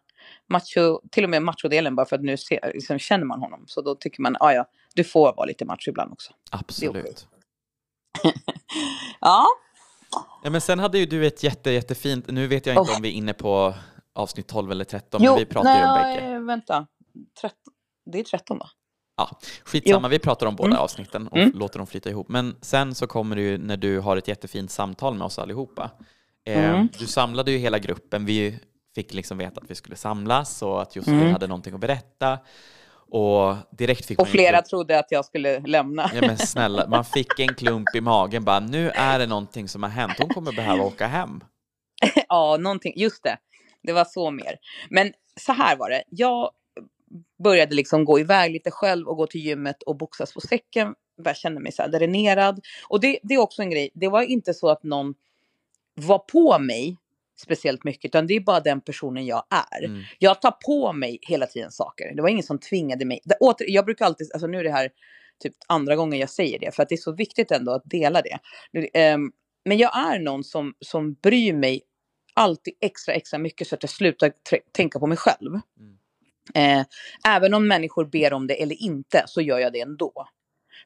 Macho, 0.49 1.01
till 1.11 1.25
och 1.25 1.31
med 1.31 1.43
machodelen, 1.43 1.97
bara 1.97 2.07
för 2.07 2.17
att 2.17 2.23
nu 2.23 2.37
ser, 2.37 2.73
liksom, 2.75 2.99
känner 2.99 3.25
man 3.25 3.41
honom. 3.41 3.65
Så 3.67 3.81
då 3.81 3.95
tycker 3.95 4.23
man, 4.23 4.37
ah, 4.41 4.53
ja, 4.53 4.67
du 4.95 5.05
får 5.05 5.35
vara 5.37 5.47
lite 5.47 5.65
macho 5.65 5.89
ibland 5.89 6.13
också. 6.13 6.33
absolut. 6.51 7.29
Ja, 9.21 9.47
Ja, 10.43 10.51
men 10.51 10.61
sen 10.61 10.79
hade 10.79 10.99
ju 10.99 11.07
du 11.07 11.27
ett 11.27 11.43
jätte, 11.43 11.71
jättefint, 11.71 12.25
nu 12.31 12.47
vet 12.47 12.67
jag 12.67 12.73
inte 12.77 12.93
Oh. 12.93 12.97
om 12.97 13.03
vi 13.03 13.09
är 13.09 13.13
inne 13.13 13.33
på 13.33 13.75
avsnitt 14.15 14.47
12 14.47 14.71
eller 14.71 14.85
13, 14.85 15.23
men 15.23 15.37
vi 15.37 15.45
pratar 15.47 15.79
ju 15.79 15.85
om 15.87 15.95
nej, 15.95 16.21
bägge. 16.21 16.39
vänta. 16.39 16.87
13. 17.41 17.59
Det 18.13 18.19
är 18.21 18.25
13 18.25 18.59
va? 18.59 18.67
Ja, 19.17 19.31
skitsamma, 19.65 20.09
vi 20.09 20.19
pratar 20.19 20.47
om 20.47 20.57
båda 20.57 20.69
Mm. 20.71 20.81
avsnitten 20.83 21.29
och 21.29 21.37
Mm. 21.39 21.53
låter 21.59 21.79
dem 21.79 21.87
flyta 21.87 22.11
ihop. 22.11 22.29
Men 22.29 22.57
sen 22.61 22.95
så 22.95 23.07
kommer 23.07 23.37
det 23.37 23.43
ju 23.43 23.59
när 23.59 23.77
du 23.77 24.01
har 24.01 24.17
ett 24.17 24.29
jättefint 24.29 24.71
samtal 24.71 25.15
med 25.15 25.25
oss 25.25 25.39
allihopa. 25.39 25.91
Eh, 26.45 26.71
Mm. 26.75 26.89
Du 26.99 27.07
samlade 27.07 27.51
ju 27.51 27.59
hela 27.59 27.79
gruppen, 27.79 28.25
vi 28.27 28.59
fick 28.95 29.15
liksom 29.15 29.39
veta 29.39 29.61
att 29.61 29.71
vi 29.71 29.75
skulle 29.75 29.97
samlas 29.97 30.63
och 30.63 30.83
att 30.83 30.97
Josefin 30.97 31.21
Mm. 31.21 31.33
hade 31.33 31.47
någonting 31.47 31.75
att 31.75 31.81
berätta. 31.81 32.39
Och 33.15 33.57
direkt 33.71 34.07
fick 34.07 34.19
Och 34.19 34.29
flera 34.29 34.61
klump- 34.61 34.69
trodde 34.69 34.99
att 34.99 35.07
jag 35.11 35.25
skulle 35.25 35.61
lämna. 35.61 36.11
Ja 36.15 36.21
men 36.21 36.39
snälla, 36.39 36.87
man 36.89 37.05
fick 37.05 37.39
en 37.39 37.55
klump 37.55 37.95
i 37.95 38.01
magen 38.01 38.45
bara, 38.45 38.61
nu 38.61 38.91
är 38.91 39.19
det 39.19 39.27
någonting 39.27 39.69
som 39.69 39.83
har 39.83 39.91
hänt, 39.91 40.13
hon 40.19 40.29
kommer 40.29 40.53
behöva 40.53 40.85
åka 40.85 41.07
hem. 41.07 41.41
ja, 42.29 42.57
någonting. 42.57 42.93
Just 42.97 43.23
det. 43.23 43.37
Det 43.83 43.93
var 43.93 44.05
så 44.05 44.31
mer. 44.31 44.57
Men 44.91 45.13
så 45.41 45.53
här 45.53 45.77
var 45.77 45.91
det. 45.91 46.03
Jag 46.09 46.51
började 47.45 47.75
liksom 47.75 48.05
gå 48.05 48.21
iväg 48.21 48.53
lite 48.53 48.71
själv 48.71 49.09
och 49.09 49.17
gå 49.17 49.27
till 49.27 49.41
gymmet 49.41 49.83
och 49.83 49.97
boxas 49.97 50.35
på 50.35 50.41
säcken. 50.41 50.95
Jag 51.25 51.37
kände 51.37 51.61
mig 51.61 51.73
så 51.73 51.83
här 51.83 51.89
dränerad. 51.89 52.61
Och 52.89 53.01
det, 53.01 53.19
det 53.23 53.35
är 53.35 53.39
också 53.39 53.63
en 53.63 53.71
grej. 53.71 53.91
Det 53.95 54.09
var 54.09 54.23
inte 54.23 54.55
så 54.55 54.69
att 54.69 54.83
någon 54.83 55.15
var 55.95 56.19
på 56.19 56.59
mig 56.59 56.97
speciellt 57.37 57.85
mycket, 57.85 58.05
utan 58.05 58.27
det 58.27 58.35
är 58.35 58.41
bara 58.41 58.61
den 58.61 58.81
personen 58.81 59.27
jag 59.27 59.45
är. 59.51 59.85
Mm. 59.85 60.03
Jag 60.19 60.43
tar 60.43 60.55
på 60.67 60.93
mig 60.93 61.19
hela 61.23 61.47
tiden 61.47 61.71
saker. 61.71 62.15
Det 62.15 62.23
var 62.23 62.29
ingen 62.29 62.43
som 62.43 62.59
tvingade 62.59 63.05
mig. 63.05 63.21
Det, 63.25 63.37
åter, 63.41 63.71
jag 63.71 63.85
brukar 63.85 64.05
alltid, 64.05 64.31
alltså 64.35 64.47
nu 64.47 64.59
är 64.59 64.65
det 64.65 64.73
här 64.73 64.91
typ 65.43 65.55
andra 65.69 65.97
gången 65.97 66.19
jag 66.19 66.31
säger 66.31 66.59
det, 66.59 66.75
för 66.75 66.83
att 66.83 66.89
det 66.89 66.95
är 66.95 66.97
så 66.97 67.13
viktigt 67.13 67.51
ändå 67.51 67.73
att 67.73 67.83
dela 67.85 68.23
det. 68.23 68.39
Ehm, 68.95 69.33
men 69.65 69.79
jag 69.79 69.97
är 69.97 70.19
någon 70.19 70.45
som, 70.45 70.75
som 70.81 71.15
bryr 71.15 71.53
mig 71.53 71.83
alltid 72.35 72.75
extra, 72.81 73.15
extra 73.15 73.39
mycket 73.39 73.69
så 73.69 73.75
att 73.75 73.83
jag 73.83 73.91
slutar 73.91 74.33
tänka 74.73 74.99
på 74.99 75.07
mig 75.07 75.19
själv. 75.19 75.61
Mm. 75.79 75.99
Eh, 76.55 76.87
även 77.27 77.55
om 77.55 77.69
människor 77.69 78.05
ber 78.05 78.33
om 78.33 78.47
det 78.47 78.63
eller 78.63 78.83
inte 78.83 79.25
så 79.27 79.41
gör 79.41 79.59
jag 79.59 79.73
det 79.73 79.81
ändå. 79.81 80.29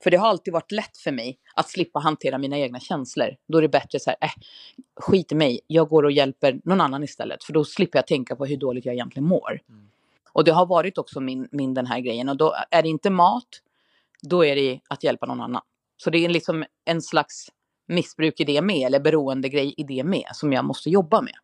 För 0.02 0.10
det 0.10 0.16
har 0.16 0.28
alltid 0.28 0.52
varit 0.52 0.72
lätt 0.72 0.98
för 0.98 1.12
mig 1.12 1.38
att 1.54 1.68
slippa 1.68 1.98
hantera 1.98 2.38
mina 2.38 2.58
egna 2.58 2.80
känslor. 2.80 3.36
Då 3.48 3.58
är 3.58 3.62
det 3.62 3.68
bättre 3.68 4.00
så 4.00 4.10
här, 4.10 4.16
äh, 4.20 4.30
skit 4.96 5.32
i 5.32 5.34
mig, 5.34 5.60
jag 5.66 5.88
går 5.88 6.02
och 6.02 6.12
hjälper 6.12 6.60
någon 6.64 6.80
annan 6.80 7.04
istället. 7.04 7.44
För 7.44 7.52
då 7.52 7.64
slipper 7.64 7.98
jag 7.98 8.06
tänka 8.06 8.36
på 8.36 8.46
hur 8.46 8.56
dåligt 8.56 8.84
jag 8.84 8.94
egentligen 8.94 9.28
mår. 9.28 9.60
Mm. 9.68 9.90
Och 10.32 10.44
det 10.44 10.52
har 10.52 10.66
varit 10.66 10.98
också 10.98 11.20
min, 11.20 11.48
min 11.52 11.74
den 11.74 11.86
här 11.86 12.00
grejen. 12.00 12.28
Och 12.28 12.36
då 12.36 12.54
är 12.70 12.82
det 12.82 12.88
inte 12.88 13.10
mat, 13.10 13.48
då 14.22 14.44
är 14.44 14.56
det 14.56 14.80
att 14.88 15.04
hjälpa 15.04 15.26
någon 15.26 15.40
annan. 15.40 15.62
Så 15.96 16.10
det 16.10 16.24
är 16.24 16.28
liksom 16.28 16.64
en 16.84 17.02
slags 17.02 17.48
missbruk 17.86 18.40
i 18.40 18.44
det 18.44 18.62
med, 18.62 18.86
eller 18.86 19.00
beroendegrej 19.00 19.74
i 19.76 19.82
det 19.82 20.04
med, 20.04 20.28
som 20.32 20.52
jag 20.52 20.64
måste 20.64 20.90
jobba 20.90 21.20
med. 21.20 21.34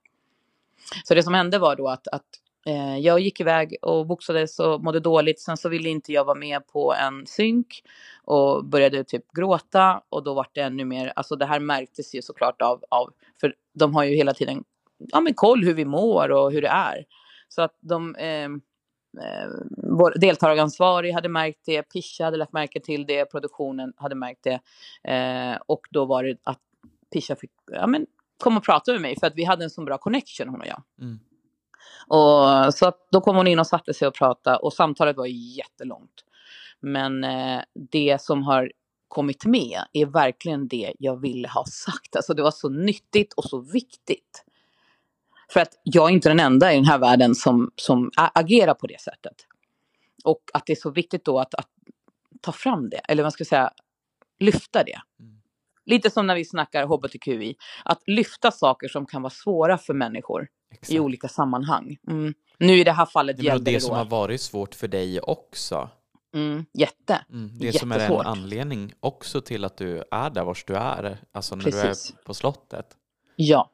Så 1.05 1.14
det 1.14 1.23
som 1.23 1.35
hände 1.35 1.59
var 1.59 1.77
då 1.77 1.88
att, 1.88 2.09
att 2.09 2.27
eh, 2.66 2.98
jag 2.98 3.20
gick 3.20 3.40
iväg 3.40 3.77
och 3.83 4.07
boxades 4.07 4.59
och 4.59 4.83
mådde 4.83 5.00
dåligt. 5.00 5.40
Sen 5.40 5.57
så 5.57 5.68
ville 5.68 5.88
inte 5.88 6.12
jag 6.12 6.24
vara 6.24 6.38
med 6.38 6.66
på 6.66 6.94
en 6.94 7.27
synk 7.27 7.83
och 8.24 8.64
började 8.64 9.05
typ 9.05 9.33
gråta. 9.33 10.03
Och 10.09 10.24
då 10.24 10.35
var 10.35 10.46
det 10.53 10.61
ännu 10.61 10.85
mer, 10.85 11.12
alltså 11.16 11.37
det 11.37 11.46
här 11.46 11.61
märktes 11.61 12.14
ju 12.14 12.22
såklart 12.22 12.62
av, 12.62 12.85
av 12.88 13.11
för 13.40 13.55
de 13.74 13.94
har 13.94 14.05
ju 14.05 14.16
hela 14.16 14.35
tiden 14.35 14.64
ja, 14.98 15.20
men 15.20 15.35
koll 15.35 15.64
hur 15.64 15.74
vi 15.74 15.85
mår 15.85 16.31
och 16.31 16.53
hur 16.53 16.62
det 16.62 16.68
är. 16.68 17.05
Så 17.48 17.62
att 17.62 17.79
de, 17.81 18.14
eh, 18.14 18.44
eh, 19.24 19.48
vår 19.77 20.18
deltagaransvarig 20.20 21.12
hade 21.12 21.29
märkt 21.29 21.61
det, 21.64 21.83
Pisha 21.83 22.24
hade 22.24 22.37
lagt 22.37 22.53
märke 22.53 22.81
till 22.81 23.07
det, 23.07 23.24
produktionen 23.24 23.92
hade 23.96 24.14
märkt 24.14 24.44
det. 24.44 24.61
Eh, 25.12 25.59
och 25.66 25.87
då 25.90 26.05
var 26.05 26.24
det 26.24 26.37
att 26.44 26.61
Pisha 27.12 27.37
fick 27.37 27.53
ja, 27.72 27.87
men, 27.87 28.07
komma 28.38 28.57
och 28.59 28.64
prata 28.64 28.92
med 28.92 29.00
mig 29.00 29.16
för 29.20 29.27
att 29.27 29.37
vi 29.37 29.44
hade 29.44 29.64
en 29.64 29.70
så 29.70 29.85
bra 29.85 29.98
connection 29.98 30.48
hon 30.48 30.61
och 30.61 30.66
jag. 30.66 30.83
Mm. 31.00 31.18
Och, 32.07 32.75
så 32.75 32.93
då 33.12 33.21
kom 33.21 33.37
hon 33.37 33.47
in 33.47 33.59
och 33.59 33.67
satte 33.67 33.95
sig 33.95 34.09
och 34.09 34.14
pratade 34.14 34.57
och 34.57 34.73
samtalet 34.73 35.17
var 35.17 35.27
jättelångt. 35.27 36.25
Men 36.81 37.25
eh, 37.25 37.61
det 37.90 38.21
som 38.21 38.43
har 38.43 38.73
kommit 39.09 39.45
med 39.45 39.85
är 39.93 40.07
verkligen 40.07 40.69
det 40.69 40.95
jag 40.99 41.21
ville 41.21 41.49
ha 41.49 41.64
sagt. 41.64 42.17
Alltså 42.17 42.35
det 42.35 42.43
var 42.43 42.51
så 42.51 42.69
nyttigt 42.69 43.33
och 43.33 43.45
så 43.45 43.61
viktigt. 43.61 44.45
För 45.53 45.61
att 45.61 45.81
jag 45.83 46.09
är 46.09 46.14
inte 46.14 46.29
den 46.29 46.40
enda 46.40 46.73
i 46.73 46.77
den 46.77 46.85
här 46.85 46.99
världen 46.99 47.35
som, 47.35 47.71
som 47.77 48.11
agerar 48.17 48.75
på 48.75 48.87
det 48.87 49.01
sättet. 49.01 49.47
Och 50.25 50.43
att 50.55 50.67
det 50.67 50.73
är 50.73 50.77
så 50.77 50.90
viktigt 50.90 51.25
då 51.25 51.38
att, 51.38 51.55
att 51.55 51.69
ta 52.40 52.53
fram 52.53 52.90
det, 52.90 52.97
eller 52.97 53.23
vad 53.23 53.33
ska 53.33 53.45
säga, 53.45 53.71
lyfta 54.38 54.85
det. 54.85 55.01
Mm. 55.21 55.40
Lite 55.87 56.11
som 56.11 56.27
när 56.27 56.35
vi 56.35 56.45
snackar 56.45 56.87
hbtqi, 56.87 57.57
att 57.85 58.03
lyfta 58.07 58.51
saker 58.51 58.88
som 58.88 59.07
kan 59.07 59.23
vara 59.23 59.31
svåra 59.31 59.79
för 59.79 59.95
människor 59.95 60.49
Exakt. 60.74 60.90
i 60.90 61.00
olika 61.00 61.28
sammanhang. 61.28 61.98
Mm. 62.08 62.34
Nu 62.58 62.78
i 62.78 62.84
det 62.84 62.92
här 62.92 63.06
fallet 63.06 63.37
Nej, 63.37 63.46
gällde 63.46 63.70
det 63.70 63.76
det 63.76 63.80
som 63.80 63.90
då... 63.90 63.96
har 63.96 64.04
varit 64.04 64.40
svårt 64.40 64.74
för 64.74 64.88
dig 64.88 65.20
också. 65.20 65.88
Mm, 66.34 66.66
jätte. 66.72 67.24
Mm. 67.30 67.58
Det 67.58 67.72
som 67.72 67.92
är 67.92 68.00
en 68.00 68.26
anledning 68.26 68.92
också 69.00 69.40
till 69.40 69.64
att 69.64 69.76
du 69.76 70.02
är 70.10 70.30
där 70.30 70.44
vars 70.44 70.64
du 70.64 70.74
är, 70.76 71.18
alltså 71.32 71.56
när 71.56 71.64
Precis. 71.64 72.08
du 72.08 72.18
är 72.18 72.24
på 72.24 72.34
slottet. 72.34 72.87
Ja. 73.37 73.70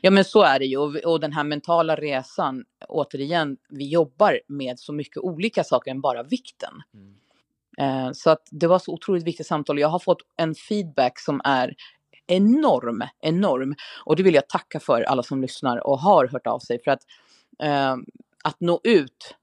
Ja 0.00 0.10
men 0.10 0.24
så 0.24 0.42
är 0.42 0.58
det 0.58 0.66
ju. 0.66 0.76
Och, 0.76 0.96
och 0.96 1.20
den 1.20 1.32
här 1.32 1.44
mentala 1.44 1.96
resan, 1.96 2.64
återigen, 2.88 3.56
vi 3.68 3.88
jobbar 3.88 4.40
med 4.48 4.78
så 4.78 4.92
mycket 4.92 5.16
olika 5.16 5.64
saker 5.64 5.90
än 5.90 6.00
bara 6.00 6.22
vikten. 6.22 6.82
Mm. 6.94 7.16
Eh, 7.78 8.12
så 8.12 8.30
att 8.30 8.48
det 8.50 8.66
var 8.66 8.78
så 8.78 8.92
otroligt 8.92 9.24
viktigt 9.24 9.46
samtal. 9.46 9.78
Jag 9.78 9.88
har 9.88 9.98
fått 9.98 10.22
en 10.36 10.54
feedback 10.54 11.18
som 11.18 11.40
är 11.44 11.74
enorm, 12.26 13.02
enorm. 13.20 13.74
Och 14.04 14.16
det 14.16 14.22
vill 14.22 14.34
jag 14.34 14.48
tacka 14.48 14.80
för 14.80 15.02
alla 15.02 15.22
som 15.22 15.42
lyssnar 15.42 15.86
och 15.86 15.98
har 15.98 16.26
hört 16.26 16.46
av 16.46 16.58
sig. 16.58 16.82
För 16.84 16.90
att, 16.90 17.02
eh, 17.62 17.96
att 18.44 18.60
nå 18.60 18.80
ut 18.84 19.34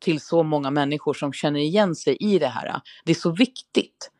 till 0.00 0.20
så 0.20 0.42
många 0.42 0.70
människor 0.70 1.14
som 1.14 1.32
känner 1.32 1.60
igen 1.60 1.94
sig 1.94 2.16
i 2.20 2.38
det 2.38 2.46
här, 2.46 2.80
det 3.04 3.12
är 3.12 3.14
så 3.14 3.30
viktigt. 3.30 4.10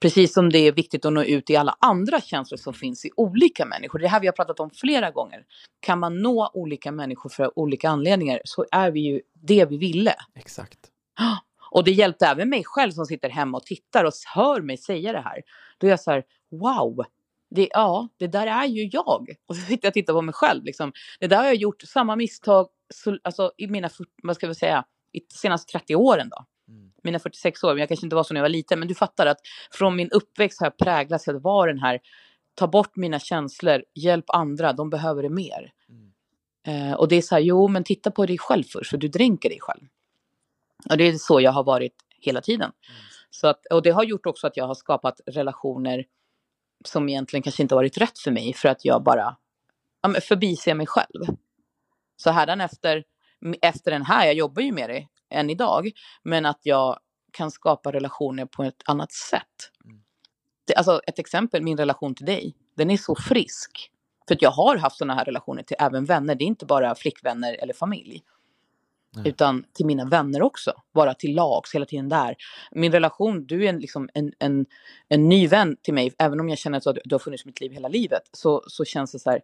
Precis 0.00 0.34
som 0.34 0.50
det 0.50 0.58
är 0.58 0.72
viktigt 0.72 1.04
att 1.04 1.12
nå 1.12 1.22
ut 1.22 1.50
i 1.50 1.56
alla 1.56 1.76
andra 1.80 2.20
känslor 2.20 2.58
som 2.58 2.74
finns 2.74 3.04
i 3.04 3.10
olika 3.16 3.66
människor. 3.66 3.98
Det 3.98 4.08
här 4.08 4.20
vi 4.20 4.26
har 4.26 4.32
pratat 4.32 4.60
om 4.60 4.70
flera 4.70 5.10
gånger. 5.10 5.44
Kan 5.80 5.98
man 5.98 6.22
nå 6.22 6.50
olika 6.54 6.92
människor 6.92 7.30
för 7.30 7.58
olika 7.58 7.88
anledningar 7.88 8.40
så 8.44 8.66
är 8.72 8.90
vi 8.90 9.00
ju 9.00 9.20
det 9.34 9.64
vi 9.64 9.76
ville. 9.76 10.14
Exakt. 10.34 10.78
Och 11.70 11.84
det 11.84 11.90
hjälpte 11.90 12.26
även 12.26 12.48
mig 12.48 12.64
själv 12.64 12.90
som 12.90 13.06
sitter 13.06 13.28
hemma 13.28 13.58
och 13.58 13.64
tittar 13.64 14.04
och 14.04 14.12
hör 14.34 14.60
mig 14.60 14.76
säga 14.76 15.12
det 15.12 15.20
här. 15.20 15.42
Då 15.78 15.86
är 15.86 15.90
jag 15.90 16.00
så 16.00 16.10
här, 16.10 16.24
wow, 16.50 17.04
det, 17.54 17.68
ja, 17.70 18.08
det 18.16 18.26
där 18.26 18.46
är 18.46 18.66
ju 18.66 18.88
jag. 18.92 19.30
Och 19.46 19.56
så 19.56 19.62
sitter 19.62 19.86
jag 19.86 19.90
och 19.90 19.94
tittar 19.94 20.12
på 20.12 20.22
mig 20.22 20.34
själv. 20.34 20.64
Liksom. 20.64 20.92
Det 21.20 21.26
där 21.26 21.36
har 21.36 21.44
jag 21.44 21.54
gjort, 21.54 21.82
samma 21.82 22.16
misstag, 22.16 22.68
så, 22.94 23.18
alltså 23.24 23.52
i 23.56 23.66
mina, 23.66 23.90
vad 24.22 24.36
ska 24.36 24.48
vi 24.48 24.54
säga, 24.54 24.84
i 25.12 25.20
senaste 25.34 25.72
30 25.72 25.96
åren 25.96 26.28
då. 26.28 26.44
Mm. 26.68 26.92
Mina 27.02 27.18
46 27.18 27.64
år, 27.64 27.68
men 27.68 27.78
jag 27.78 27.88
kanske 27.88 28.06
inte 28.06 28.16
var 28.16 28.24
så 28.24 28.34
när 28.34 28.40
jag 28.40 28.44
var 28.44 28.48
liten. 28.48 28.78
Men 28.78 28.88
du 28.88 28.94
fattar 28.94 29.26
att 29.26 29.38
från 29.70 29.96
min 29.96 30.10
uppväxt 30.10 30.60
har 30.60 30.66
jag 30.66 30.76
präglats 30.76 31.28
av 31.28 31.36
att 31.36 31.42
vara 31.42 31.72
den 31.72 31.80
här, 31.80 32.00
ta 32.54 32.66
bort 32.66 32.96
mina 32.96 33.18
känslor, 33.18 33.84
hjälp 33.94 34.24
andra, 34.28 34.72
de 34.72 34.90
behöver 34.90 35.22
det 35.22 35.30
mer. 35.30 35.72
Mm. 35.88 36.12
Eh, 36.90 36.94
och 36.94 37.08
det 37.08 37.16
är 37.16 37.22
så 37.22 37.34
här, 37.34 37.42
jo 37.42 37.68
men 37.68 37.84
titta 37.84 38.10
på 38.10 38.26
dig 38.26 38.38
själv 38.38 38.64
först, 38.64 38.90
för 38.90 38.96
du 38.96 39.08
dränker 39.08 39.48
dig 39.48 39.58
själv. 39.60 39.82
Och 40.90 40.96
det 40.96 41.04
är 41.04 41.12
så 41.12 41.40
jag 41.40 41.52
har 41.52 41.64
varit 41.64 41.94
hela 42.18 42.40
tiden. 42.40 42.72
Så 43.30 43.46
att, 43.46 43.66
och 43.66 43.82
det 43.82 43.90
har 43.90 44.04
gjort 44.04 44.26
också 44.26 44.46
att 44.46 44.56
jag 44.56 44.66
har 44.66 44.74
skapat 44.74 45.20
relationer 45.26 46.04
som 46.86 47.08
egentligen 47.08 47.42
kanske 47.42 47.62
inte 47.62 47.74
varit 47.74 47.98
rätt 47.98 48.18
för 48.18 48.30
mig, 48.30 48.54
för 48.54 48.68
att 48.68 48.84
jag 48.84 49.02
bara 49.02 49.36
ja, 50.02 50.20
förbiser 50.20 50.74
mig 50.74 50.86
själv. 50.86 51.36
Så 52.16 52.30
hädanefter, 52.30 53.04
efter 53.62 53.90
den 53.90 54.04
här, 54.04 54.26
jag 54.26 54.34
jobbar 54.34 54.62
ju 54.62 54.72
med 54.72 54.90
det 54.90 55.06
än 55.30 55.50
idag, 55.50 55.90
men 56.22 56.46
att 56.46 56.60
jag 56.62 56.98
kan 57.32 57.50
skapa 57.50 57.92
relationer 57.92 58.46
på 58.46 58.62
ett 58.62 58.82
annat 58.86 59.12
sätt. 59.12 59.70
Mm. 59.84 60.02
Det, 60.66 60.74
alltså 60.74 61.00
ett 61.06 61.18
exempel, 61.18 61.62
min 61.62 61.76
relation 61.76 62.14
till 62.14 62.26
dig, 62.26 62.56
den 62.76 62.90
är 62.90 62.96
så 62.96 63.14
frisk. 63.14 63.90
För 64.28 64.34
att 64.34 64.42
jag 64.42 64.50
har 64.50 64.76
haft 64.76 64.96
sådana 64.96 65.14
här 65.14 65.24
relationer 65.24 65.62
till 65.62 65.76
även 65.78 66.04
vänner, 66.04 66.34
det 66.34 66.44
är 66.44 66.46
inte 66.46 66.66
bara 66.66 66.94
flickvänner 66.94 67.56
eller 67.62 67.74
familj. 67.74 68.22
Nej. 69.16 69.28
Utan 69.28 69.64
till 69.72 69.86
mina 69.86 70.04
vänner 70.04 70.42
också, 70.42 70.72
bara 70.94 71.14
till 71.14 71.34
lags, 71.34 71.74
hela 71.74 71.86
tiden 71.86 72.08
där. 72.08 72.36
Min 72.70 72.92
relation, 72.92 73.46
du 73.46 73.64
är 73.64 73.68
en, 73.68 73.78
liksom 73.80 74.08
en, 74.14 74.32
en, 74.38 74.66
en 75.08 75.28
ny 75.28 75.46
vän 75.48 75.76
till 75.82 75.94
mig, 75.94 76.14
även 76.18 76.40
om 76.40 76.48
jag 76.48 76.58
känner 76.58 76.78
att 76.88 76.96
du, 77.04 77.14
har 77.14 77.18
funnits 77.18 77.44
i 77.44 77.48
mitt 77.48 77.60
liv 77.60 77.72
hela 77.72 77.88
livet, 77.88 78.22
så, 78.32 78.62
så 78.66 78.84
känns 78.84 79.12
det 79.12 79.18
så 79.18 79.30
här, 79.30 79.40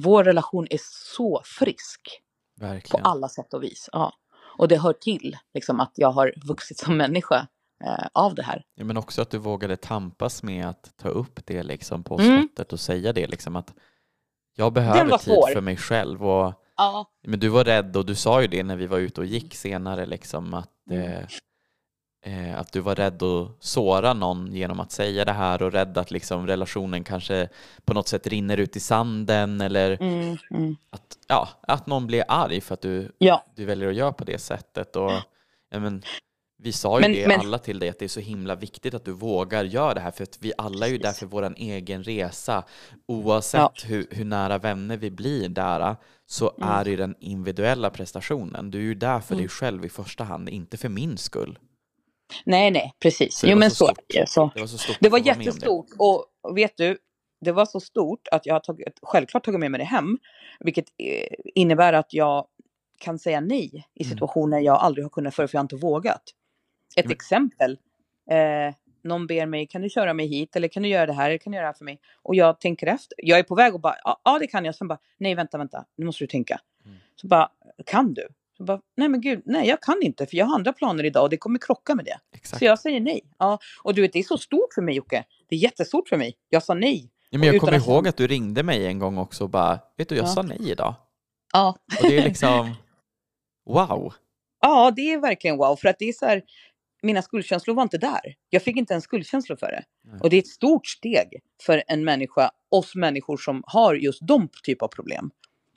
vår 0.00 0.24
relation 0.24 0.66
är 0.70 0.78
så 1.16 1.42
frisk 1.44 2.22
på 2.60 2.66
Verkligen. 2.66 3.06
alla 3.06 3.28
sätt 3.28 3.54
och 3.54 3.62
vis. 3.62 3.88
Ja. 3.92 4.12
Och 4.58 4.68
det 4.68 4.76
hör 4.76 4.92
till 4.92 5.36
liksom, 5.54 5.80
att 5.80 5.92
jag 5.94 6.10
har 6.10 6.34
vuxit 6.46 6.78
som 6.78 6.96
människa 6.96 7.46
eh, 7.84 8.06
av 8.12 8.34
det 8.34 8.42
här. 8.42 8.64
Ja, 8.74 8.84
men 8.84 8.96
också 8.96 9.22
att 9.22 9.30
du 9.30 9.38
vågade 9.38 9.76
tampas 9.76 10.42
med 10.42 10.68
att 10.68 10.96
ta 10.96 11.08
upp 11.08 11.46
det 11.46 11.62
liksom 11.62 12.04
på 12.04 12.18
Mm. 12.18 12.38
slottet 12.38 12.72
och 12.72 12.80
säga 12.80 13.12
det 13.12 13.26
liksom 13.26 13.56
att 13.56 13.74
jag 14.56 14.72
behöver 14.72 15.18
tid 15.18 15.34
för 15.52 15.60
mig 15.60 15.76
själv 15.76 16.26
och 16.26 16.61
Ja. 16.82 17.06
men 17.26 17.40
du 17.40 17.48
var 17.48 17.64
rädd 17.64 17.96
och 17.96 18.06
du 18.06 18.14
sa 18.14 18.42
ju 18.42 18.46
det 18.48 18.62
när 18.62 18.76
vi 18.76 18.86
var 18.86 18.98
ute 18.98 19.20
och 19.20 19.26
gick 19.26 19.54
senare 19.54 20.06
liksom 20.06 20.54
att, 20.54 20.68
Mm. 20.90 21.02
eh, 22.24 22.48
eh, 22.50 22.60
att 22.60 22.72
du 22.72 22.80
var 22.80 22.94
rädd 22.94 23.22
att 23.22 23.48
såra 23.60 24.12
någon 24.14 24.52
genom 24.52 24.80
att 24.80 24.92
säga 24.92 25.24
det 25.24 25.32
här 25.32 25.62
och 25.62 25.72
rädd 25.72 25.98
att 25.98 26.10
liksom 26.10 26.46
relationen 26.46 27.04
kanske 27.04 27.48
på 27.84 27.94
något 27.94 28.08
sätt 28.08 28.26
rinner 28.26 28.56
ut 28.56 28.76
i 28.76 28.80
sanden 28.80 29.60
eller 29.60 30.02
Mm, 30.02 30.36
mm. 30.50 30.76
att, 30.90 31.18
ja, 31.28 31.48
att 31.62 31.86
någon 31.86 32.06
blir 32.06 32.24
arg 32.28 32.60
för 32.60 32.74
att 32.74 32.80
du, 32.82 33.12
ja. 33.18 33.44
du 33.56 33.64
väljer 33.64 33.88
att 33.88 33.94
göra 33.94 34.12
på 34.12 34.24
det 34.24 34.38
sättet. 34.38 34.96
Och, 34.96 35.10
men, 35.70 36.02
vi 36.62 36.72
sa 36.72 36.96
ju 36.98 37.00
Men- 37.00 37.12
det 37.12 37.28
men- 37.28 37.40
alla 37.40 37.58
till 37.58 37.78
dig 37.78 37.88
att 37.88 37.98
det 37.98 38.04
är 38.04 38.08
så 38.08 38.20
himla 38.20 38.54
viktigt 38.54 38.94
att 38.94 39.04
du 39.04 39.12
vågar 39.12 39.64
göra 39.64 39.94
det 39.94 40.00
här 40.00 40.10
för 40.10 40.22
att 40.22 40.38
vi 40.40 40.52
alla 40.58 40.86
är 40.86 40.90
ju 40.90 40.98
där 40.98 41.12
för 41.12 41.26
vår 41.26 41.54
egen 41.56 42.04
resa. 42.04 42.64
Oavsett 43.08 43.60
Ja. 43.60 43.72
hur, 43.84 44.06
hur 44.10 44.24
nära 44.24 44.58
vänner 44.58 44.96
vi 44.96 45.10
blir 45.10 45.48
där 45.48 45.96
så 46.26 46.50
Mm. 46.56 46.68
är 46.68 46.84
det 46.84 46.90
ju 46.90 46.96
den 46.96 47.14
individuella 47.20 47.90
prestationen. 47.90 48.70
Du 48.70 48.78
är 48.78 48.82
ju 48.82 48.94
där 48.94 49.20
för 49.20 49.34
Mm. 49.34 49.42
dig 49.42 49.48
själv 49.48 49.84
i 49.84 49.88
första 49.88 50.24
hand, 50.24 50.48
inte 50.48 50.76
för 50.76 50.88
min 50.88 51.16
skull. 51.16 51.58
Nej, 52.44 52.70
nej, 52.70 52.92
precis. 53.02 53.36
Så 53.38 53.46
det 53.46 53.52
jo, 53.52 53.58
men 53.58 53.70
så 53.70 53.86
så, 53.86 53.92
det. 54.08 54.52
Det 54.54 54.60
var 54.60 54.66
så 54.66 54.78
stort 54.78 54.96
Det 55.00 55.08
var 55.08 55.18
jättestort. 55.18 55.86
Och 55.98 56.26
och 56.42 56.56
vet 56.58 56.76
du, 56.76 56.98
det 57.44 57.52
var 57.52 57.66
så 57.66 57.80
stort 57.80 58.28
att 58.32 58.46
jag 58.46 58.54
har 58.54 58.60
tagit, 58.60 58.98
självklart 59.02 59.44
tagit 59.44 59.60
med 59.60 59.70
mig 59.70 59.78
det 59.78 59.84
hem. 59.84 60.18
Vilket 60.60 60.84
eh, 60.98 61.26
innebär 61.54 61.92
att 61.92 62.12
jag 62.14 62.46
kan 62.98 63.18
säga 63.18 63.40
nej 63.40 63.86
i 63.94 64.02
Mm. 64.04 64.10
situationer 64.12 64.58
jag 64.60 64.76
aldrig 64.78 65.04
har 65.04 65.10
kunnat 65.10 65.34
förr, 65.34 65.46
för 65.46 65.56
jag 65.56 65.60
har 65.60 65.64
inte 65.64 65.76
vågat. 65.76 66.22
Ett 66.96 67.04
Men- 67.04 67.12
exempel. 67.12 67.78
Eh, 68.30 68.74
någon 69.04 69.26
ber 69.26 69.46
mig, 69.46 69.66
kan 69.66 69.82
du 69.82 69.88
köra 69.88 70.14
mig 70.14 70.26
hit 70.26 70.56
eller 70.56 70.68
kan 70.68 70.82
du 70.82 70.88
göra 70.88 71.06
det 71.06 71.12
här 71.12 71.28
eller 71.30 71.38
kan 71.38 71.50
du 71.52 71.56
göra 71.56 71.64
det 71.64 71.68
här 71.68 71.78
för 71.78 71.84
mig? 71.84 72.00
Och 72.22 72.34
jag 72.34 72.60
tänker 72.60 72.86
efter. 72.86 73.14
Jag 73.16 73.38
är 73.38 73.42
på 73.42 73.54
väg 73.54 73.74
och 73.74 73.80
bara, 73.80 73.96
ja, 74.24 74.38
det 74.40 74.46
kan 74.46 74.64
jag. 74.64 74.74
Sen 74.74 74.88
bara, 74.88 74.98
nej 75.18 75.34
vänta, 75.34 75.58
vänta, 75.58 75.84
nu 75.96 76.06
måste 76.06 76.22
du 76.24 76.28
tänka. 76.28 76.60
Mm. 76.84 76.96
Så 77.16 77.26
bara, 77.26 77.48
kan 77.86 78.14
du? 78.14 78.28
Så 78.56 78.64
bara, 78.64 78.80
nej 78.96 79.08
men 79.08 79.20
gud, 79.20 79.42
nej 79.44 79.68
jag 79.68 79.80
kan 79.80 80.02
inte 80.02 80.26
för 80.26 80.36
jag 80.36 80.46
har 80.46 80.54
andra 80.54 80.72
planer 80.72 81.04
idag 81.04 81.22
och 81.22 81.30
det 81.30 81.36
kommer 81.36 81.58
krocka 81.58 81.94
med 81.94 82.04
det. 82.04 82.18
Exakt. 82.32 82.58
Så 82.58 82.64
jag 82.64 82.78
säger 82.78 83.00
nej. 83.00 83.20
Ja, 83.38 83.58
och 83.82 83.94
du 83.94 84.02
vet 84.02 84.12
det 84.12 84.18
är 84.18 84.22
så 84.22 84.38
stort 84.38 84.74
för 84.74 84.82
mig 84.82 84.94
Jocke. 84.94 85.24
Det 85.48 85.54
är 85.56 85.58
jättestort 85.60 86.08
för 86.08 86.16
mig. 86.16 86.34
Jag 86.48 86.62
sa 86.62 86.74
nej. 86.74 87.10
Ja, 87.30 87.38
men 87.38 87.48
jag 87.48 87.60
kommer 87.60 87.72
att- 87.76 87.86
ihåg 87.86 88.08
att 88.08 88.16
du 88.16 88.26
ringde 88.26 88.62
mig 88.62 88.86
en 88.86 88.98
gång 88.98 89.18
också 89.18 89.44
och 89.44 89.50
bara, 89.50 89.78
vet 89.96 90.08
du 90.08 90.16
jag 90.16 90.24
Ja. 90.24 90.28
sa 90.28 90.42
nej 90.42 90.70
idag. 90.70 90.94
Ja. 91.52 91.76
Och 92.02 92.08
det 92.08 92.18
är 92.18 92.24
liksom, 92.24 92.70
wow. 93.66 94.14
Ja, 94.64 94.92
det 94.96 95.12
är 95.12 95.18
verkligen 95.20 95.56
wow. 95.56 95.76
För 95.76 95.88
att 95.88 95.98
det 95.98 96.08
är 96.08 96.12
så 96.12 96.26
här, 96.26 96.42
mina 97.02 97.22
skuldkänslor 97.22 97.74
var 97.74 97.82
inte 97.82 97.98
där. 97.98 98.34
Jag 98.50 98.62
fick 98.62 98.76
inte 98.76 98.94
en 98.94 99.00
skuldkänsla 99.02 99.56
för 99.56 99.66
det. 99.66 99.84
Nej. 100.04 100.20
Och 100.20 100.30
det 100.30 100.36
är 100.36 100.40
ett 100.40 100.46
stort 100.48 100.86
steg 100.86 101.40
för 101.62 101.82
en 101.86 102.04
människa, 102.04 102.50
oss 102.68 102.94
människor 102.94 103.36
som 103.36 103.62
har 103.66 103.94
just 103.94 104.18
de 104.26 104.48
typ 104.62 104.82
av 104.82 104.88
problem. 104.88 105.30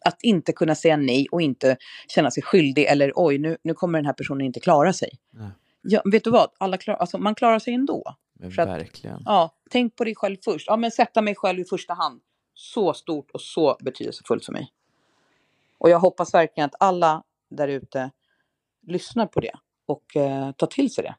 Att 0.06 0.24
inte 0.24 0.52
kunna 0.54 0.76
säga 0.76 0.98
nej 0.98 1.28
och 1.32 1.42
inte 1.42 1.78
känna 2.08 2.32
sig 2.32 2.44
skyldig 2.44 2.84
eller 2.86 3.12
oj, 3.16 3.38
nu, 3.38 3.58
nu 3.64 3.74
kommer 3.74 4.00
den 4.00 4.06
här 4.06 4.14
personen 4.14 4.42
inte 4.46 4.60
klara 4.60 4.94
sig. 4.94 5.10
Nej. 5.32 5.50
Ja, 5.82 6.02
vet 6.06 6.24
du 6.24 6.30
vad? 6.30 6.50
Alla 6.58 6.78
klar, 6.78 6.96
alltså, 6.96 7.18
man 7.18 7.36
klarar 7.36 7.60
sig 7.60 7.74
ändå. 7.74 8.16
Men 8.34 8.52
För 8.52 8.62
att- 8.62 8.70
verkligen. 8.70 9.22
Ja, 9.26 9.56
tänk 9.70 9.96
på 9.96 10.04
dig 10.04 10.16
själv 10.16 10.38
först. 10.46 10.68
Ja, 10.68 10.78
men 10.78 10.92
sätta 10.92 11.22
mig 11.22 11.36
själv 11.36 11.60
i 11.60 11.66
första 11.66 11.94
hand. 11.94 12.22
Så 12.54 12.94
stort 12.94 13.32
och 13.32 13.42
så 13.42 13.78
betydelsefullt 13.82 14.46
för 14.46 14.54
mig. 14.54 14.72
Och 15.78 15.90
jag 15.90 16.00
hoppas 16.00 16.34
verkligen 16.34 16.66
att 16.66 16.76
alla 16.80 17.24
där 17.50 17.68
ute 17.68 18.12
lyssnar 18.88 19.26
på 19.26 19.40
det 19.40 19.52
och 19.86 20.16
eh, 20.16 20.52
tar 20.52 20.68
till 20.68 20.94
sig 20.94 21.04
det. 21.04 21.16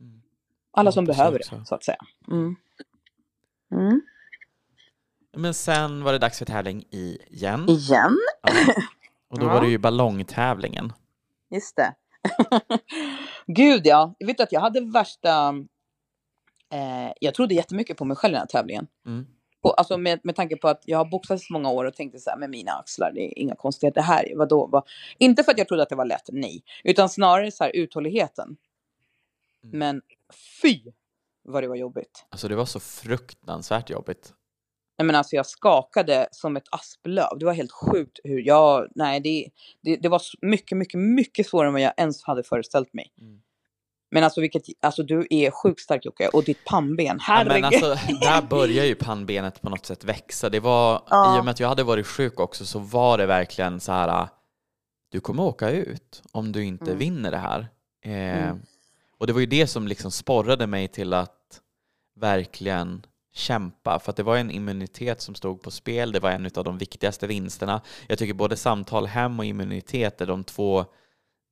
Mm. 0.00 0.22
Alla 0.70 0.92
som 0.92 1.04
behöver 1.04 1.38
det, 1.38 1.66
så 1.66 1.74
att 1.74 1.84
säga. 1.84 1.98
Mm. 2.28 2.56
Mm. 3.72 4.00
Men 5.36 5.54
sen 5.54 6.04
var 6.04 6.12
det 6.12 6.18
dags 6.18 6.38
för 6.38 6.44
tävling 6.44 6.84
igen. 6.90 7.68
Igen? 7.68 8.18
Ja. 8.42 8.74
Och 9.28 9.38
då 9.38 9.46
Ja. 9.46 9.50
var 9.54 9.60
det 9.60 9.68
ju 9.68 9.78
ballongtävlingen. 9.78 10.92
Just 11.50 11.76
det. 11.76 11.94
Gud 13.46 13.86
ja, 13.86 14.14
jag 14.18 14.26
vet 14.26 14.40
att 14.40 14.52
jag 14.52 14.60
hade 14.60 14.80
värsta... 14.80 15.48
Eh, 16.72 17.12
jag 17.20 17.34
trodde 17.34 17.54
jättemycket 17.54 17.96
på 17.96 18.04
mig 18.04 18.16
själv 18.16 18.32
i 18.32 18.34
den 18.34 18.40
här 18.40 18.46
tävlingen. 18.46 18.86
Mm. 19.06 19.26
På, 19.64 19.70
alltså 19.70 19.98
med, 19.98 20.20
med 20.22 20.36
tanke 20.36 20.56
på 20.56 20.68
att 20.68 20.82
jag 20.84 20.98
har 20.98 21.04
boxat 21.04 21.40
så 21.40 21.52
många 21.52 21.70
år 21.70 21.84
och 21.84 21.94
tänkte 21.94 22.18
så 22.18 22.30
här 22.30 22.36
med 22.36 22.50
mina 22.50 22.72
axlar, 22.72 23.12
det 23.14 23.20
är 23.20 23.38
inga 23.38 23.54
konstigheter. 23.54 24.00
Det 24.00 24.06
här, 24.06 24.32
vadå? 24.36 24.66
Vad? 24.66 24.88
Inte 25.18 25.44
för 25.44 25.52
att 25.52 25.58
jag 25.58 25.68
trodde 25.68 25.82
att 25.82 25.88
det 25.88 25.94
var 25.94 26.04
lätt, 26.04 26.28
nej. 26.28 26.64
Utan 26.84 27.08
snarare 27.08 27.50
så 27.50 27.64
här 27.64 27.70
uthålligheten. 27.74 28.56
Mm. 29.64 29.78
Men 29.78 30.02
fy 30.62 30.80
vad 31.42 31.62
det 31.62 31.68
var 31.68 31.76
jobbigt. 31.76 32.26
Alltså 32.28 32.48
det 32.48 32.56
var 32.56 32.64
så 32.64 32.80
fruktansvärt 32.80 33.90
jobbigt. 33.90 34.32
Nej, 34.98 35.06
men 35.06 35.16
alltså 35.16 35.36
jag 35.36 35.46
skakade 35.46 36.28
som 36.32 36.56
ett 36.56 36.68
asplöv. 36.70 37.38
Det 37.38 37.44
var 37.44 37.52
helt 37.52 37.72
sjukt 37.72 38.20
hur 38.24 38.46
jag... 38.46 38.88
Nej, 38.94 39.20
det, 39.20 39.48
det, 39.80 39.96
det 39.96 40.08
var 40.08 40.22
mycket, 40.40 40.78
mycket, 40.78 41.00
mycket 41.00 41.46
svårare 41.46 41.66
än 41.66 41.72
vad 41.72 41.82
jag 41.82 41.92
ens 41.96 42.22
hade 42.22 42.42
föreställt 42.42 42.94
mig. 42.94 43.12
Mm. 43.20 43.40
Men 44.14 44.24
alltså, 44.24 44.40
vilket, 44.40 44.62
alltså 44.82 45.02
du 45.02 45.26
är 45.30 45.50
sjukt 45.50 45.80
stark 45.80 46.04
Jocke. 46.04 46.28
Och 46.28 46.44
ditt 46.44 46.64
pannben, 46.64 47.06
Ja, 47.06 47.16
herregud. 47.20 47.52
men 47.52 47.64
alltså, 47.64 48.14
där 48.20 48.42
börjar 48.42 48.84
ju 48.84 48.94
pannbenet 48.94 49.62
på 49.62 49.70
något 49.70 49.86
sätt 49.86 50.04
växa. 50.04 50.50
Det 50.50 50.60
var, 50.60 51.02
Ja. 51.10 51.36
I 51.36 51.40
och 51.40 51.44
med 51.44 51.52
att 51.52 51.60
jag 51.60 51.68
hade 51.68 51.82
varit 51.82 52.06
sjuk 52.06 52.40
också 52.40 52.64
så 52.66 52.78
var 52.78 53.18
det 53.18 53.26
verkligen 53.26 53.80
så 53.80 53.92
här, 53.92 54.28
du 55.10 55.20
kommer 55.20 55.42
åka 55.42 55.70
ut 55.70 56.22
om 56.32 56.52
du 56.52 56.64
inte 56.64 56.84
Mm. 56.84 56.98
vinner 56.98 57.30
det 57.30 57.36
här. 57.38 57.68
Eh, 58.04 58.12
Mm. 58.44 58.62
Och 59.18 59.26
det 59.26 59.32
var 59.32 59.40
ju 59.40 59.46
det 59.46 59.66
som 59.66 59.88
liksom 59.88 60.10
sporrade 60.10 60.66
mig 60.66 60.88
till 60.88 61.12
att 61.12 61.60
verkligen 62.16 63.06
kämpa. 63.34 63.98
För 63.98 64.10
att 64.10 64.16
det 64.16 64.22
var 64.22 64.36
en 64.36 64.50
immunitet 64.50 65.20
som 65.20 65.34
stod 65.34 65.62
på 65.62 65.70
spel. 65.70 66.12
Det 66.12 66.20
var 66.20 66.30
en 66.30 66.50
av 66.54 66.64
de 66.64 66.78
viktigaste 66.78 67.26
vinsterna. 67.26 67.80
Jag 68.08 68.18
tycker 68.18 68.34
både 68.34 68.56
samtal 68.56 69.06
hem 69.06 69.38
och 69.38 69.44
immunitet 69.44 70.20
är 70.20 70.26
de 70.26 70.44
två 70.44 70.84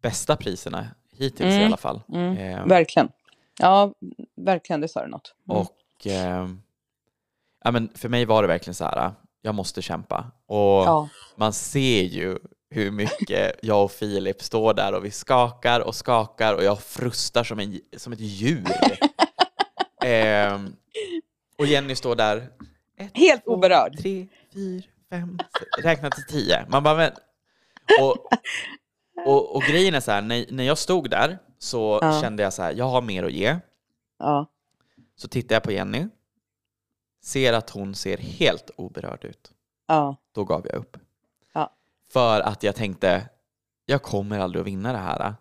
bästa 0.02 0.36
priserna 0.36 0.86
hittills 1.18 1.50
i 1.52 1.54
Mm. 1.54 1.66
alla 1.66 1.76
fall. 1.76 2.00
Mm, 2.12 2.36
Eh, 2.36 2.66
verkligen. 2.66 3.08
Ja, 3.58 3.92
verkligen, 4.36 4.80
det 4.80 4.88
sa 4.88 5.02
du 5.04 5.08
något. 5.10 5.34
Mm. 5.50 5.60
Och 5.60 6.06
eh, 6.06 6.48
ja, 7.64 7.70
men 7.70 7.88
för 7.94 8.08
mig 8.08 8.24
var 8.24 8.42
det 8.42 8.48
verkligen 8.48 8.74
så 8.74 8.84
här, 8.84 9.12
jag 9.42 9.54
måste 9.54 9.82
kämpa. 9.82 10.30
Och 10.46 10.56
ja. 10.58 11.08
man 11.36 11.52
ser 11.52 12.02
ju 12.02 12.38
hur 12.70 12.90
mycket 12.90 13.56
jag 13.62 13.84
och 13.84 13.92
Filip 13.92 14.42
står 14.42 14.74
där 14.74 14.94
och 14.94 15.04
vi 15.04 15.10
skakar 15.10 15.80
och 15.80 15.94
skakar 15.94 16.54
och 16.54 16.64
jag 16.64 16.80
frustar 16.82 17.44
som, 17.44 17.58
en, 17.58 17.80
som 17.96 18.12
ett 18.12 18.20
djur. 18.20 18.64
Ehm, 20.04 20.76
och 21.58 21.66
Jenny 21.66 21.94
står 21.94 22.16
där. 22.16 22.48
Ett, 22.98 23.10
Helt 23.14 23.44
två, 23.44 23.50
oberörd. 23.50 23.98
Tre, 23.98 24.26
fyra, 24.54 24.82
fem, 25.10 25.38
sex, 25.58 25.84
räkna 25.84 26.10
till 26.10 26.24
tio. 26.26 26.66
Man 26.68 26.82
bara, 26.82 26.96
men... 26.96 27.10
Och, 28.00 28.16
och, 29.26 29.56
och 29.56 29.62
grejen 29.62 29.94
är 29.94 30.00
så 30.00 30.10
här, 30.10 30.22
när, 30.22 30.46
när 30.50 30.64
jag 30.64 30.78
stod 30.78 31.10
där 31.10 31.38
så 31.58 31.98
Ja. 32.02 32.20
kände 32.20 32.42
jag 32.42 32.52
så 32.52 32.62
här, 32.62 32.72
jag 32.72 32.84
har 32.84 33.02
mer 33.02 33.24
att 33.24 33.32
ge. 33.32 33.58
Ja. 34.18 34.46
Så 35.16 35.28
tittar 35.28 35.54
jag 35.54 35.62
på 35.62 35.72
Jenny, 35.72 36.08
ser 37.22 37.52
att 37.52 37.70
hon 37.70 37.94
ser 37.94 38.18
helt 38.18 38.70
oberörd 38.76 39.24
ut. 39.24 39.52
Ja. 39.86 40.16
Då 40.34 40.44
gav 40.44 40.66
jag 40.66 40.74
upp. 40.74 40.96
För 42.12 42.40
att 42.40 42.62
jag 42.62 42.74
tänkte, 42.76 43.28
jag 43.86 44.02
kommer 44.02 44.38
aldrig 44.38 44.60
att 44.60 44.66
vinna 44.66 44.92
det 44.92 44.98
här. 44.98 45.34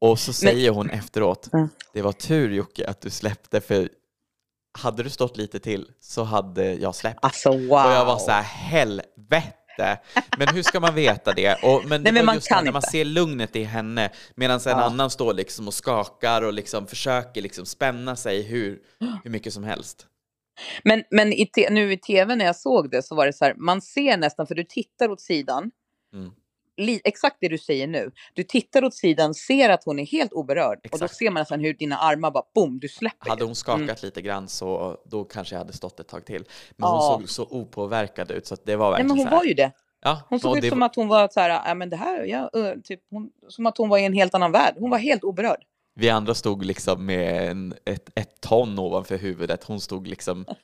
Och 0.00 0.18
så 0.18 0.32
säger 0.32 0.70
hon 0.70 0.90
efteråt, 0.90 1.48
det 1.92 2.02
var 2.02 2.12
tur 2.12 2.50
Jocke 2.50 2.88
att 2.88 3.00
du 3.00 3.10
släppte 3.10 3.60
för 3.60 3.88
hade 4.78 5.02
du 5.02 5.10
stått 5.10 5.36
lite 5.36 5.58
till 5.60 5.90
så 6.00 6.22
hade 6.22 6.74
jag 6.74 6.94
släppt. 6.94 7.18
Alltså 7.22 7.50
wow. 7.50 7.60
Och 7.60 7.92
jag 7.92 8.04
var 8.04 8.18
så 8.18 8.30
här, 8.30 8.42
helvete. 8.42 9.54
Men 10.38 10.48
hur 10.54 10.62
ska 10.62 10.80
man 10.80 10.94
veta 10.94 11.32
det? 11.32 11.54
Och, 11.62 11.82
men 11.84 12.02
det 12.02 12.04
Nej, 12.04 12.12
men 12.12 12.26
man 12.26 12.34
just 12.34 12.48
kan 12.48 12.64
när 12.64 12.72
man 12.72 12.80
inte. 12.80 12.90
ser 12.90 13.04
lugnet 13.04 13.56
i 13.56 13.62
henne 13.64 14.10
medan 14.34 14.56
en 14.60 14.70
Ja. 14.70 14.84
annan 14.84 15.10
står 15.10 15.34
liksom 15.34 15.66
och 15.68 15.74
skakar 15.74 16.42
och 16.42 16.52
liksom 16.52 16.86
försöker 16.86 17.42
liksom 17.42 17.66
spänna 17.66 18.16
sig 18.16 18.42
hur, 18.42 18.78
hur 19.24 19.30
mycket 19.30 19.52
som 19.52 19.64
helst. 19.64 20.06
Men, 20.84 21.02
men 21.10 21.32
i 21.32 21.50
nu 21.70 21.92
i 21.92 21.96
tv 21.98 22.36
när 22.36 22.44
jag 22.44 22.56
såg 22.56 22.90
det 22.90 23.02
så 23.02 23.14
var 23.14 23.26
det 23.26 23.32
så 23.32 23.44
här, 23.44 23.54
man 23.56 23.80
ser 23.82 24.16
nästan, 24.16 24.46
för 24.46 24.54
du 24.54 24.64
tittar 24.64 25.08
åt 25.08 25.20
sidan, 25.20 25.70
Mm. 26.12 26.30
Li- 26.76 27.00
exakt 27.04 27.36
det 27.40 27.48
du 27.48 27.58
säger 27.58 27.86
nu. 27.86 28.10
Du 28.34 28.42
tittar 28.42 28.84
åt 28.84 28.94
sidan, 28.94 29.34
ser 29.34 29.70
att 29.70 29.84
hon 29.84 29.98
är 29.98 30.06
helt 30.06 30.32
oberörd 30.32 30.78
och 30.92 30.98
då 30.98 31.04
Exakt. 31.04 31.16
ser 31.16 31.30
man 31.30 31.40
nästan 31.40 31.60
hur 31.60 31.74
dina 31.74 31.96
armar 31.98 32.30
bara 32.30 32.44
boom, 32.54 32.78
du 32.78 32.88
släpper. 32.88 33.30
Hade 33.30 33.44
hon 33.44 33.54
skakat 33.54 33.80
Mm. 33.82 33.96
lite 34.02 34.22
grann 34.22 34.48
så 34.48 34.96
då 35.06 35.24
kanske 35.24 35.54
jag 35.54 35.58
hade 35.60 35.72
stått 35.72 36.00
ett 36.00 36.08
tag 36.08 36.24
till. 36.26 36.44
Men 36.76 36.88
Ja. 36.88 37.16
hon 37.18 37.20
såg 37.28 37.30
så 37.30 37.56
opåverkad 37.56 38.30
ut 38.30 38.46
så 38.46 38.54
att 38.54 38.64
det 38.66 38.76
var 38.76 38.86
Nej, 38.86 38.90
verkligen 38.92 39.08
men 39.08 39.16
hon 39.18 39.24
så 39.26 39.30
här. 39.30 39.36
var 39.36 39.44
ju 39.44 39.54
det. 39.54 39.72
Ja, 40.06 40.20
Hon 40.28 40.40
såg 40.40 40.58
ut 40.58 40.68
som 40.68 40.78
var- 40.80 40.86
att 40.86 40.96
hon 40.96 41.08
var 41.08 41.28
så 41.28 41.40
här, 41.40 41.50
ja 41.68 41.74
men 41.74 41.90
det 41.90 41.96
här, 41.96 42.24
ja, 42.24 42.50
typ, 42.84 43.00
hon, 43.10 43.30
som 43.48 43.66
att 43.66 43.78
hon 43.78 43.88
var 43.88 43.98
i 43.98 44.04
en 44.04 44.12
helt 44.12 44.34
annan 44.34 44.52
värld. 44.52 44.74
Hon 44.78 44.90
var 44.90 44.98
helt 44.98 45.24
oberörd. 45.24 45.62
Vi 45.94 46.10
andra 46.10 46.34
stod 46.34 46.64
liksom 46.64 47.06
med 47.06 47.50
en, 47.50 47.74
ett, 47.84 48.10
ett 48.14 48.40
ton 48.40 48.78
ovanför 48.78 49.16
huvudet. 49.18 49.64
Hon 49.64 49.80
stod 49.80 50.06
liksom 50.06 50.38
med 50.44 50.54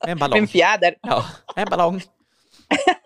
en 0.00 0.08
Med 0.10 0.18
ballong. 0.18 0.38
en 0.38 0.48
fjäder. 0.48 0.94
Ja, 1.02 1.24
en 1.56 1.68
ballong. 1.70 2.02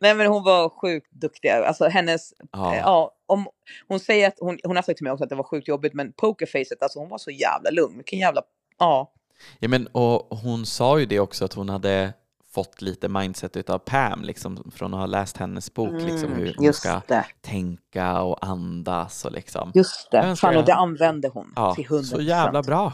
Nej 0.00 0.14
men 0.14 0.26
hon 0.26 0.42
var 0.44 0.68
sjukt 0.68 1.10
duktig. 1.12 1.48
Alltså 1.48 1.88
hennes, 1.88 2.32
Ja. 2.38 2.46
ja. 2.52 2.76
ja 2.76 3.14
om, 3.26 3.46
hon 3.88 4.00
säger 4.00 4.28
att, 4.28 4.34
hon, 4.40 4.58
hon 4.64 4.76
har 4.76 4.82
sagt 4.82 4.96
till 4.96 5.04
mig 5.04 5.12
också 5.12 5.24
att 5.24 5.30
det 5.30 5.36
var 5.36 5.44
sjukt 5.44 5.68
jobbigt, 5.68 5.94
men 5.94 6.12
pokerfacet, 6.12 6.82
alltså 6.82 6.98
hon 6.98 7.08
var 7.08 7.18
så 7.18 7.30
jävla 7.30 7.70
lugn. 7.70 7.96
Vilken 7.96 8.18
jävla, 8.18 8.42
ja. 8.78 9.12
Ja, 9.58 9.68
men, 9.68 9.86
och 9.86 10.38
hon 10.38 10.66
sa 10.66 10.98
ju 10.98 11.06
det 11.06 11.20
också 11.20 11.44
att 11.44 11.52
hon 11.54 11.68
hade 11.68 12.12
fått 12.54 12.82
lite 12.82 13.08
mindset 13.08 13.56
utav 13.56 13.78
Pam 13.78 14.22
liksom, 14.22 14.70
från 14.74 14.94
att 14.94 15.00
ha 15.00 15.06
läst 15.06 15.36
hennes 15.36 15.74
bok, 15.74 15.92
liksom, 16.02 16.32
hur 16.32 16.46
hon 16.56 16.64
Mm, 16.64 16.72
ska 16.72 17.00
det. 17.06 17.24
tänka 17.40 18.22
och 18.22 18.46
andas 18.46 19.24
och 19.24 19.32
liksom. 19.32 19.72
Just 19.74 20.08
Jag 20.10 20.24
det. 20.24 20.36
Fan, 20.36 20.52
jag- 20.52 20.60
och 20.60 20.66
det 20.66 20.74
använde 20.74 21.28
hon 21.28 21.52
Ja, 21.56 21.74
till 21.74 21.84
100%. 21.86 22.02
så 22.16 22.20
jävla 22.20 22.62
bra. 22.62 22.92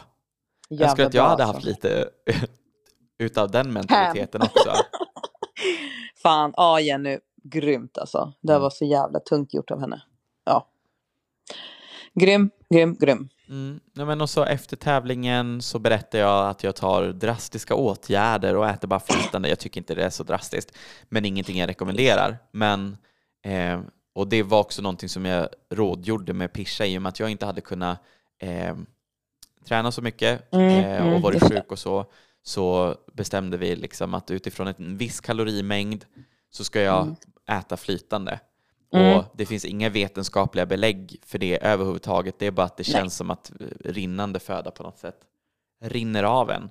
Jag 0.69 0.79
Jävla 0.79 0.89
önskar 0.91 1.05
att 1.05 1.13
jag 1.13 1.23
bra, 1.23 1.29
hade 1.29 1.43
alltså. 1.43 1.55
haft 1.55 1.65
lite 1.65 2.05
utav 3.19 3.51
den 3.51 3.73
mentaliteten 3.73 4.41
också. 4.41 4.71
Fan, 6.21 6.53
ja 6.57 6.79
Jenny, 6.79 7.19
grymt 7.43 7.97
alltså. 7.97 8.33
Det 8.41 8.51
Mm. 8.53 8.61
var 8.61 8.69
så 8.69 8.85
jävla 8.85 9.19
tungt 9.19 9.53
gjort 9.53 9.71
av 9.71 9.79
henne. 9.79 10.01
Ja. 10.45 10.67
Grym, 12.13 12.49
grym, 12.69 12.95
grym. 12.99 13.29
Mm. 13.49 13.79
Ja, 13.93 14.05
men 14.05 14.21
och 14.21 14.29
så 14.29 14.43
efter 14.43 14.77
tävlingen 14.77 15.61
så 15.61 15.79
berättar 15.79 16.19
jag 16.19 16.49
att 16.49 16.63
jag 16.63 16.75
tar 16.75 17.03
drastiska 17.03 17.75
åtgärder 17.75 18.55
och 18.55 18.67
äter 18.69 18.87
bara 18.87 18.99
flytande. 18.99 19.49
Jag 19.49 19.59
tycker 19.59 19.81
inte 19.81 19.95
det 19.95 20.03
är 20.05 20.09
så 20.09 20.23
drastiskt, 20.23 20.77
men 21.09 21.25
ingenting 21.25 21.57
jag 21.59 21.69
rekommenderar. 21.69 22.37
Men, 22.51 22.97
eh, 23.45 23.79
och 24.13 24.27
det 24.27 24.43
var 24.43 24.59
också 24.59 24.81
någonting 24.81 25.09
som 25.09 25.25
jag 25.25 25.47
rådgjorde 25.69 26.33
med 26.33 26.53
Pisha 26.53 26.85
i 26.85 26.97
och 26.97 27.01
med 27.01 27.09
att 27.09 27.19
jag 27.19 27.29
inte 27.29 27.45
hade 27.45 27.61
kunnat 27.61 27.99
eh, 28.39 28.75
träna 29.67 29.91
så 29.91 30.01
mycket 30.01 30.53
Mm, 30.53 30.69
eh, 30.85 31.01
och 31.01 31.07
mm, 31.07 31.21
varit 31.21 31.43
sjuk 31.43 31.71
och 31.71 31.79
så, 31.79 32.05
så 32.47 32.95
bestämde 33.13 33.57
vi 33.57 33.75
liksom 33.75 34.13
att 34.13 34.31
utifrån 34.31 34.67
en 34.67 34.97
viss 34.97 35.19
kalorimängd 35.21 36.05
så 36.49 36.63
ska 36.63 36.81
jag 36.81 37.01
Mm. 37.01 37.15
äta 37.59 37.77
flytande. 37.77 38.39
Mm. 38.93 39.17
Och 39.17 39.23
det 39.33 39.45
finns 39.45 39.65
inga 39.65 39.89
vetenskapliga 39.89 40.65
belägg 40.65 41.19
för 41.25 41.39
det 41.39 41.63
överhuvudtaget. 41.65 42.39
Det 42.39 42.45
är 42.45 42.51
bara 42.51 42.65
att 42.65 42.77
det 42.77 42.87
Nej. 42.87 42.93
känns 42.93 43.15
som 43.17 43.31
att 43.31 43.51
rinnande 43.85 44.39
föda 44.39 44.71
på 44.71 44.83
något 44.83 44.99
sätt 44.99 45.15
rinner 45.81 46.23
av 46.23 46.49
en. 46.51 46.63
Eh, 46.63 46.69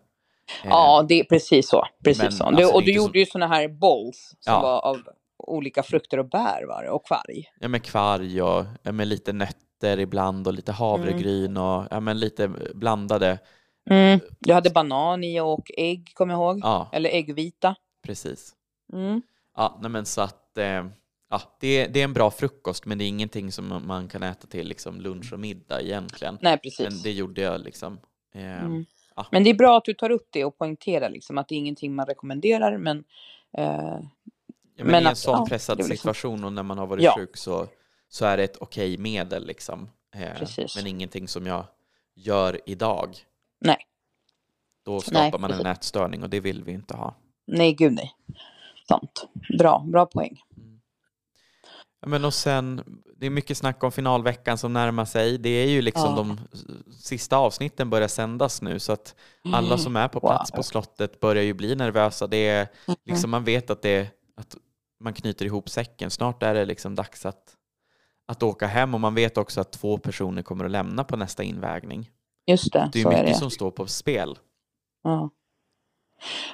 Ja, 0.71 1.05
det 1.09 1.21
är 1.21 1.25
precis 1.25 1.69
så. 1.69 1.85
Precis 2.05 2.23
Men, 2.23 2.33
så. 2.33 2.45
alltså, 2.45 2.63
du, 2.63 2.73
och 2.73 2.83
du 2.83 2.93
gjorde 2.93 3.19
ju 3.19 3.27
såna 3.27 3.47
här 3.47 3.69
balls 3.69 4.35
som 4.41 4.53
Ja. 4.53 4.61
var 4.63 4.81
av 4.81 4.99
olika 5.39 5.83
frukter 5.83 6.19
och 6.19 6.29
bär 6.29 6.67
var 6.69 6.83
det, 6.83 6.91
och 6.91 7.07
kvarg. 7.07 7.45
Ja, 7.61 7.69
med 7.69 7.83
kvarg 7.85 8.43
och 8.43 8.65
med 8.95 9.07
lite 9.09 9.33
nötter 9.33 9.99
ibland 10.01 10.47
och 10.47 10.53
lite 10.53 10.73
havregryn 10.73 11.57
och 11.57 11.85
ja, 11.91 12.01
men 12.01 12.19
lite 12.21 12.49
blandade. 12.75 13.39
Mm. 13.91 14.21
Du 14.39 14.53
hade 14.53 14.71
banan 14.71 15.25
i 15.25 15.41
och 15.41 15.71
ägg, 15.77 16.11
kommer 16.15 16.35
jag 16.35 16.41
ihåg. 16.41 16.61
Ja, 16.63 16.89
Eller 16.93 17.11
äggvita. 17.11 17.75
precis. 18.03 18.53
Mm. 18.93 19.23
Ja, 19.57 19.79
nej, 19.83 19.91
men 19.91 20.07
så 20.07 20.21
att 20.21 20.59
eh, 20.59 20.87
ja, 21.31 21.41
det, 21.61 21.87
det 21.87 22.01
är 22.01 22.05
en 22.05 22.13
bra 22.13 22.31
frukost 22.31 22.87
men 22.87 22.99
det 22.99 23.05
är 23.05 23.09
ingenting 23.09 23.53
som 23.53 23.83
man 23.87 24.09
kan 24.09 24.23
äta 24.23 24.47
till 24.47 24.69
liksom 24.69 25.01
lunch 25.01 25.33
och 25.33 25.41
middag 25.41 25.81
egentligen. 25.83 26.39
Nej, 26.41 26.59
precis. 26.59 26.81
Men 26.91 27.03
det 27.03 27.13
gjorde 27.13 27.41
jag 27.41 27.61
liksom. 27.61 27.99
Eh, 28.35 28.63
Mm. 28.65 28.85
ja. 29.17 29.27
Men 29.31 29.45
det 29.45 29.51
är 29.51 29.55
bra 29.55 29.77
att 29.77 29.85
du 29.85 29.95
tar 29.95 30.11
upp 30.11 30.29
det 30.31 30.45
och 30.45 30.59
poängterar 30.59 31.11
liksom 31.11 31.39
att 31.39 31.49
det 31.49 31.55
är 31.55 31.59
ingenting 31.59 31.95
man 31.95 32.07
rekommenderar, 32.07 32.79
men 32.79 33.05
eh, 33.59 33.99
Ja, 34.79 34.85
men, 34.85 34.91
Men 34.93 35.03
i 35.03 35.07
en 35.07 35.13
att- 35.13 35.19
sån 35.19 35.39
ja, 35.39 35.47
pressad 35.47 35.79
liksom- 35.79 35.97
situation 35.97 36.45
och 36.45 36.53
när 36.53 36.63
man 36.63 36.79
har 36.79 36.87
varit 36.87 37.15
sjuk 37.17 37.37
så, 37.37 37.67
så 38.09 38.25
är 38.27 38.37
det 38.37 38.45
ett 38.45 38.57
okej 38.61 38.99
medel 38.99 39.47
liksom. 39.47 39.91
Eh, 40.15 40.39
Precis. 40.39 40.77
men 40.77 40.87
ingenting 40.87 41.29
som 41.29 41.47
jag 41.47 41.65
gör 42.15 42.61
idag. 42.67 43.17
Nej. 43.61 43.77
Då 44.85 45.01
skapar 45.01 45.21
Nej, 45.21 45.33
man 45.41 45.51
en 45.51 45.59
precis. 45.59 45.79
ätstörning 45.79 46.23
och 46.23 46.31
det 46.31 46.41
vill 46.41 46.65
vi 46.65 46.73
inte 46.73 46.97
ha. 46.97 47.15
nej, 47.47 47.73
gud 47.75 47.93
nej. 47.93 48.13
Sant. 48.89 49.29
Bra, 49.59 49.85
bra 49.87 50.07
poäng. 50.07 50.41
Ja, 52.01 52.09
Men 52.09 52.25
och 52.25 52.35
sen, 52.35 52.83
det 53.17 53.27
är 53.27 53.31
mycket 53.31 53.59
snack 53.59 53.85
om 53.85 53.93
finalveckan 53.93 54.59
som 54.59 54.73
närmar 54.73 55.05
sig. 55.05 55.39
Det 55.39 55.49
är 55.49 55.69
ju 55.69 55.83
liksom 55.83 56.11
Ja. 56.11 56.17
de 56.17 56.39
sista 56.93 57.37
avsnitten 57.37 57.91
börjar 57.91 58.09
sändas 58.09 58.63
nu 58.63 58.79
så 58.79 58.93
att 58.93 59.15
alla 59.53 59.67
Mm. 59.67 59.79
som 59.79 59.97
är 59.97 60.09
på 60.09 60.21
plats 60.21 60.51
Wow. 60.53 60.57
på 60.57 60.63
slottet 60.63 61.21
börjar 61.21 61.43
ju 61.43 61.55
bli 61.55 61.75
nervösa. 61.77 62.27
Det 62.27 62.49
är 62.49 62.69
Mm. 62.87 62.97
liksom, 63.05 63.31
man 63.31 63.45
vet 63.45 63.71
att, 63.71 63.83
det, 63.83 64.09
att 64.37 64.57
man 65.01 65.13
knyter 65.15 65.45
ihop 65.47 65.69
säcken. 65.69 66.11
Snart 66.11 66.43
är 66.43 66.55
det 66.55 66.65
liksom 66.65 66.95
dags 66.95 67.27
att, 67.27 67.57
att 68.27 68.43
åka 68.43 68.67
hem 68.67 68.95
och 68.95 69.01
man 69.01 69.15
vet 69.15 69.39
också 69.39 69.61
att 69.61 69.73
två 69.73 69.99
personer 69.99 70.43
kommer 70.43 70.65
att 70.65 70.71
lämna 70.71 71.05
på 71.05 71.17
nästa 71.17 71.43
invägning. 71.43 72.11
Just 72.47 72.73
det, 72.73 72.91
Det 72.93 72.99
är 72.99 73.03
så 73.03 73.09
ju 73.11 73.15
är 73.15 73.19
mycket 73.23 73.35
det. 73.35 73.39
som 73.41 73.51
står 73.51 73.71
på 73.71 73.87
spel. 73.87 74.39
Ja. 75.03 75.31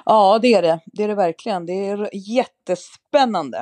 ja, 0.05 0.39
det 0.41 0.53
är 0.53 0.61
det. 0.61 0.79
Det 0.85 1.03
är 1.03 1.07
det 1.07 1.15
verkligen. 1.15 1.65
Det 1.65 1.73
är 1.73 2.09
jättespännande. 2.13 3.57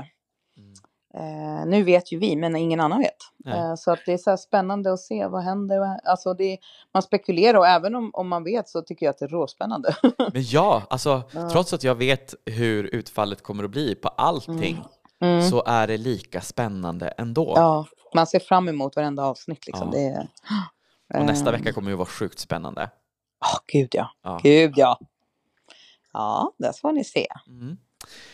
Mm. 0.58 0.74
Eh, 1.14 1.66
nu 1.66 1.84
vet 1.84 2.12
ju 2.12 2.20
vi, 2.20 2.36
men 2.36 2.56
ingen 2.56 2.80
annan 2.80 3.00
vet. 3.00 3.54
Eh, 3.56 3.76
så 3.76 3.92
att 3.92 4.00
det 4.06 4.14
är 4.14 4.18
så 4.18 4.38
spännande 4.38 4.94
att 4.94 5.00
se 5.00 5.28
vad 5.28 5.44
händer. 5.44 6.00
Alltså 6.10 6.34
det, 6.34 6.58
man 6.94 7.04
spekulerar 7.04 7.58
och 7.58 7.68
även 7.68 7.96
om, 7.96 8.10
om 8.14 8.28
man 8.28 8.44
vet 8.44 8.70
så 8.70 8.82
tycker 8.82 9.06
jag 9.06 9.12
att 9.14 9.20
det 9.20 9.26
är 9.26 9.30
råspännande. 9.30 9.96
Men 10.18 10.44
ja, 10.44 10.84
alltså 10.90 11.24
Ja. 11.34 11.50
trots 11.50 11.74
att 11.74 11.84
jag 11.84 11.96
vet 11.96 12.36
hur 12.46 12.84
utfallet 12.84 13.44
kommer 13.44 13.64
att 13.64 13.72
bli 13.72 13.96
på 13.96 14.08
allting 14.08 14.84
Mm. 15.24 15.42
så 15.50 15.64
är 15.66 15.88
det 15.88 15.98
lika 15.98 16.42
spännande 16.42 17.08
ändå. 17.08 17.54
Ja, 17.56 17.86
man 18.16 18.28
ser 18.28 18.40
fram 18.40 18.70
emot 18.70 18.96
varenda 18.96 19.24
avsnitt. 19.26 19.68
Liksom. 19.68 19.88
Ja. 19.94 19.98
Det 20.00 20.06
är, 20.06 20.28
Och 21.14 21.26
nästa 21.26 21.50
Eh, 21.54 21.58
vecka 21.60 21.74
kommer 21.74 21.90
ju 21.90 21.96
vara 21.96 22.06
sjukt 22.08 22.40
spännande. 22.40 22.90
åh, 23.46 23.60
gud 23.68 23.90
ja. 23.92 24.12
Ja. 24.24 24.40
Gud 24.44 24.74
ja. 24.76 25.00
Ja, 26.14 26.52
där 26.58 26.74
får 26.82 26.92
ni 26.92 27.04
se. 27.04 27.28
Mm. 27.48 27.78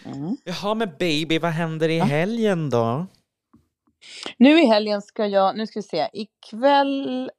Mm. 0.05 0.37
Jaha, 0.43 0.73
men 0.73 0.89
baby, 0.99 1.39
vad 1.39 1.51
händer 1.51 1.89
i 1.89 1.99
helgen 1.99 2.69
då? 2.69 3.05
Nu 4.37 4.59
i 4.61 4.65
helgen 4.65 5.01
ska 5.01 5.25
jag, 5.25 5.57
nu 5.57 5.67
ska 5.67 5.79
vi 5.79 5.83
se, 5.83 6.09
ikväll, 6.13 7.31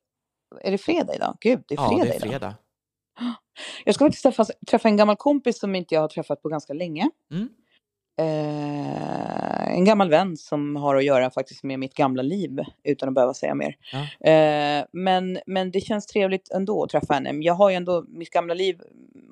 är 0.61 0.71
det 0.71 0.79
fredag 0.79 1.15
idag? 1.15 1.37
Gud, 1.41 1.63
det 1.69 1.75
är 1.75 1.79
Ja, 1.79 1.89
fredag 1.89 2.05
det 2.05 2.11
är 2.11 2.17
idag. 2.17 2.31
fredag. 2.31 2.55
Jag 3.85 3.95
ska 3.95 4.05
faktiskt 4.05 4.23
träffa, 4.23 4.45
träffa 4.71 4.89
en 4.89 4.97
gammal 4.97 5.17
kompis 5.17 5.59
som 5.61 5.75
inte 5.75 5.95
jag 5.95 6.01
har 6.01 6.09
träffat 6.09 6.43
på 6.43 6.49
ganska 6.49 6.73
länge. 6.73 7.11
Mm. 7.31 7.49
Eh, 8.21 9.58
en 9.69 9.85
gammal 9.85 10.11
vän 10.11 10.37
som 10.37 10.77
har 10.77 10.97
att 10.97 11.05
göra 11.05 11.31
faktiskt 11.31 11.63
med 11.65 11.79
mitt 11.79 11.95
gamla 11.95 12.23
liv 12.23 12.59
utan 12.85 13.09
att 13.09 13.15
behöva 13.15 13.35
säga 13.35 13.55
mer. 13.55 13.77
Ja. 13.93 14.31
Eh, 14.31 14.85
men, 14.93 15.39
men 15.47 15.71
det 15.71 15.81
känns 15.81 16.07
trevligt 16.07 16.51
ändå 16.51 16.83
att 16.83 16.91
träffa 16.91 17.15
henne. 17.15 17.33
Jag 17.41 17.55
har 17.55 17.71
ju 17.71 17.77
ändå 17.77 18.05
mitt 18.09 18.31
gamla 18.31 18.55
liv 18.55 18.81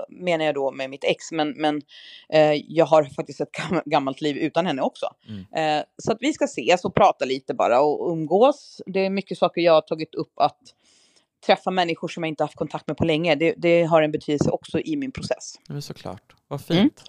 menar 0.09 0.45
jag 0.45 0.55
då 0.55 0.71
med 0.71 0.91
mitt 0.91 1.05
ex 1.05 1.33
men, 1.33 1.51
men 1.51 1.83
eh, 2.29 2.53
jag 2.69 2.87
har 2.87 3.05
faktiskt 3.05 3.41
ett 3.41 3.51
gam- 3.53 3.83
gammalt 3.85 4.21
liv 4.21 4.37
utan 4.37 4.67
henne 4.67 4.83
också. 4.83 5.07
Mm. 5.29 5.79
Eh, 5.79 5.85
så 5.99 6.13
att 6.13 6.19
vi 6.21 6.33
ska 6.33 6.45
ses 6.45 6.85
och 6.85 6.95
prata 6.95 7.25
lite 7.25 7.55
bara 7.55 7.81
och 7.81 8.13
umgås. 8.13 8.83
Det 8.87 9.07
är 9.07 9.11
mycket 9.11 9.39
saker 9.39 9.61
jag 9.61 9.73
har 9.73 9.81
tagit 9.81 10.15
upp 10.15 10.33
att 10.37 10.59
träffa 11.47 11.71
människor 11.71 12.09
som 12.09 12.23
jag 12.23 12.29
inte 12.29 12.45
haft 12.45 12.55
kontakt 12.57 12.87
med 12.87 12.97
på 12.97 13.05
länge. 13.05 13.35
Det, 13.35 13.55
det 13.57 13.83
har 13.83 14.03
en 14.03 14.13
betydelse 14.13 14.51
också 14.51 14.81
i 14.81 14.97
min 14.97 15.13
process. 15.13 15.55
Men 15.69 15.83
såklart. 15.83 16.23
Vad 16.49 16.63
Mm. 16.71 16.83
fint. 16.83 17.03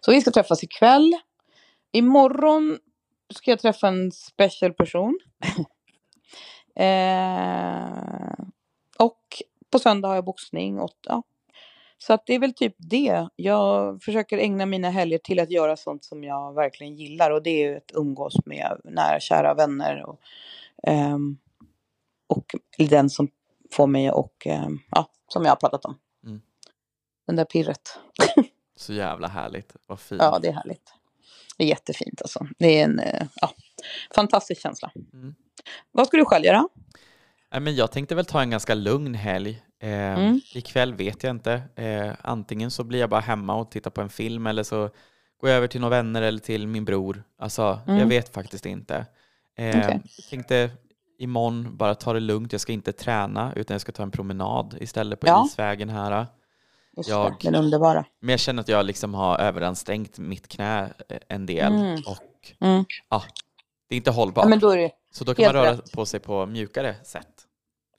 Så 0.00 0.12
vi 0.12 0.20
ska 0.20 0.30
träffas 0.30 0.62
ikväll. 0.64 1.16
Imorgon 1.92 2.78
ska 3.34 3.50
jag 3.50 3.60
träffa 3.60 3.88
en 3.88 4.12
special 4.12 4.72
person. 4.72 5.18
eh, 6.74 8.44
och 8.98 9.22
på 9.70 9.78
söndag 9.78 10.08
har 10.08 10.14
jag 10.14 10.24
boxning. 10.24 10.78
Och, 10.78 10.94
ja. 11.02 11.22
Så 11.98 12.12
att 12.12 12.26
det 12.26 12.34
är 12.34 12.38
väl 12.38 12.54
typ 12.54 12.74
det. 12.78 13.28
Jag 13.36 14.02
försöker 14.02 14.38
ägna 14.38 14.66
mina 14.66 14.90
helger 14.90 15.18
till 15.18 15.40
att 15.40 15.50
göra 15.50 15.76
sånt 15.76 16.04
som 16.04 16.24
jag 16.24 16.54
verkligen 16.54 16.96
gillar. 16.96 17.30
Och 17.30 17.42
det 17.42 17.50
är 17.50 17.68
ju 17.68 17.76
att 17.76 17.92
umgås 17.94 18.34
med 18.46 18.80
nära 18.84 19.20
kära 19.20 19.54
vänner. 19.54 20.04
Och, 20.06 20.20
ehm, 20.82 21.38
och 22.26 22.54
den 22.88 23.10
som 23.10 23.28
får 23.72 23.86
mig 23.86 24.10
och 24.10 24.46
ehm, 24.46 24.78
ja, 24.90 25.10
som 25.28 25.44
jag 25.44 25.50
har 25.50 25.56
pratat 25.56 25.84
om. 25.84 25.98
Mm. 26.24 26.40
Den 27.26 27.36
där 27.36 27.44
pirret. 27.44 27.98
Så 28.76 28.92
jävla 28.92 29.28
härligt. 29.28 29.76
Vad 29.86 30.00
fint. 30.00 30.22
Ja, 30.22 30.38
det 30.38 30.48
är 30.48 30.52
härligt. 30.52 30.94
Det 31.58 31.64
är 31.64 31.68
jättefint 31.68 32.22
alltså. 32.22 32.46
Det 32.58 32.80
är 32.80 32.84
en 32.84 32.98
eh, 32.98 33.26
ja, 33.40 33.50
fantastisk 34.14 34.62
känsla. 34.62 34.90
Mm. 35.12 35.34
Vad 35.92 36.06
ska 36.06 36.16
du 36.16 36.24
själv 36.24 36.44
göra? 36.44 36.68
Men 37.60 37.74
jag 37.76 37.92
tänkte 37.92 38.14
väl 38.14 38.24
ta 38.24 38.42
en 38.42 38.50
ganska 38.50 38.74
lugn 38.74 39.14
helg. 39.14 39.62
Eh, 39.82 39.88
Mm. 39.90 40.40
Ikväll 40.54 40.94
vet 40.94 41.22
jag 41.22 41.30
inte. 41.30 41.62
Eh, 41.76 42.12
antingen 42.22 42.70
så 42.70 42.84
blir 42.84 43.00
jag 43.00 43.10
bara 43.10 43.20
hemma 43.20 43.54
och 43.54 43.70
tittar 43.70 43.90
på 43.90 44.00
en 44.00 44.08
film 44.08 44.46
eller 44.46 44.62
så 44.62 44.78
går 45.40 45.50
jag 45.50 45.56
över 45.56 45.66
till 45.66 45.80
några 45.80 45.96
vänner 45.96 46.22
eller 46.22 46.38
till 46.38 46.66
min 46.66 46.84
bror. 46.84 47.22
Alltså, 47.38 47.80
jag 47.86 47.96
Mm. 47.96 48.08
vet 48.08 48.34
faktiskt 48.34 48.66
inte. 48.66 49.06
Eh, 49.56 49.78
Okej. 49.78 50.00
tänkte 50.30 50.70
imorgon 51.18 51.76
bara 51.76 51.94
ta 51.94 52.12
det 52.12 52.20
lugnt. 52.20 52.52
Jag 52.52 52.60
ska 52.60 52.72
inte 52.72 52.92
träna 52.92 53.52
utan 53.56 53.74
jag 53.74 53.80
ska 53.80 53.92
ta 53.92 54.02
en 54.02 54.10
promenad 54.10 54.76
istället 54.80 55.20
på 55.20 55.26
Ja. 55.26 55.46
isvägen 55.46 55.88
här. 55.88 56.26
Just 56.98 57.08
Jag- 57.10 57.36
det, 57.40 57.50
den 57.50 57.54
underbara. 57.64 58.04
Men 58.20 58.30
jag 58.30 58.40
känner 58.40 58.60
att 58.60 58.68
jag 58.68 58.86
liksom 58.86 59.14
har 59.14 59.38
överansträngt 59.38 60.18
mitt 60.18 60.48
knä 60.48 60.82
eh, 61.08 61.18
en 61.28 61.46
del 61.46 61.72
Mm. 61.72 61.92
och 62.06 62.52
Mm. 62.60 62.84
det 63.88 63.94
är 63.94 63.96
inte 63.96 64.10
hållbart. 64.10 64.46
Ja, 64.50 64.56
då 64.56 64.70
är 64.70 64.90
så 65.12 65.24
då 65.24 65.34
kan 65.34 65.44
man 65.44 65.52
röra 65.54 65.72
rätt. 65.72 65.92
på 65.92 66.06
sig 66.06 66.20
på 66.20 66.46
mjukare 66.46 66.96
sätt. 67.04 67.26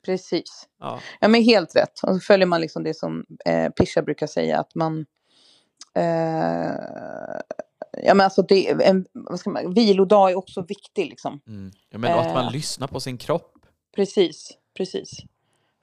precis. 0.05 0.67
Ja. 0.79 0.99
Ja, 1.21 1.27
men 1.27 1.43
helt 1.43 1.75
rätt. 1.75 1.99
Och 2.03 2.13
så 2.15 2.19
följer 2.19 2.47
man 2.47 2.61
liksom 2.61 2.83
det 2.83 2.93
som 2.93 3.25
eh, 3.45 3.69
Pisha 3.69 4.01
brukar 4.01 4.27
säga 4.27 4.59
att 4.59 4.75
man 4.75 5.05
eh, 5.95 6.71
Ja 8.03 8.13
men 8.13 8.21
alltså 8.21 8.41
det, 8.41 8.69
en, 8.85 9.05
vad 9.13 9.39
ska 9.39 9.49
man, 9.49 9.73
vilodag 9.73 10.31
är 10.31 10.35
också 10.37 10.61
viktig 10.61 11.05
liksom. 11.05 11.41
Mm. 11.47 11.71
Ja, 11.89 11.97
men 11.97 12.19
att 12.19 12.33
man 12.33 12.45
Eh. 12.45 12.51
lyssnar 12.51 12.87
på 12.87 12.99
sin 12.99 13.17
kropp. 13.17 13.53
Precis, 13.95 14.51
precis. 14.77 15.11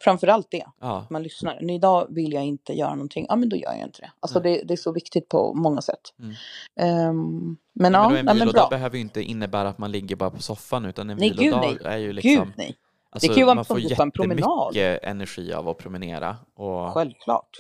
Framförallt 0.07 0.51
det. 0.51 0.65
Ja. 0.81 1.07
man 1.11 1.23
lyssnar. 1.23 1.57
Men 1.61 1.71
idag 1.71 2.07
vill 2.11 2.33
jag 2.33 2.45
inte 2.45 2.73
göra 2.73 2.91
någonting. 2.95 3.27
Ja, 3.29 3.37
men 3.37 3.49
då 3.49 3.57
gör 3.57 3.73
jag 3.73 3.83
inte 3.83 4.01
det. 4.01 4.11
Alltså 4.21 4.41
det, 4.41 4.63
det 4.65 4.75
är 4.75 4.77
så 4.77 4.93
viktigt 4.93 5.29
på 5.29 5.55
många 5.55 5.81
sätt. 5.83 6.01
Mm. 6.19 6.35
Ehm, 6.81 7.57
men 7.73 7.93
Ja, 7.93 8.03
ja, 8.03 8.09
men 8.09 8.19
en 8.19 8.25
nej, 8.25 8.35
men 8.35 8.39
vilodag 8.39 8.71
behöver 8.71 8.97
ju 8.97 9.03
inte 9.03 9.23
innebära 9.23 9.69
att 9.69 9.79
man 9.79 9.93
ligger 9.93 10.17
bara 10.17 10.31
på 10.31 10.43
soffan 10.43 10.85
utan 10.85 11.11
en 11.11 11.17
Nej, 11.19 11.31
gud, 11.31 11.55
nej. 11.57 11.79
är 11.85 11.97
ju 11.97 12.13
liksom... 12.13 12.31
Gud 12.31 12.53
nej, 12.57 12.77
alltså, 13.11 13.29
kan 13.29 13.37
ju 13.37 13.45
vara 13.45 13.55
man 13.55 13.65
som 13.65 13.81
får 13.81 13.97
på 13.97 14.03
en 14.03 14.11
promenad. 14.11 14.75
jättemycket 14.75 15.11
energi 15.11 15.53
av 15.53 15.69
att 15.69 15.79
promenera 15.79 16.37
och 16.55 16.93
självklart. 16.93 17.51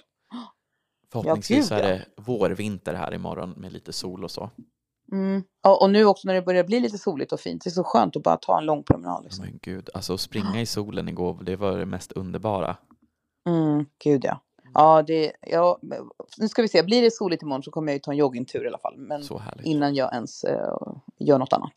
förhoppningsvis 1.12 1.70
Ja, 1.70 1.76
gud, 1.76 1.84
är 1.86 1.92
det 1.92 2.05
vårvinter 2.16 2.94
här 2.94 3.14
imorgon 3.14 3.51
med 3.57 3.72
lite 3.72 3.92
sol 3.92 4.24
och 4.24 4.30
så. 4.30 4.51
Mm. 5.13 5.43
Och, 5.65 5.83
och 5.83 5.91
nu 5.91 6.05
också 6.05 6.29
när 6.29 6.35
det 6.35 6.43
börjar 6.43 6.65
bli 6.65 6.81
lite 6.81 6.99
soligt 6.99 7.33
och 7.33 7.41
fint. 7.41 7.65
Det 7.65 7.71
är 7.71 7.73
så 7.73 7.85
skönt 7.85 8.17
att 8.17 8.23
bara 8.23 8.37
ta 8.37 8.59
en 8.59 8.65
lång 8.65 8.83
promenad. 8.83 9.25
Liksom. 9.25 9.45
Men 9.45 9.59
gud, 9.63 9.89
alltså 9.95 10.15
att 10.15 10.21
springa 10.21 10.61
i 10.61 10.67
solen 10.67 11.09
igår, 11.09 11.39
det 11.43 11.57
var 11.57 11.79
det 11.79 11.87
mest 11.87 12.13
underbara. 12.13 12.77
Mm, 13.49 13.87
gud 14.05 14.25
ja. 14.25 14.41
Ja, 14.75 15.03
det, 15.03 15.33
ja, 15.41 15.79
nu 16.39 16.49
ska 16.49 16.63
vi 16.63 16.69
se. 16.69 16.83
Blir 16.83 17.03
det 17.03 17.11
soligt 17.11 17.43
imorgon 17.43 17.63
så 17.63 17.71
kommer 17.71 17.93
jag 17.93 17.95
ju 17.95 18.01
ta 18.01 18.11
en 18.11 18.17
joggingtur 18.17 18.65
i 18.65 18.69
alla 18.69 18.79
fall. 18.79 18.95
Men 18.97 19.23
innan 19.63 19.95
jag 19.95 20.15
ens 20.15 20.45
eh, 20.45 20.77
gör 21.19 21.39
något 21.39 21.53
annat. 21.53 21.73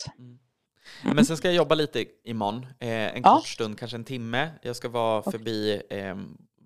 Men 1.03 1.25
sen 1.25 1.37
ska 1.37 1.47
jag 1.47 1.55
jobba 1.55 1.75
lite 1.75 2.05
imorgon, 2.23 2.65
eh, 2.79 2.89
en 2.89 3.21
Ja. 3.23 3.35
kort 3.35 3.47
stund, 3.47 3.79
kanske 3.79 3.97
en 3.97 4.03
timme. 4.03 4.49
Jag 4.61 4.75
ska 4.75 4.89
vara 4.89 5.21
förbi 5.31 5.81
eh, 5.89 6.15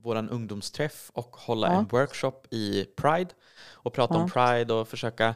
våran 0.04 0.30
ungdomsträff 0.30 1.12
och 1.14 1.36
hålla 1.36 1.68
Ja. 1.68 1.74
en 1.80 1.86
workshop 1.86 2.42
i 2.52 2.86
Pride 2.86 3.30
och 3.74 3.94
prata 3.94 4.14
om. 4.18 4.30
Pride 4.30 4.74
och 4.74 4.88
försöka 4.88 5.36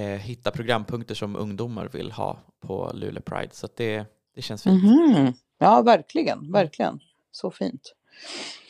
hitta 0.00 0.50
programpunkter 0.50 1.14
som 1.14 1.36
ungdomar 1.36 1.88
vill 1.88 2.12
ha 2.12 2.38
på 2.60 2.90
Luleå 2.94 3.22
Pride. 3.22 3.54
Så 3.54 3.68
det, 3.76 4.04
det 4.34 4.42
känns 4.42 4.62
fint. 4.62 4.82
Mhm. 4.84 5.32
Ja, 5.58 5.82
verkligen, 5.82 6.52
verkligen. 6.52 7.00
Så 7.32 7.50
fint. 7.50 7.94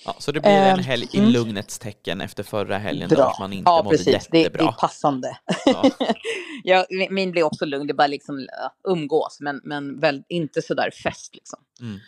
Ja, 0.05 0.15
så 0.19 0.33
det 0.33 0.41
blir 0.41 0.51
en 0.53 0.79
Eh, 0.79 0.85
helg 0.85 1.07
i 1.13 1.19
mm. 1.19 1.31
lugnets 1.31 1.79
tecken 1.79 2.21
efter 2.21 2.43
förra 2.43 2.79
helgen 2.79 3.09
då 3.09 3.15
Bra. 3.17 3.37
man 3.41 3.53
inte 3.53 3.71
Ja, 3.71 3.83
mådde 3.83 3.97
precis. 3.97 4.07
Det, 4.15 4.29
det 4.31 4.39
jättebra. 4.39 4.69
är 4.69 4.73
passande. 4.73 5.39
Ja. 5.67 5.91
ja, 6.65 6.87
min- 7.11 7.31
blir 7.33 7.43
också 7.43 7.65
lugn. 7.65 7.87
Det 7.87 7.93
är 7.93 7.95
bara 7.95 8.07
liksom 8.07 8.47
umgås, 8.89 9.39
men, 9.41 9.61
men 9.65 10.01
väl 10.01 10.23
inte 10.29 10.63
så 10.63 10.75
där 10.75 10.91
fest 11.03 11.35
liksom. 11.35 11.59
Mm, 11.81 11.99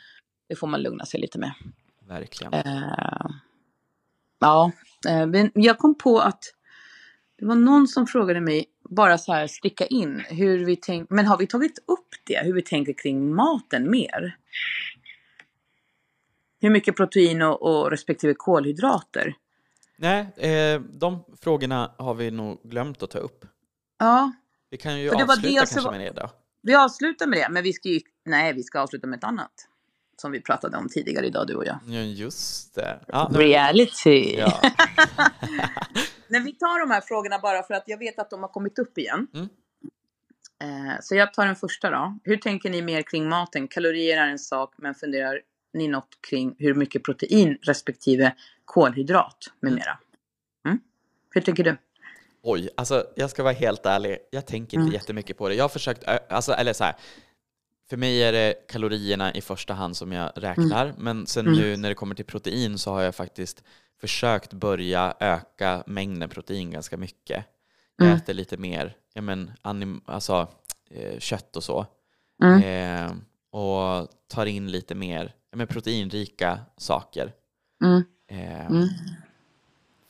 Det 0.48 0.56
får 0.56 0.66
man 0.66 0.82
lugna 0.82 1.04
sig 1.06 1.20
lite 1.20 1.38
med. 1.38 1.52
verkligen. 2.08 2.52
Eh, 2.54 3.26
ja, 4.40 4.72
eh, 5.08 5.46
jag 5.54 5.78
kom 5.78 5.98
på 5.98 6.18
att 6.20 6.44
det 7.39 7.47
var 7.47 7.55
någon 7.55 7.89
som 7.89 8.07
frågade 8.07 8.41
mig, 8.41 8.64
bara 8.91 9.18
så 9.18 9.32
här 9.32 9.47
sticka 9.47 9.87
in, 9.87 10.24
hur 10.28 10.64
vi 10.64 10.76
tänk, 10.76 11.11
men 11.11 11.26
har 11.26 11.39
vi 11.39 11.47
tagit 11.47 11.78
upp 11.78 12.09
det, 12.26 12.39
hur 12.45 12.53
vi 12.55 12.62
tänker 12.62 12.93
kring 12.93 13.35
maten 13.35 13.91
mer? 13.91 14.37
Hur 16.61 16.70
mycket 16.70 16.97
protein 16.97 17.43
och, 17.43 17.62
och 17.62 17.91
respektive 17.91 18.35
kolhydrater? 18.35 19.35
Nej, 19.97 20.20
eh, 20.37 20.80
de 20.80 21.24
frågorna 21.43 21.95
har 21.99 22.14
vi 22.14 22.30
nog 22.30 22.61
glömt 22.62 23.03
att 23.03 23.11
ta 23.11 23.18
upp. 23.18 23.45
Ja, 23.99 24.32
Vi 24.70 24.76
kan 24.76 25.01
ju 25.01 25.11
avsluta 25.11 25.49
det 25.49 25.57
kanske 25.57 25.80
var- 25.80 25.93
med 25.93 26.01
det 26.01 26.20
då. 26.20 26.30
vi 26.62 26.74
avslutar 26.74 27.26
med 27.26 27.39
det, 27.39 27.49
men 27.51 27.62
vi 27.62 27.72
ska 27.72 27.89
ju, 27.89 28.01
nej, 28.24 28.53
vi 28.53 28.62
ska 28.62 28.80
avsluta 28.80 29.07
med 29.07 29.16
ett 29.16 29.24
annat. 29.24 29.68
Som 30.16 30.32
vi 30.32 30.41
pratade 30.41 30.76
om 30.76 30.89
tidigare 30.89 31.26
idag, 31.26 31.47
du 31.47 31.55
och 31.55 31.66
jag. 31.66 31.78
Ja, 31.87 32.01
just 32.01 32.74
det. 32.74 33.01
Ja, 33.09 33.30
nu- 33.32 33.39
Reality. 33.39 34.37
ja. 34.39 34.61
Nej, 36.28 36.40
vi 36.40 36.52
tar 36.52 36.80
de 36.80 36.90
här 36.90 37.00
frågorna 37.00 37.38
bara 37.38 37.62
för 37.62 37.74
att 37.74 37.84
jag 37.86 37.98
vet 37.98 38.18
att 38.18 38.30
de 38.30 38.40
har 38.42 38.48
kommit 38.48 38.78
upp 38.78 38.98
igen. 38.98 39.26
Mm. 39.34 39.48
Eh, 40.62 40.94
så 41.00 41.14
jag 41.14 41.32
tar 41.34 41.46
den 41.46 41.56
första 41.56 41.90
då. 41.90 42.18
Hur 42.24 42.36
tänker 42.36 42.70
ni 42.70 42.82
mer 42.82 43.02
kring 43.02 43.28
maten? 43.28 43.68
Kalorier 43.68 44.16
är 44.22 44.26
en 44.26 44.38
sak, 44.38 44.74
men 44.78 44.94
funderar 44.94 45.40
ni 45.74 45.88
något 45.88 46.08
kring 46.30 46.54
hur 46.58 46.74
mycket 46.74 47.02
protein 47.04 47.58
respektive 47.62 48.34
kolhydrat 48.64 49.36
med 49.60 49.72
Mm. 49.72 49.78
mera? 49.84 49.98
Mm? 50.66 50.80
Hur 51.30 51.40
tänker 51.40 51.64
du? 51.64 51.76
Oj, 52.42 52.68
alltså 52.76 53.06
jag 53.16 53.30
ska 53.30 53.42
vara 53.42 53.52
helt 53.52 53.86
ärlig. 53.86 54.18
Jag 54.30 54.46
tänker 54.46 54.76
inte 54.76 54.82
Mm. 54.84 54.92
jättemycket 54.94 55.38
på 55.38 55.48
det. 55.48 55.54
Jag 55.54 55.64
har 55.64 55.68
försökt, 55.68 56.04
alltså, 56.28 56.52
eller 56.52 56.72
så 56.72 56.84
här. 56.84 56.94
För 57.90 57.96
mig 57.96 58.22
är 58.22 58.32
det 58.32 58.54
kalorierna 58.68 59.34
i 59.34 59.40
första 59.40 59.74
hand 59.74 59.96
som 59.96 60.12
jag 60.12 60.32
räknar, 60.36 60.94
men 60.98 61.26
sen 61.26 61.46
Mm. 61.46 61.58
nu 61.60 61.76
när 61.76 61.88
det 61.88 61.94
kommer 61.94 62.14
till 62.14 62.24
protein 62.24 62.78
så 62.78 62.90
har 62.90 63.02
jag 63.02 63.14
faktiskt 63.14 63.64
försökt 64.01 64.53
börja 64.53 65.14
öka 65.20 65.82
mängden 65.86 66.28
protein 66.28 66.70
ganska 66.70 66.97
mycket. 66.97 67.45
Jag 67.97 68.07
Mm. 68.07 68.16
äter 68.18 68.34
lite 68.34 68.57
mer 68.57 68.97
ja, 69.12 69.22
men, 69.22 69.53
anim, 69.62 70.01
alltså, 70.07 70.49
eh, 70.90 71.18
kött 71.18 71.57
och 71.57 71.64
så. 71.64 71.86
Mm. 72.42 72.62
Eh, 72.62 73.12
och 73.61 74.09
tar 74.28 74.47
in 74.47 74.70
lite 74.70 74.95
mer 74.95 75.34
ja, 75.51 75.57
men, 75.57 75.66
proteinrika 75.66 76.59
saker. 76.76 77.32
Mm. 77.84 78.05
Eh, 78.30 78.66
Mm. 78.66 78.88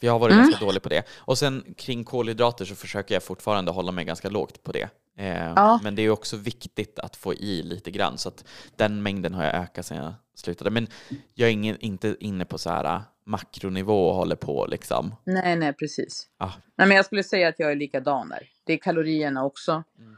för 0.01 0.07
jag 0.07 0.13
har 0.13 0.19
varit 0.19 0.33
Mm. 0.33 0.45
ganska 0.45 0.65
dålig 0.65 0.83
på 0.83 0.89
det. 0.89 1.03
Och 1.17 1.39
sen 1.39 1.75
kring 1.77 2.05
kolhydrater 2.05 2.65
så 2.65 2.75
försöker 2.75 3.15
jag 3.15 3.23
fortfarande 3.23 3.71
hålla 3.71 3.93
mig 3.93 4.05
ganska 4.05 4.29
lågt 4.31 4.63
på 4.63 4.73
det. 4.73 4.89
Eh, 5.17 5.53
Ja. 5.57 5.81
Men 5.83 5.95
det 5.95 6.03
är 6.03 6.11
också 6.11 6.37
viktigt 6.37 6.99
att 6.99 7.17
få 7.17 7.35
i 7.35 7.63
lite 7.63 7.91
grann. 7.91 8.19
Så 8.19 8.29
att 8.29 8.45
den 8.77 9.03
mängden 9.03 9.35
har 9.35 9.45
jag 9.45 9.55
ökat 9.55 9.87
sedan 9.87 9.97
jag 10.05 10.15
slutade. 10.35 10.71
Men 10.71 10.87
jag 11.35 11.49
är 11.49 11.53
ingen, 11.53 11.77
inte 11.81 12.17
inne 12.21 12.45
på 12.45 12.59
så 12.59 12.71
här 12.71 13.03
makronivå 13.27 14.09
och 14.09 14.15
håller 14.15 14.37
på 14.37 14.67
liksom. 14.67 15.15
Nej, 15.25 15.57
nej, 15.57 15.73
precis. 15.73 16.27
Ah. 16.39 16.51
Nej, 16.77 16.89
men 16.89 16.97
jag 16.97 17.05
skulle 17.07 17.23
säga 17.25 17.49
att 17.49 17.59
jag 17.59 17.71
är 17.73 17.77
likadan 17.77 18.29
där. 18.29 18.49
Det 18.65 18.73
är 18.73 18.77
kalorierna 18.79 19.45
också. 19.45 19.83
Mm. 19.99 20.17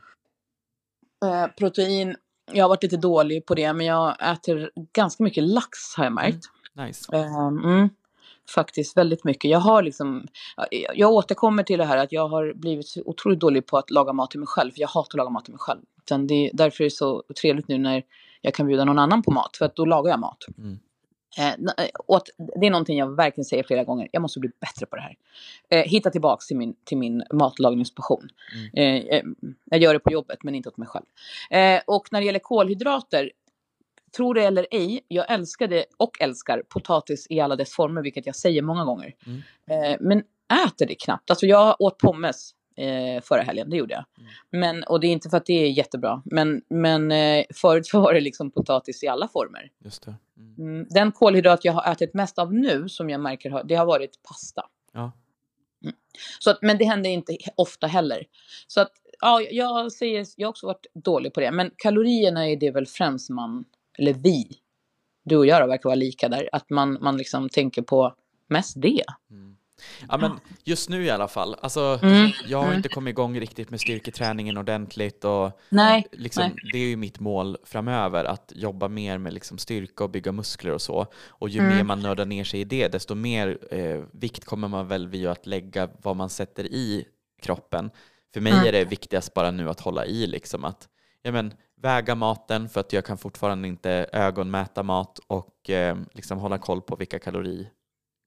Eh, 1.25 1.51
protein, 1.59 2.17
jag 2.53 2.65
har 2.65 2.69
varit 2.69 2.83
lite 2.83 2.97
dålig 2.97 3.47
på 3.47 3.55
det, 3.55 3.73
men 3.73 3.87
jag 3.87 4.33
äter 4.33 4.71
ganska 4.93 5.23
mycket 5.25 5.45
lax 5.45 5.79
har 5.97 6.05
jag 6.05 6.13
märkt. 6.13 6.45
Nice. 6.75 7.17
Eh, 7.17 7.47
mm, 7.47 7.89
faktiskt 8.55 8.97
väldigt 8.97 9.25
mycket. 9.25 9.51
Jag 9.51 9.59
har 9.59 9.83
liksom, 9.83 10.27
jag- 10.71 10.99
jag 10.99 11.11
återkommer 11.13 11.63
till 11.63 11.79
det 11.79 11.85
här 11.85 11.97
att 11.97 12.13
jag 12.13 12.29
har 12.29 12.53
blivit 12.55 12.87
otroligt 13.05 13.41
dålig 13.41 13.67
på 13.67 13.79
att 13.79 13.91
laga 13.91 14.13
mat 14.13 14.31
till 14.31 14.41
mig 14.41 14.47
själv. 14.47 14.71
För 14.71 14.81
jag 14.81 14.89
hatar 14.89 15.09
att 15.09 15.15
laga 15.15 15.31
mat 15.31 15.45
till 15.45 15.55
mig 15.55 15.59
själv. 15.61 15.81
Utan 16.03 16.27
det, 16.27 16.51
därför 16.53 16.85
är 16.85 16.87
det 16.87 16.91
så 16.91 17.23
trevligt 17.41 17.69
nu 17.69 17.79
när 17.79 18.03
jag 18.41 18.55
kan 18.55 18.67
bjuda 18.67 18.85
någon 18.85 18.99
annan 18.99 19.23
på 19.23 19.31
mat. 19.31 19.57
För 19.57 19.65
att 19.65 19.77
då 19.77 19.85
lagar 19.85 20.11
jag 20.11 20.21
mat. 20.21 20.45
Mm. 20.59 20.79
Det 22.61 22.67
är 22.67 22.71
någonting 22.71 22.99
jag 22.99 23.17
verkligen 23.17 23.45
säger 23.45 23.63
flera 23.63 23.85
gånger. 23.85 24.09
Jag 24.13 24.23
måste 24.23 24.41
bli 24.41 24.51
bättre 24.61 24.87
på 24.87 24.97
det 24.97 25.03
här. 25.03 25.17
Eh, 25.69 25.85
hitta 25.85 26.11
tillbaks 26.11 26.47
till 26.47 26.57
min, 26.57 26.75
till 26.85 26.99
min 26.99 27.25
matlagningspassion. 27.33 28.29
Eh, 28.77 28.85
eh, 28.85 29.23
jag 29.65 29.81
gör 29.81 29.93
det 29.95 30.01
på 30.01 30.13
jobbet 30.13 30.43
men 30.43 30.55
inte 30.55 30.69
åt 30.69 30.77
mig 30.77 30.89
själv. 30.89 31.05
Eh, 31.51 31.81
och 31.87 32.09
när 32.13 32.21
det 32.21 32.27
gäller 32.27 32.39
kolhydrater. 32.39 33.31
Tro 34.17 34.33
det 34.33 34.45
eller 34.45 34.67
ej, 34.71 35.01
jag 35.09 35.31
älskade 35.31 35.85
och 35.97 36.21
älskar 36.21 36.63
potatis 36.69 37.27
i 37.31 37.41
alla 37.41 37.57
dess 37.57 37.73
former, 37.73 38.03
vilket 38.03 38.27
jag 38.27 38.37
säger 38.37 38.63
många 38.63 38.85
gånger. 38.85 39.15
Mm. 39.27 39.43
Eh, 39.71 39.97
men 40.01 40.23
äter 40.67 40.87
det 40.87 40.95
knappt. 40.95 41.31
Alltså 41.31 41.47
jag 41.47 41.77
åt 41.81 41.99
pommes 41.99 42.55
eh, 42.77 43.23
förra 43.23 43.43
helgen, 43.43 43.71
det 43.71 43.77
gjorde 43.77 43.95
jag. 43.95 44.05
Mm. 44.19 44.31
Men, 44.51 44.85
och 44.85 45.01
det 45.01 45.07
är 45.07 45.13
inte 45.13 45.29
för 45.31 45.37
att 45.37 45.47
det 45.47 45.53
är 45.53 45.71
jättebra, 45.71 46.23
men, 46.25 46.63
men 46.69 47.13
eh, 47.13 47.45
förut 47.55 47.91
var 47.93 48.15
det 48.15 48.21
liksom 48.21 48.51
potatis 48.51 49.03
i 49.05 49.09
alla 49.09 49.29
former. 49.29 49.71
Just 49.85 50.03
det. 50.05 50.15
Mm. 50.37 50.55
Mm, 50.59 50.87
den 50.91 51.13
kolhydrat 51.13 51.65
jag 51.65 51.73
har 51.73 51.93
ätit 51.93 52.15
mest 52.15 52.39
av 52.39 52.55
nu, 52.55 52.89
som 52.89 53.11
jag 53.11 53.21
märker, 53.21 53.51
har- 53.51 53.65
det 53.65 53.75
har 53.75 53.87
varit 53.87 54.23
pasta. 54.23 54.63
Ja. 54.93 55.13
Så 56.39 56.51
att, 56.51 56.59
men 56.63 56.79
det 56.79 56.85
händer 56.85 57.11
inte 57.11 57.37
ofta 57.55 57.87
heller. 57.87 58.25
Så 58.67 58.81
att, 58.81 58.91
ja, 59.21 59.41
jag 59.41 59.93
säger, 59.93 60.27
jag 60.37 60.47
har 60.47 60.51
också 60.51 60.67
varit 60.67 60.87
dålig 60.95 61.35
på 61.35 61.41
det. 61.41 61.51
Men 61.51 61.71
kalorierna 61.77 62.49
är 62.49 62.57
det 62.57 62.71
väl 62.71 62.87
främst 62.87 63.31
man, 63.31 63.65
eller 63.99 64.13
vi, 64.13 64.49
du 65.25 65.37
och 65.37 65.47
jag 65.47 65.63
då, 65.63 65.67
verkar 65.67 65.89
vara 65.89 65.95
lika 65.95 66.29
där. 66.29 66.49
Att 66.53 66.71
man, 66.71 66.99
man 67.01 67.17
liksom 67.17 67.49
tänker 67.49 67.83
på 67.83 68.15
mest 68.49 68.75
det. 68.83 69.03
Mm. 69.31 69.46
Ja, 70.09 70.17
men 70.17 70.41
just 70.65 70.89
nu 70.89 71.05
i 71.05 71.11
alla 71.11 71.29
fall. 71.29 71.55
Alltså, 71.63 71.99
Mm. 72.03 72.31
jag 72.47 72.59
har 72.59 72.65
Mm. 72.65 72.77
inte 72.77 72.89
kommit 72.89 73.13
igång 73.13 73.41
riktigt 73.41 73.71
med 73.71 73.81
styrketräningen 73.81 74.57
ordentligt. 74.57 75.25
Och 75.25 75.61
Nej, 75.69 76.07
liksom, 76.13 76.43
nej. 76.43 76.71
Det 76.73 76.79
är 76.79 76.87
ju 76.89 76.97
mitt 76.97 77.21
mål 77.21 77.57
framöver, 77.65 78.25
att 78.25 78.53
jobba 78.55 78.89
mer 78.89 79.19
med 79.19 79.33
liksom 79.35 79.59
styrka 79.59 80.05
och 80.05 80.11
bygga 80.11 80.33
muskler 80.33 80.73
och 80.73 80.83
så. 80.83 81.07
Och 81.29 81.49
ju 81.49 81.61
Mm. 81.61 81.77
mer 81.77 81.85
man 81.85 82.01
nördar 82.01 82.25
ner 82.27 82.45
sig 82.45 82.61
i 82.61 82.65
det, 82.65 82.89
desto 82.89 83.15
mer 83.15 83.59
eh, 83.71 84.03
vikt 84.13 84.45
kommer 84.45 84.69
man 84.69 84.89
väl 84.89 85.09
vid 85.09 85.27
att 85.27 85.47
lägga 85.47 85.89
vad 86.03 86.17
man 86.17 86.31
sätter 86.31 86.65
i 86.65 87.05
kroppen. 87.43 87.91
För 88.35 88.41
mig 88.41 88.53
Mm. 88.53 88.67
är 88.67 88.73
det 88.73 88.85
viktigast 88.85 89.35
bara 89.35 89.51
nu 89.51 89.69
att 89.71 89.81
hålla 89.81 90.07
i, 90.07 90.27
liksom 90.27 90.65
att 90.65 90.89
ja, 91.23 91.33
men, 91.33 91.55
väga 91.83 92.15
maten 92.15 92.69
för 92.69 92.81
att 92.81 92.93
jag 92.93 93.05
kan 93.05 93.19
fortfarande 93.19 93.69
inte 93.69 93.91
ögonmäta 94.13 94.83
mat 94.83 95.19
och 95.27 95.71
eh, 95.71 95.97
liksom 96.13 96.39
hålla 96.39 96.59
koll 96.59 96.83
på 96.83 96.97
vilka 96.97 97.19
kalori, 97.19 97.69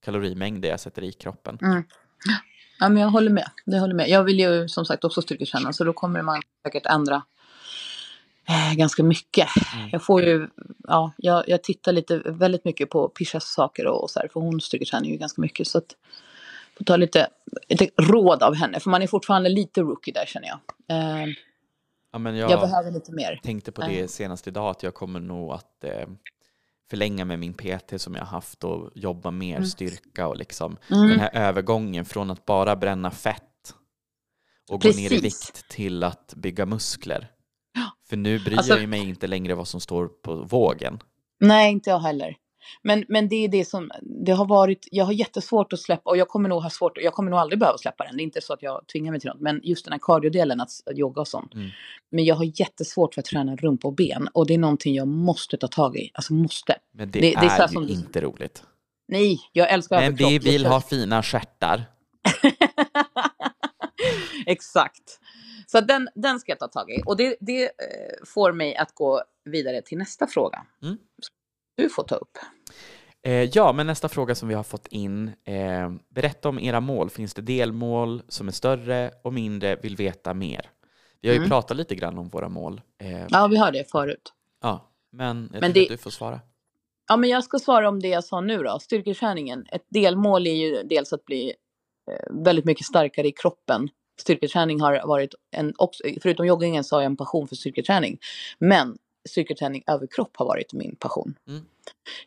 kalorimängder 0.05 0.69
jag 0.69 0.79
sätter 0.79 1.03
i 1.03 1.11
kroppen. 1.11 1.57
Mm. 1.61 1.83
Ja, 2.79 2.89
men 2.89 3.03
jag 3.03 3.09
håller 3.09 3.31
med. 3.31 3.49
Jag 3.65 3.79
håller 3.79 3.93
med. 3.93 4.09
Jag 4.09 4.23
vill 4.23 4.39
ju 4.39 4.67
som 4.67 4.85
sagt 4.85 5.03
också 5.03 5.21
styrketräna, 5.21 5.73
så 5.73 5.83
då 5.83 5.93
kommer 5.93 6.21
man 6.21 6.41
säkert 6.63 6.85
ändra 6.85 7.23
eh, 8.47 8.75
ganska 8.75 9.03
mycket. 9.03 9.47
Mm. 9.75 9.89
Jag 9.91 10.03
får 10.03 10.21
ju, 10.21 10.47
ja, 10.87 11.11
jag, 11.17 11.49
jag 11.49 11.63
tittar 11.63 11.91
lite, 11.91 12.17
väldigt 12.25 12.65
mycket 12.65 12.89
på 12.89 13.09
Pishas 13.09 13.45
saker 13.45 13.87
och 13.87 14.09
så 14.09 14.19
här, 14.19 14.27
för 14.27 14.39
hon 14.39 14.61
styrketränar 14.61 15.05
ju 15.05 15.17
ganska 15.17 15.41
mycket. 15.41 15.67
Så 15.67 15.77
att 15.77 15.95
får 16.77 16.85
ta 16.85 16.95
lite, 16.95 17.27
lite 17.69 17.89
råd 17.97 18.43
av 18.43 18.55
henne, 18.55 18.79
för 18.79 18.89
man 18.89 19.01
är 19.01 19.07
fortfarande 19.07 19.49
lite 19.49 19.81
rookie 19.81 20.13
där 20.13 20.25
känner 20.25 20.47
jag. 20.47 20.59
Eh, 20.97 21.27
Ja, 22.11 22.19
men 22.19 22.35
jag 22.35 22.51
jag 22.51 22.59
behöver 22.61 22.91
lite 22.91 23.11
mer. 23.11 23.39
tänkte 23.43 23.71
på 23.71 23.81
det 23.81 24.07
senast 24.07 24.47
idag, 24.47 24.69
att 24.69 24.83
jag 24.83 24.93
kommer 24.93 25.19
nog 25.19 25.51
att 25.51 25.83
eh, 25.83 26.07
förlänga 26.89 27.25
med 27.25 27.39
min 27.39 27.53
PT 27.53 27.93
som 28.01 28.15
jag 28.15 28.25
haft 28.25 28.63
och 28.63 28.91
jobba 28.95 29.31
mer 29.31 29.61
styrka 29.63 30.27
och 30.27 30.37
liksom 30.37 30.77
Mm. 30.91 31.09
den 31.09 31.19
här 31.19 31.29
övergången 31.35 32.05
från 32.05 32.31
att 32.31 32.45
bara 32.45 32.75
bränna 32.75 33.11
fett 33.11 33.43
och 34.69 34.81
gå 34.81 34.89
ner 34.89 35.05
i 35.05 35.09
Precis. 35.09 35.23
vikt 35.49 35.69
till 35.69 36.03
att 36.03 36.33
bygga 36.35 36.65
muskler. 36.65 37.31
Ja. 37.75 37.91
För 38.09 38.17
nu 38.17 38.39
bryr 38.39 38.57
Alltså- 38.57 38.77
jag 38.77 38.89
mig 38.89 39.09
inte 39.09 39.27
längre 39.27 39.55
vad 39.55 39.67
som 39.67 39.79
står 39.79 40.07
på 40.07 40.35
vågen. 40.35 40.99
Nej, 41.39 41.71
inte 41.71 41.89
jag 41.89 41.99
heller. 41.99 42.35
Men, 42.81 43.05
men 43.07 43.29
det 43.29 43.35
är 43.35 43.47
det 43.47 43.65
som, 43.65 43.91
det 44.01 44.31
har 44.31 44.45
varit, 44.45 44.87
jag 44.91 45.05
har 45.05 45.13
jättesvårt 45.13 45.73
att 45.73 45.79
släppa 45.79 46.09
och 46.09 46.17
jag 46.17 46.27
kommer 46.27 46.49
nog 46.49 46.63
ha 46.63 46.69
svårt, 46.69 46.97
jag 46.97 47.13
kommer 47.13 47.31
nog 47.31 47.39
aldrig 47.39 47.59
behöva 47.59 47.77
släppa 47.77 48.03
den. 48.03 48.17
Det 48.17 48.21
är 48.21 48.23
inte 48.23 48.41
så 48.41 48.53
att 48.53 48.63
jag 48.63 48.87
tvingar 48.87 49.11
mig 49.11 49.19
till 49.21 49.29
något, 49.29 49.41
men 49.41 49.59
just 49.63 49.85
den 49.85 49.91
här 49.91 49.99
cardiodelen, 50.03 50.61
att, 50.61 50.69
jogga 50.91 51.21
och 51.21 51.27
sånt. 51.27 51.53
Mm. 51.53 51.69
Men 52.11 52.25
jag 52.25 52.35
har 52.35 52.59
jättesvårt 52.61 53.13
för 53.13 53.21
att 53.21 53.25
träna 53.25 53.55
rumpa 53.55 53.87
och 53.87 53.95
ben 53.95 54.29
och 54.33 54.47
det 54.47 54.53
är 54.53 54.57
någonting 54.57 54.95
jag 54.95 55.07
måste 55.07 55.57
ta 55.57 55.67
tag 55.67 55.97
i. 55.97 56.11
Alltså 56.13 56.33
måste. 56.33 56.75
Men 56.91 57.11
det, 57.11 57.19
Det- 57.19 57.35
det 57.39 57.45
är 57.45 57.49
så 57.49 57.63
är, 57.63 57.67
ju 57.67 57.73
som- 57.73 57.89
inte 57.89 58.21
roligt. 58.21 58.63
Nej, 59.07 59.39
jag 59.53 59.69
älskar 59.71 60.01
Men 60.01 60.15
vi 60.15 60.23
överkropp. 60.25 60.53
vill 60.53 60.65
ha 60.65 60.81
fina 60.81 61.23
stjärtar. 61.23 61.83
Exakt. 64.45 65.19
Så 65.67 65.81
den, 65.81 66.09
den 66.15 66.39
ska 66.39 66.51
jag 66.51 66.59
ta 66.59 66.67
tag 66.67 66.91
i. 66.91 67.01
Och 67.05 67.17
det, 67.17 67.35
det 67.39 67.63
eh, 67.63 67.69
får 68.25 68.51
mig 68.51 68.75
att 68.75 68.95
gå 68.95 69.23
vidare 69.45 69.81
till 69.81 69.97
nästa 69.97 70.27
fråga. 70.27 70.65
Mm. 70.83 70.97
Du 71.79 71.89
får 71.89 72.03
ta 72.03 72.15
upp. 72.15 72.37
Eh, 73.21 73.33
ja, 73.43 73.73
men 73.73 73.87
nästa 73.87 74.09
fråga 74.09 74.35
som 74.35 74.47
vi 74.49 74.55
har 74.55 74.63
fått 74.63 74.87
in. 74.87 75.27
Eh, 75.43 75.91
berätta 76.09 76.49
om 76.49 76.59
era 76.59 76.79
mål. 76.79 77.09
Finns 77.09 77.33
det 77.33 77.41
delmål 77.41 78.21
som 78.27 78.47
är 78.47 78.51
större 78.51 79.11
och 79.23 79.33
mindre? 79.33 79.75
Vill 79.75 79.95
veta 79.95 80.33
mer. 80.33 80.69
Vi 81.21 81.27
har 81.27 81.33
ju 81.33 81.37
Mm. 81.37 81.49
pratat 81.49 81.77
lite 81.77 81.95
grann 81.95 82.17
om 82.17 82.29
våra 82.29 82.49
mål. 82.49 82.81
Eh, 83.01 83.25
Ja, 83.29 83.47
vi 83.47 83.57
har 83.57 83.71
det 83.71 83.91
förut. 83.91 84.33
ja, 84.61 84.91
men 85.11 85.49
jag 85.53 85.61
Men 85.61 85.73
det- 85.73 85.81
att 85.83 85.87
du 85.89 85.97
får 85.97 86.09
svara. 86.11 86.39
Ja, 87.07 87.17
men 87.17 87.29
jag 87.29 87.43
ska 87.43 87.59
svara 87.59 87.89
om 87.89 87.99
det 87.99 88.07
jag 88.07 88.23
sa 88.23 88.41
nu 88.41 88.57
då. 88.63 88.79
Styrketräningen. 88.79 89.65
Ett 89.71 89.85
delmål 89.89 90.47
är 90.47 90.53
ju 90.55 90.83
dels 90.83 91.13
att 91.13 91.25
bli 91.25 91.53
eh, 92.11 92.33
väldigt 92.43 92.65
mycket 92.65 92.85
starkare 92.85 93.27
i 93.27 93.31
kroppen. 93.31 93.89
Styrketräning 94.21 94.81
har 94.81 95.07
varit 95.07 95.33
en, 95.51 95.73
också, 95.77 96.03
förutom 96.21 96.45
joggingen 96.45 96.83
så 96.83 96.95
har 96.95 97.01
jag 97.01 97.05
en 97.05 97.17
passion 97.17 97.47
för 97.47 97.55
styrketräning. 97.55 98.17
Men 98.59 98.97
styrketräning 99.29 99.83
överkropp 99.87 100.37
har 100.37 100.45
varit 100.45 100.73
min 100.73 100.95
passion. 100.95 101.35
Mm. 101.47 101.61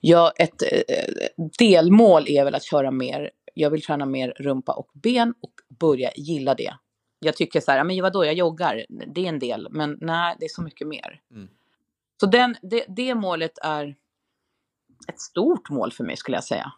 Ja, 0.01 0.33
ett 0.37 0.63
eh, 0.63 1.27
delmål 1.59 2.29
är 2.29 2.45
väl 2.45 2.55
att 2.55 2.65
köra 2.65 2.91
mer. 2.91 3.31
Jag 3.55 3.71
vill 3.71 3.83
träna 3.83 4.07
mer 4.07 4.35
rumpa 4.37 4.73
och 4.73 4.91
ben 4.95 5.35
och 5.41 5.53
börja 5.69 6.11
gilla 6.17 6.55
det. 6.55 6.75
Jag 7.19 7.37
tycker 7.37 7.61
så 7.61 7.71
här, 7.71 7.85
men 7.85 8.03
vadå, 8.03 8.25
jag 8.25 8.35
joggar, 8.35 8.87
det 8.89 9.25
är 9.25 9.29
en 9.29 9.39
del, 9.39 9.69
men 9.71 9.99
nej, 10.01 10.37
det 10.41 10.45
är 10.45 10.49
så 10.49 10.63
mycket 10.63 10.89
mer. 10.89 11.21
Mm. 11.31 11.49
Så 12.21 12.27
den, 12.27 12.57
det, 12.63 12.85
det 12.89 13.15
målet 13.15 13.59
är 13.63 13.97
ett 15.09 15.21
stort 15.21 15.71
mål 15.71 15.93
för 15.93 16.05
mig 16.05 16.17
skulle 16.17 16.37
jag 16.37 16.45
säga. 16.45 16.73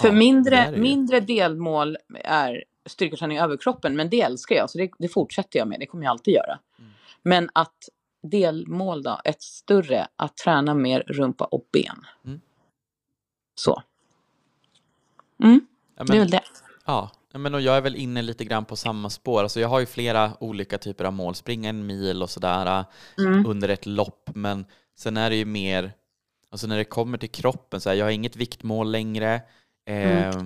För 0.00 0.08
Ja, 0.08 0.14
mindre, 0.14 0.76
mindre 0.76 1.20
delmål 1.20 1.96
är 2.24 2.64
styrketräning 2.86 3.36
i 3.36 3.40
överkroppen, 3.40 3.96
men 3.96 4.10
det 4.10 4.20
älskar 4.20 4.56
jag, 4.56 4.70
så 4.70 4.78
det, 4.78 4.90
det 4.98 5.08
fortsätter 5.08 5.58
jag 5.58 5.68
med, 5.68 5.80
det 5.80 5.86
kommer 5.86 6.04
jag 6.04 6.10
alltid 6.10 6.34
göra. 6.34 6.58
Mm. 6.78 6.90
Men 7.22 7.50
att 7.52 7.88
delmål 8.22 9.02
då, 9.02 9.20
ett 9.24 9.42
större, 9.42 10.06
att 10.16 10.36
träna 10.36 10.74
mer 10.74 11.00
rumpa 11.06 11.44
och 11.44 11.64
ben. 11.72 12.06
Mm. 12.24 12.40
Så. 13.54 13.82
Mm, 15.42 15.66
Ja, 15.96 16.04
det 16.04 16.12
är 16.12 16.16
men, 16.16 16.18
väl 16.18 16.30
det. 16.30 16.42
ja, 16.84 17.10
men 17.32 17.54
och 17.54 17.60
jag 17.60 17.76
är 17.76 17.80
väl 17.80 17.96
inne 17.96 18.22
lite 18.22 18.44
grann 18.44 18.64
på 18.64 18.76
samma 18.76 19.10
spår. 19.10 19.42
Alltså 19.42 19.60
jag 19.60 19.68
har 19.68 19.80
ju 19.80 19.86
flera 19.86 20.32
olika 20.40 20.78
typer 20.78 21.04
av 21.04 21.12
mål. 21.12 21.34
Springa 21.34 21.68
en 21.68 21.86
mil 21.86 22.22
och 22.22 22.30
sådär 22.30 22.84
Mm. 23.18 23.46
under 23.46 23.68
ett 23.68 23.86
lopp. 23.86 24.30
Men 24.34 24.64
sen 24.96 25.16
är 25.16 25.30
det 25.30 25.36
ju 25.36 25.44
mer, 25.44 25.92
alltså 26.50 26.66
när 26.66 26.76
det 26.76 26.84
kommer 26.84 27.18
till 27.18 27.30
kroppen, 27.30 27.80
så 27.80 27.88
här, 27.88 27.96
jag 27.96 28.06
har 28.06 28.10
inget 28.10 28.36
viktmål 28.36 28.90
längre. 28.90 29.42
Eh. 29.86 30.42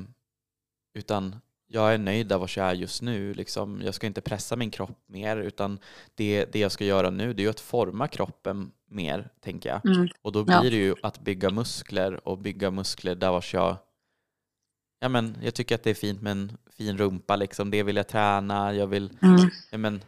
Utan 0.95 1.37
jag 1.69 1.95
är 1.95 1.99
nöjd 1.99 2.27
där 2.29 2.39
vars 2.39 2.57
jag 2.57 2.67
är 2.67 2.75
just 2.75 3.03
nu. 3.03 3.35
Liksom, 3.35 3.83
jag 3.85 3.95
ska 3.95 4.07
inte 4.07 4.21
pressa 4.21 4.57
min 4.57 4.71
kropp 4.71 4.99
mer, 5.07 5.37
utan 5.37 5.79
det, 6.15 6.45
det 6.53 6.59
jag 6.59 6.73
ska 6.73 6.85
göra 6.85 7.11
nu 7.11 7.33
det 7.33 7.45
är 7.45 7.49
att 7.51 7.61
forma 7.61 8.09
kroppen 8.09 8.71
mer, 8.89 9.29
tänker 9.41 9.69
jag. 9.69 9.87
Mm. 9.97 10.09
Och 10.23 10.33
då 10.33 10.45
Ja. 10.49 10.61
blir 10.61 10.71
det 10.71 10.77
ju 10.77 10.95
att 11.03 11.21
bygga 11.21 11.51
muskler 11.51 12.29
och 12.29 12.39
bygga 12.39 12.71
muskler 12.71 13.15
där 13.15 13.31
vars 13.31 13.55
jag 13.55 13.77
Ja, 15.01 15.09
men 15.09 15.37
jag 15.43 15.55
tycker 15.55 15.75
att 15.75 15.83
det 15.83 15.91
är 15.91 15.95
fint 15.95 16.23
med 16.23 16.31
en 16.33 16.53
fin 16.77 16.99
rumpa, 16.99 17.37
liksom. 17.37 17.71
det 17.71 17.83
vill 17.83 17.97
jag 17.97 18.09
träna, 18.09 18.75
jag 18.75 18.87
vill, 18.87 19.11
Mm. 19.23 19.51
ja 19.71 19.79
men. 19.79 20.03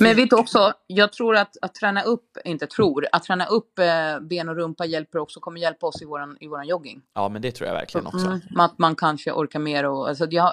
Men 0.00 0.16
vet 0.16 0.30
du 0.30 0.36
också, 0.36 0.72
jag 0.86 1.12
tror 1.12 1.36
att, 1.36 1.56
att 1.62 1.74
träna 1.74 2.02
upp, 2.02 2.38
inte 2.44 2.66
tror, 2.66 3.06
att 3.12 3.22
träna 3.22 3.46
upp 3.46 3.78
eh, 3.78 4.20
ben 4.20 4.48
och 4.48 4.56
rumpa 4.56 4.84
hjälper 4.84 5.18
också, 5.18 5.40
kommer 5.40 5.60
hjälpa 5.60 5.86
oss 5.86 6.02
i 6.02 6.04
våran, 6.04 6.36
i 6.40 6.46
våran 6.46 6.66
jogging. 6.66 7.02
Ja, 7.14 7.28
men 7.28 7.42
det 7.42 7.52
tror 7.52 7.68
jag 7.68 7.74
verkligen 7.74 8.06
också. 8.06 8.26
Mm, 8.26 8.40
att 8.56 8.78
man 8.78 8.96
kanske 8.96 9.32
orkar 9.32 9.58
mer 9.58 9.84
och, 9.84 10.08
alltså 10.08 10.26
jag, 10.30 10.52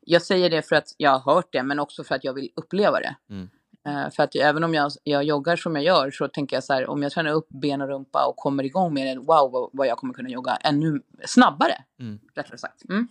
jag 0.00 0.22
säger 0.22 0.50
det 0.50 0.62
för 0.62 0.76
att 0.76 0.94
jag 0.96 1.18
har 1.18 1.34
hört 1.34 1.48
det, 1.52 1.62
men 1.62 1.78
också 1.78 2.04
för 2.04 2.14
att 2.14 2.24
jag 2.24 2.32
vill 2.32 2.50
uppleva 2.56 3.00
det. 3.00 3.14
Mm. 3.30 3.48
Eh, 3.86 4.10
för 4.10 4.22
att 4.22 4.36
även 4.36 4.64
om 4.64 4.74
jag, 4.74 4.92
jag 5.04 5.24
joggar 5.24 5.56
som 5.56 5.76
jag 5.76 5.84
gör 5.84 6.10
så 6.10 6.28
tänker 6.28 6.56
jag 6.56 6.64
så 6.64 6.72
här, 6.72 6.90
om 6.90 7.02
jag 7.02 7.12
tränar 7.12 7.32
upp 7.32 7.48
ben 7.48 7.80
och 7.80 7.88
rumpa 7.88 8.26
och 8.26 8.36
kommer 8.36 8.64
igång 8.64 8.94
med 8.94 9.06
det, 9.06 9.20
wow 9.20 9.50
vad, 9.52 9.70
vad 9.72 9.86
jag 9.86 9.98
kommer 9.98 10.14
kunna 10.14 10.28
jogga 10.28 10.56
ännu 10.56 11.00
snabbare. 11.24 11.74
Mm. 12.00 12.20
Rättare 12.34 12.58
sagt. 12.58 12.84
Mm. 12.88 13.08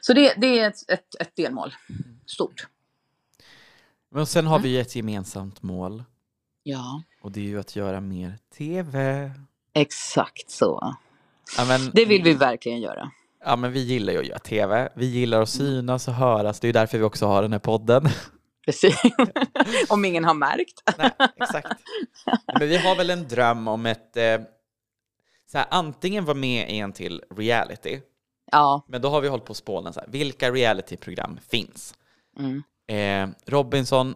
Så 0.00 0.12
det, 0.12 0.34
det 0.36 0.58
är 0.58 0.68
ett, 0.68 0.90
ett, 0.90 1.14
ett 1.20 1.36
delmål. 1.36 1.74
Stort. 2.26 2.66
Men 4.16 4.26
sen 4.26 4.46
har 4.46 4.56
Mm. 4.56 4.62
vi 4.62 4.78
ett 4.78 4.96
gemensamt 4.96 5.62
mål 5.62 6.04
Ja, 6.62 7.02
och 7.22 7.32
det 7.32 7.40
är 7.40 7.44
ju 7.44 7.60
att 7.60 7.76
göra 7.76 8.00
mer 8.00 8.38
TV. 8.58 9.30
exakt 9.74 10.50
så. 10.50 10.96
Ja, 11.58 11.64
men, 11.64 11.90
Det 11.94 12.04
vill 12.04 12.22
vi 12.22 12.34
verkligen 12.34 12.80
göra. 12.80 13.10
Ja, 13.44 13.56
men 13.56 13.72
vi 13.72 13.80
gillar 13.80 14.12
ju 14.12 14.18
att 14.18 14.26
göra 14.26 14.38
TV. 14.38 14.88
Vi 14.96 15.06
gillar 15.06 15.42
att 15.42 15.48
synas 15.48 16.08
och 16.08 16.14
höras. 16.14 16.60
Det 16.60 16.64
är 16.64 16.68
ju 16.68 16.72
därför 16.72 16.98
vi 16.98 17.04
också 17.04 17.26
har 17.26 17.42
den 17.42 17.52
här 17.52 17.58
podden. 17.58 18.08
Precis. 18.66 19.00
om 19.88 20.04
ingen 20.04 20.24
har 20.24 20.34
märkt. 20.34 20.82
Nej, 20.98 21.10
exakt. 21.36 21.80
Men 22.58 22.68
vi 22.68 22.76
har 22.76 22.96
väl 22.96 23.10
en 23.10 23.28
dröm 23.28 23.68
om 23.68 23.86
ett... 23.86 24.16
Eh, 24.16 24.40
så 25.52 25.58
här, 25.58 25.66
antingen 25.70 26.24
vara 26.24 26.36
med 26.36 26.70
i 26.70 26.78
en 26.78 26.92
till 26.92 27.22
reality, 27.36 28.00
Ja. 28.52 28.84
men 28.88 29.02
då 29.02 29.08
har 29.08 29.20
vi 29.20 29.28
hållit 29.28 29.44
på 29.44 29.50
att 29.50 29.56
spåna 29.56 29.92
så 29.92 30.00
här, 30.00 30.08
vilka 30.08 30.50
realityprogram 30.50 31.38
finns? 31.48 31.94
Mm. 32.38 32.62
Eh, 32.86 33.28
Robinson, 33.46 34.14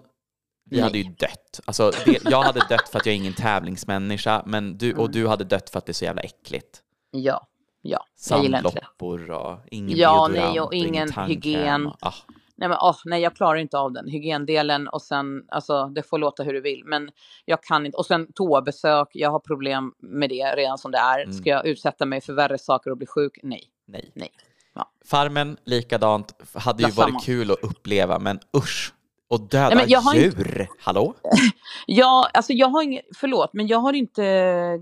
vi 0.71 0.77
Nej. 0.77 0.85
hade 0.85 0.99
ju 0.99 1.05
dött. 1.05 1.61
Alltså, 1.65 1.91
det, 2.05 2.19
jag 2.31 2.43
hade 2.43 2.61
dött 2.69 2.89
för 2.89 2.99
att 2.99 3.07
jag 3.07 3.13
är 3.13 3.17
ingen 3.17 3.33
tävlingsmänniska, 3.35 4.43
men 4.47 4.79
du, 4.79 4.93
och 4.93 4.99
Mm. 5.01 5.13
du 5.13 5.29
hade 5.29 5.45
dött 5.45 5.71
för 5.71 5.79
att 5.79 5.87
det 5.87 5.93
är 5.93 5.95
så 5.95 6.05
jävla 6.05 6.23
äckligt. 6.23 6.83
Ja. 7.11 7.47
Ja. 7.83 8.05
Sandloppor 8.17 9.31
och 9.31 9.59
ingen 9.71 9.99
Ja, 9.99 10.29
deodorant 10.29 10.53
nej, 10.55 10.61
och 10.61 10.75
ingen 10.75 11.13
hygien. 11.13 11.87
Och, 11.87 11.97
ah, 12.01 12.15
Nej, 12.57 12.69
men, 12.69 12.79
åh, 12.81 12.97
nej, 13.05 13.23
jag 13.23 13.37
klarar 13.37 13.57
inte 13.59 13.79
av 13.79 13.93
den. 13.93 14.09
Hygiendelen 14.09 14.89
och 14.89 15.03
sen, 15.03 15.45
alltså 15.49 15.87
det 15.87 16.03
får 16.03 16.19
låta 16.19 16.43
hur 16.43 16.53
du 16.53 16.61
vill. 16.61 16.83
Men 16.85 17.11
jag 17.45 17.63
kan 17.63 17.87
inte. 17.87 17.99
Och 17.99 18.07
sen 18.07 18.33
toabesök, 18.33 19.09
jag 19.13 19.31
har 19.31 19.39
problem 19.39 19.93
med 19.99 20.29
det 20.31 20.55
redan 20.57 20.79
som 20.79 20.91
det 20.91 20.99
är. 20.99 21.21
Mm. 21.23 21.33
Ska 21.33 21.51
jag 21.51 21.67
utsätta 21.67 22.07
mig 22.07 22.21
för 22.21 22.33
värre 22.33 22.59
saker 22.59 22.91
och 22.91 22.97
bli 22.97 23.07
sjuk? 23.07 23.39
Nej. 23.43 23.65
nej. 23.87 24.11
Nej. 24.15 24.31
Ja. 24.75 24.91
Farmen, 25.05 25.57
likadant, 25.65 26.35
hade 26.55 26.83
ju 26.83 26.91
samma. 26.91 27.13
varit 27.13 27.25
kul 27.25 27.51
att 27.51 27.59
uppleva, 27.65 28.19
men 28.19 28.41
usch! 28.57 28.93
Och 29.29 29.41
döda 29.41 29.75
Nej, 29.75 29.85
jag 29.89 30.17
djur! 30.17 30.69
Hallå? 30.81 31.15
Ja, 31.87 32.29
alltså 32.35 32.53
jag 32.53 32.69
har 32.69 32.83
inget, 32.83 33.05
förlåt, 33.17 33.51
men 33.53 33.67
jag 33.67 33.79
har 33.79 33.93
inte 33.93 34.23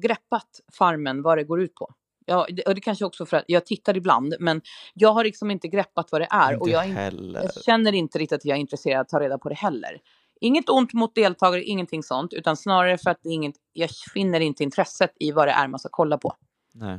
greppat 0.02 0.60
farmen, 0.72 1.22
vad 1.22 1.38
det 1.38 1.44
går 1.44 1.60
ut 1.62 1.74
på. 1.74 1.94
Ja, 2.26 2.46
det- 2.50 2.62
och 2.62 2.74
det 2.74 2.80
kanske 2.80 3.04
också 3.04 3.26
för 3.26 3.36
att 3.36 3.44
jag 3.46 3.66
tittar 3.66 3.96
ibland, 3.96 4.34
men 4.40 4.60
jag 4.94 5.12
har 5.12 5.24
liksom 5.24 5.50
inte 5.50 5.68
greppat 5.68 6.12
vad 6.12 6.20
det 6.20 6.28
är. 6.30 6.52
Inte 6.52 6.60
och 6.62 6.68
jag, 6.68 6.88
inte- 6.88 7.00
heller. 7.00 7.42
jag 7.42 7.64
känner 7.64 7.92
inte 7.92 8.18
riktigt 8.18 8.36
att 8.36 8.44
jag 8.44 8.56
är 8.56 8.60
intresserad 8.60 8.96
av 8.96 9.00
att 9.00 9.08
ta 9.08 9.20
reda 9.20 9.38
på 9.38 9.48
det 9.48 9.54
heller. 9.54 9.98
Inget 10.40 10.68
ont 10.68 10.92
mot 10.92 11.14
deltagare, 11.14 11.62
ingenting 11.64 12.02
sånt, 12.02 12.32
utan 12.32 12.56
snarare 12.56 12.98
för 12.98 13.10
att 13.10 13.26
inget, 13.26 13.54
jag 13.72 13.90
finner 14.14 14.40
inte 14.40 14.62
intresset 14.62 15.12
i 15.20 15.32
vad 15.32 15.48
det 15.48 15.52
är 15.52 15.68
man 15.68 15.78
ska 15.80 15.88
kolla 15.92 16.18
på. 16.18 16.32
Nej. 16.74 16.98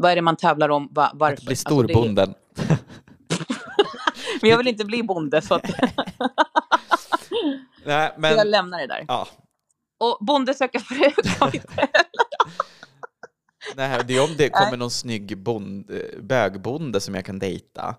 Vad 0.00 0.12
är 0.12 0.16
det 0.16 0.22
man 0.22 0.36
tävlar 0.36 0.68
om? 0.68 0.88
Va, 0.90 1.10
varför? 1.14 1.34
Att 1.34 1.40
bli 1.42 1.50
Alltså, 1.52 1.68
det 1.68 1.82
är- 1.82 1.86
storbonden. 1.86 2.34
men 4.42 4.50
jag 4.50 4.58
vill 4.58 4.68
inte 4.68 4.84
bli 4.84 5.02
bonde, 5.02 5.42
så, 5.42 5.54
att, 5.54 5.62
Nej, 7.84 8.08
så 8.08 8.20
jag 8.26 8.36
men... 8.36 8.50
lämnar 8.50 8.78
det 8.78 8.86
där. 8.86 9.04
Ja, 9.08 9.28
Och 10.00 10.18
bonde 10.26 10.54
söker 10.54 10.78
fru 10.78 11.12
nej, 13.76 14.00
det 14.06 14.16
är 14.16 14.24
om 14.24 14.36
det 14.36 14.48
kommer 14.50 14.76
någon 14.76 14.90
snygg 14.90 15.38
bond, 15.38 15.90
eh, 15.90 16.20
bögbonde 16.22 17.00
som 17.00 17.14
jag 17.14 17.24
kan 17.24 17.38
dejta. 17.38 17.94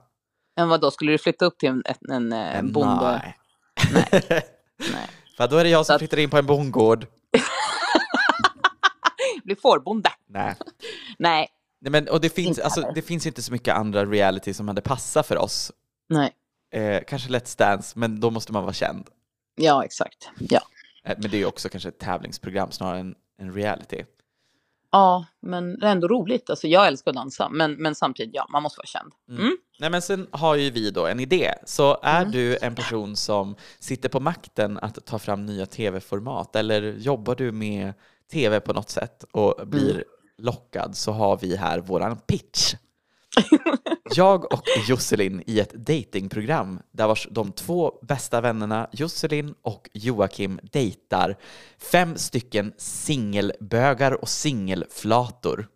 Men 0.56 0.70
vad 0.70 0.82
då 0.82 0.92
skulle 0.92 1.12
du 1.12 1.18
flytta 1.18 1.46
upp 1.46 1.58
till 1.60 1.70
en, 1.70 1.84
en, 1.86 2.12
en, 2.12 2.34
eh, 2.34 2.54
Men 2.54 2.72
bonde? 2.72 3.22
Nej. 3.22 3.38
Nej. 4.94 5.08
För 5.38 5.48
då 5.48 5.58
är 5.58 5.64
det 5.64 5.70
jag 5.70 5.86
som 5.86 5.96
att- 5.96 6.00
flyttar 6.00 6.18
in 6.18 6.30
på 6.30 6.38
en 6.38 6.46
bondgård. 6.46 7.06
Bli 9.44 9.56
fårbonde? 9.56 10.10
Nej. 10.30 10.56
Nej. 11.20 11.48
Nej 11.82 11.92
men, 11.92 12.10
och 12.10 12.22
det 12.22 12.30
finns, 12.30 12.48
Inte 12.48 12.64
alltså, 12.64 12.82
heller. 12.82 12.94
det 12.96 13.02
finns 13.02 13.26
inte 13.28 13.42
så 13.42 13.52
mycket 13.52 13.76
andra 13.76 14.06
reality 14.06 14.54
som 14.54 14.68
hade 14.68 14.82
passat 14.82 15.28
för 15.28 15.38
oss. 15.38 15.72
Nej. 16.10 16.32
Eh, 16.74 17.02
kanske 17.08 17.30
Let's 17.30 17.58
Dance, 17.58 18.00
men 18.00 18.20
då 18.20 18.30
måste 18.30 18.54
man 18.54 18.64
vara 18.64 18.74
känd. 18.74 19.08
Ja, 19.56 19.84
exakt. 19.86 20.30
Ja. 20.40 20.62
Eh, 21.04 21.18
men 21.22 21.32
det 21.32 21.38
är 21.38 21.40
ju 21.40 21.46
också 21.46 21.70
kanske 21.70 21.90
ett 21.90 22.00
tävlingsprogram 22.00 22.72
snarare 22.72 23.00
än 23.00 23.16
en 23.40 23.54
reality. 23.54 24.04
Ja, 24.92 25.26
men 25.42 25.80
det 25.80 25.88
är 25.88 25.92
ändå 25.92 26.08
roligt. 26.08 26.50
Alltså, 26.50 26.68
jag 26.68 26.88
älskar 26.88 27.12
att 27.12 27.16
dansa, 27.16 27.50
men, 27.50 27.74
men 27.74 27.96
samtidigt, 27.96 28.36
ja, 28.36 28.48
man 28.52 28.64
måste 28.64 28.80
vara 28.80 28.86
känd. 28.88 29.14
Mm. 29.30 29.58
Nej 29.80 29.90
men 29.90 30.02
sen 30.02 30.28
har 30.32 30.56
ju 30.56 30.70
vi 30.70 30.92
då 30.92 31.08
en 31.08 31.20
idé. 31.20 31.54
Så 31.66 32.00
är 32.04 32.20
Mm. 32.22 32.32
du 32.32 32.58
en 32.62 32.76
person 32.76 33.16
som 33.16 33.56
sitter 33.80 34.10
på 34.10 34.20
makten 34.20 34.78
att 34.78 35.06
ta 35.06 35.20
fram 35.20 35.46
nya 35.46 35.66
tv-format 35.66 36.56
eller 36.56 36.82
jobbar 36.82 37.36
du 37.36 37.52
med 37.52 37.94
tv 38.32 38.60
på 38.60 38.74
något 38.74 38.90
sätt 38.90 39.24
och 39.32 39.68
blir 39.68 39.92
Mm. 39.92 40.04
Lockad 40.42 40.98
så 40.98 41.12
har 41.12 41.38
vi 41.38 41.56
här 41.56 41.80
våran 41.80 42.18
pitch. 42.18 42.74
Jag 44.16 44.54
och 44.54 44.64
Josselin 44.88 45.44
i 45.46 45.60
ett 45.60 45.74
datingprogram 45.74 46.80
där 46.92 47.08
vars 47.08 47.28
de 47.32 47.52
två 47.52 47.94
bästa 48.02 48.42
vännerna 48.42 48.90
Josselin 48.92 49.56
och 49.62 49.90
Joakim 49.94 50.60
dejtar 50.64 51.38
fem 51.92 52.18
stycken 52.18 52.74
singelbögar 52.78 54.22
och 54.22 54.30
singelflator. 54.30 55.68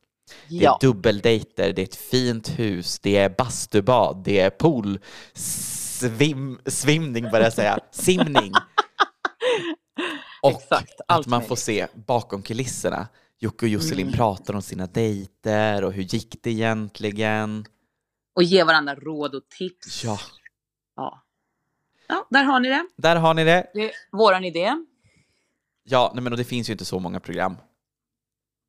Det 0.49 0.65
är 0.65 0.77
dubbeldejter, 0.81 1.73
det 1.73 1.81
är 1.81 1.83
ett 1.83 1.95
fint 1.95 2.59
hus, 2.59 2.99
det 2.99 3.17
är 3.17 3.29
bastubad, 3.29 4.21
det 4.25 4.39
är 4.39 4.49
pool, 4.49 4.99
svim, 5.33 6.59
svimning 6.65 7.23
börjar 7.23 7.43
jag 7.43 7.53
säga, 7.53 7.79
simning. 7.91 8.51
Och 10.41 10.51
Exakt, 10.51 11.01
att 11.07 11.27
man 11.27 11.37
möjligt. 11.37 11.47
får 11.47 11.55
se 11.55 11.87
bakom 11.93 12.41
kulisserna 12.41 13.07
Jocke 13.39 13.65
och 13.65 13.69
Josselin 13.69 14.07
Mm. 14.07 14.17
pratar 14.17 14.53
om 14.53 14.61
sina 14.61 14.87
dejter 14.87 15.83
och 15.83 15.93
hur 15.93 16.03
gick 16.03 16.43
det 16.43 16.51
egentligen? 16.51 17.65
Och 18.35 18.43
ge 18.43 18.63
varandra 18.63 18.95
råd 18.95 19.35
och 19.35 19.49
tips. 19.49 20.03
Ja, 20.03 20.19
Ja. 20.95 21.21
ja, 22.07 22.27
där 22.29 22.43
har 22.43 22.59
ni 22.59 22.69
det. 22.69 22.87
där 22.95 23.15
har 23.15 23.33
ni 23.33 23.43
det. 23.43 23.71
Det 23.73 23.81
är 23.85 23.91
våran 24.11 24.43
idé. 24.43 24.71
Ja, 25.83 26.11
nej, 26.15 26.23
men 26.23 26.33
och 26.33 26.37
det 26.37 26.43
finns 26.43 26.69
ju 26.69 26.71
inte 26.71 26.85
så 26.85 26.99
många 26.99 27.19
program 27.19 27.55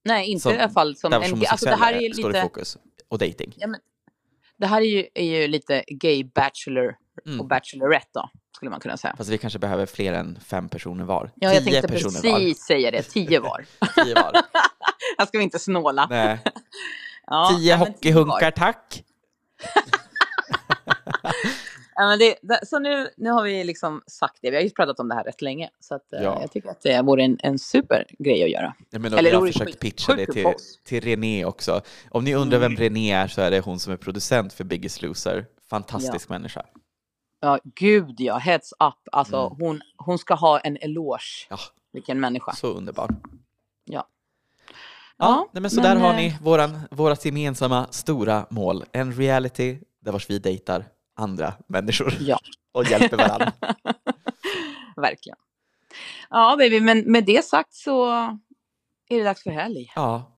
Nej, 0.05 0.27
inte 0.31 0.43
Som- 0.43 0.53
i 0.53 0.59
alla 0.59 0.69
fall 0.73 0.97
som 0.97 1.11
där 1.11 1.21
en... 1.21 1.29
som 1.29 1.45
Alltså 1.49 1.67
det 1.67 1.77
här 1.77 1.93
är 1.95 2.01
ju 2.01 2.15
står 2.15 2.37
i 2.37 2.41
fokus. 2.41 2.77
Och 3.09 3.19
dating. 3.19 3.55
Ja, 3.57 3.67
men, 3.67 3.81
det 4.57 4.67
här 4.67 4.81
är 4.81 4.85
ju, 4.87 5.07
är 5.15 5.25
ju 5.25 5.49
lite 5.49 5.85
gay 5.89 6.25
bachelor 6.25 6.97
Mm. 7.27 7.41
och 7.41 7.47
bachelorette 7.47 8.09
då, 8.15 8.31
skulle 8.57 8.71
man 8.71 8.81
kunna 8.81 8.97
säga. 8.97 9.15
Fast 9.17 9.31
vi 9.31 9.39
kanske 9.39 9.59
behöver 9.59 9.87
fler 9.87 10.13
än 10.13 10.39
fem 10.47 10.69
personer 10.69 11.05
var. 11.05 11.31
Ja, 11.35 11.53
jag 11.55 11.65
Tio 11.65 11.73
tänkte 11.73 11.89
personer 11.93 12.21
precis 12.21 12.59
säga 12.67 12.91
det. 12.91 13.03
Tio 13.03 13.41
var. 13.41 13.67
var. 13.79 14.05
Tio 14.05 14.15
var. 14.15 14.33
Jag 15.19 15.29
ska 15.29 15.39
vi 15.39 15.45
inte 15.45 15.59
snåla. 15.59 16.07
Nej. 16.11 16.39
Ja, 17.27 17.51
Tio 17.59 17.77
nej, 17.77 17.79
var. 17.79 17.87
hockeyhunkar, 17.87 18.51
tack. 18.51 19.05
Ja, 21.99 22.07
men 22.09 22.19
det, 22.19 22.35
det, 22.43 22.61
så 22.67 22.79
nu, 22.79 23.09
nu 23.17 23.31
har 23.31 23.43
vi 23.43 23.65
liksom 23.65 24.03
sagt 24.07 24.39
det. 24.43 24.51
Vi 24.51 24.57
har 24.57 24.63
ju 24.63 24.71
pratat 24.71 25.01
om 25.01 25.09
det 25.09 25.15
här 25.15 25.25
rätt 25.25 25.43
länge. 25.43 25.71
Så 25.81 25.95
att, 25.95 26.13
eh, 26.13 26.23
Ja. 26.23 26.39
jag 26.41 26.53
tycker 26.53 26.69
att 26.71 26.81
det 26.83 27.03
vore 27.03 27.23
en, 27.25 27.39
en 27.43 27.59
supergrej 27.59 28.45
att 28.45 28.51
göra. 28.51 28.75
Ja, 28.91 28.99
men 28.99 29.13
Eller 29.15 29.31
jag 29.31 29.41
har 29.41 29.47
försökt 29.47 29.81
pitcha 29.81 30.15
det 30.15 30.27
till, 30.27 30.47
till 30.85 31.01
René 31.05 31.45
också. 31.45 31.81
Om 32.11 32.25
ni 32.25 32.35
undrar 32.35 32.59
Mm. 32.59 32.71
vem 32.71 32.77
René 32.85 33.13
är 33.13 33.29
så 33.29 33.41
är 33.41 33.51
det 33.51 33.61
hon 33.61 33.79
som 33.79 33.93
är 33.93 33.97
producent 33.97 34.53
för 34.53 34.65
Biggest 34.65 35.03
Loser. 35.03 35.47
Fantastisk 35.71 36.29
människa. 36.29 36.63
Ja, 37.41 37.59
gud 37.65 38.21
ja. 38.21 38.37
Heads 38.39 38.73
up. 38.73 39.09
Alltså, 39.13 39.37
Mm. 39.37 39.57
hon, 39.61 39.81
hon 39.97 40.19
ska 40.19 40.35
ha 40.35 40.59
en 40.61 40.77
eloge. 40.77 41.47
Ja, 41.51 41.59
Vilken 41.93 42.21
människa. 42.21 42.53
så 42.53 42.67
underbar. 42.67 43.11
Ja. 43.85 44.09
Ja, 45.19 45.49
nej, 45.53 45.61
men 45.61 45.71
så 45.71 45.81
där 45.81 45.95
men, 45.95 46.03
har 46.03 46.11
eh, 46.11 46.17
ni 46.17 46.37
våran, 46.43 46.81
vårat 46.91 47.25
gemensamma 47.25 47.87
stora 47.91 48.47
mål. 48.51 48.85
En 48.93 49.13
reality 49.13 49.79
där 50.01 50.13
vars 50.13 50.31
vi 50.31 50.39
dejtar 50.39 50.85
andra 51.17 51.55
människor 51.67 52.15
Ja, 52.21 52.39
och 52.73 52.85
hjälper 52.85 53.17
varandra. 53.17 53.53
verkligen. 54.97 55.39
Ja, 56.31 56.57
baby, 56.59 56.81
men 56.81 57.13
med 57.13 57.25
det 57.25 57.45
sagt 57.45 57.75
så 57.75 58.07
är 59.09 59.19
det 59.19 59.25
dags 59.25 59.43
för 59.43 59.51
helg. 59.51 59.93
Ja, 59.95 60.33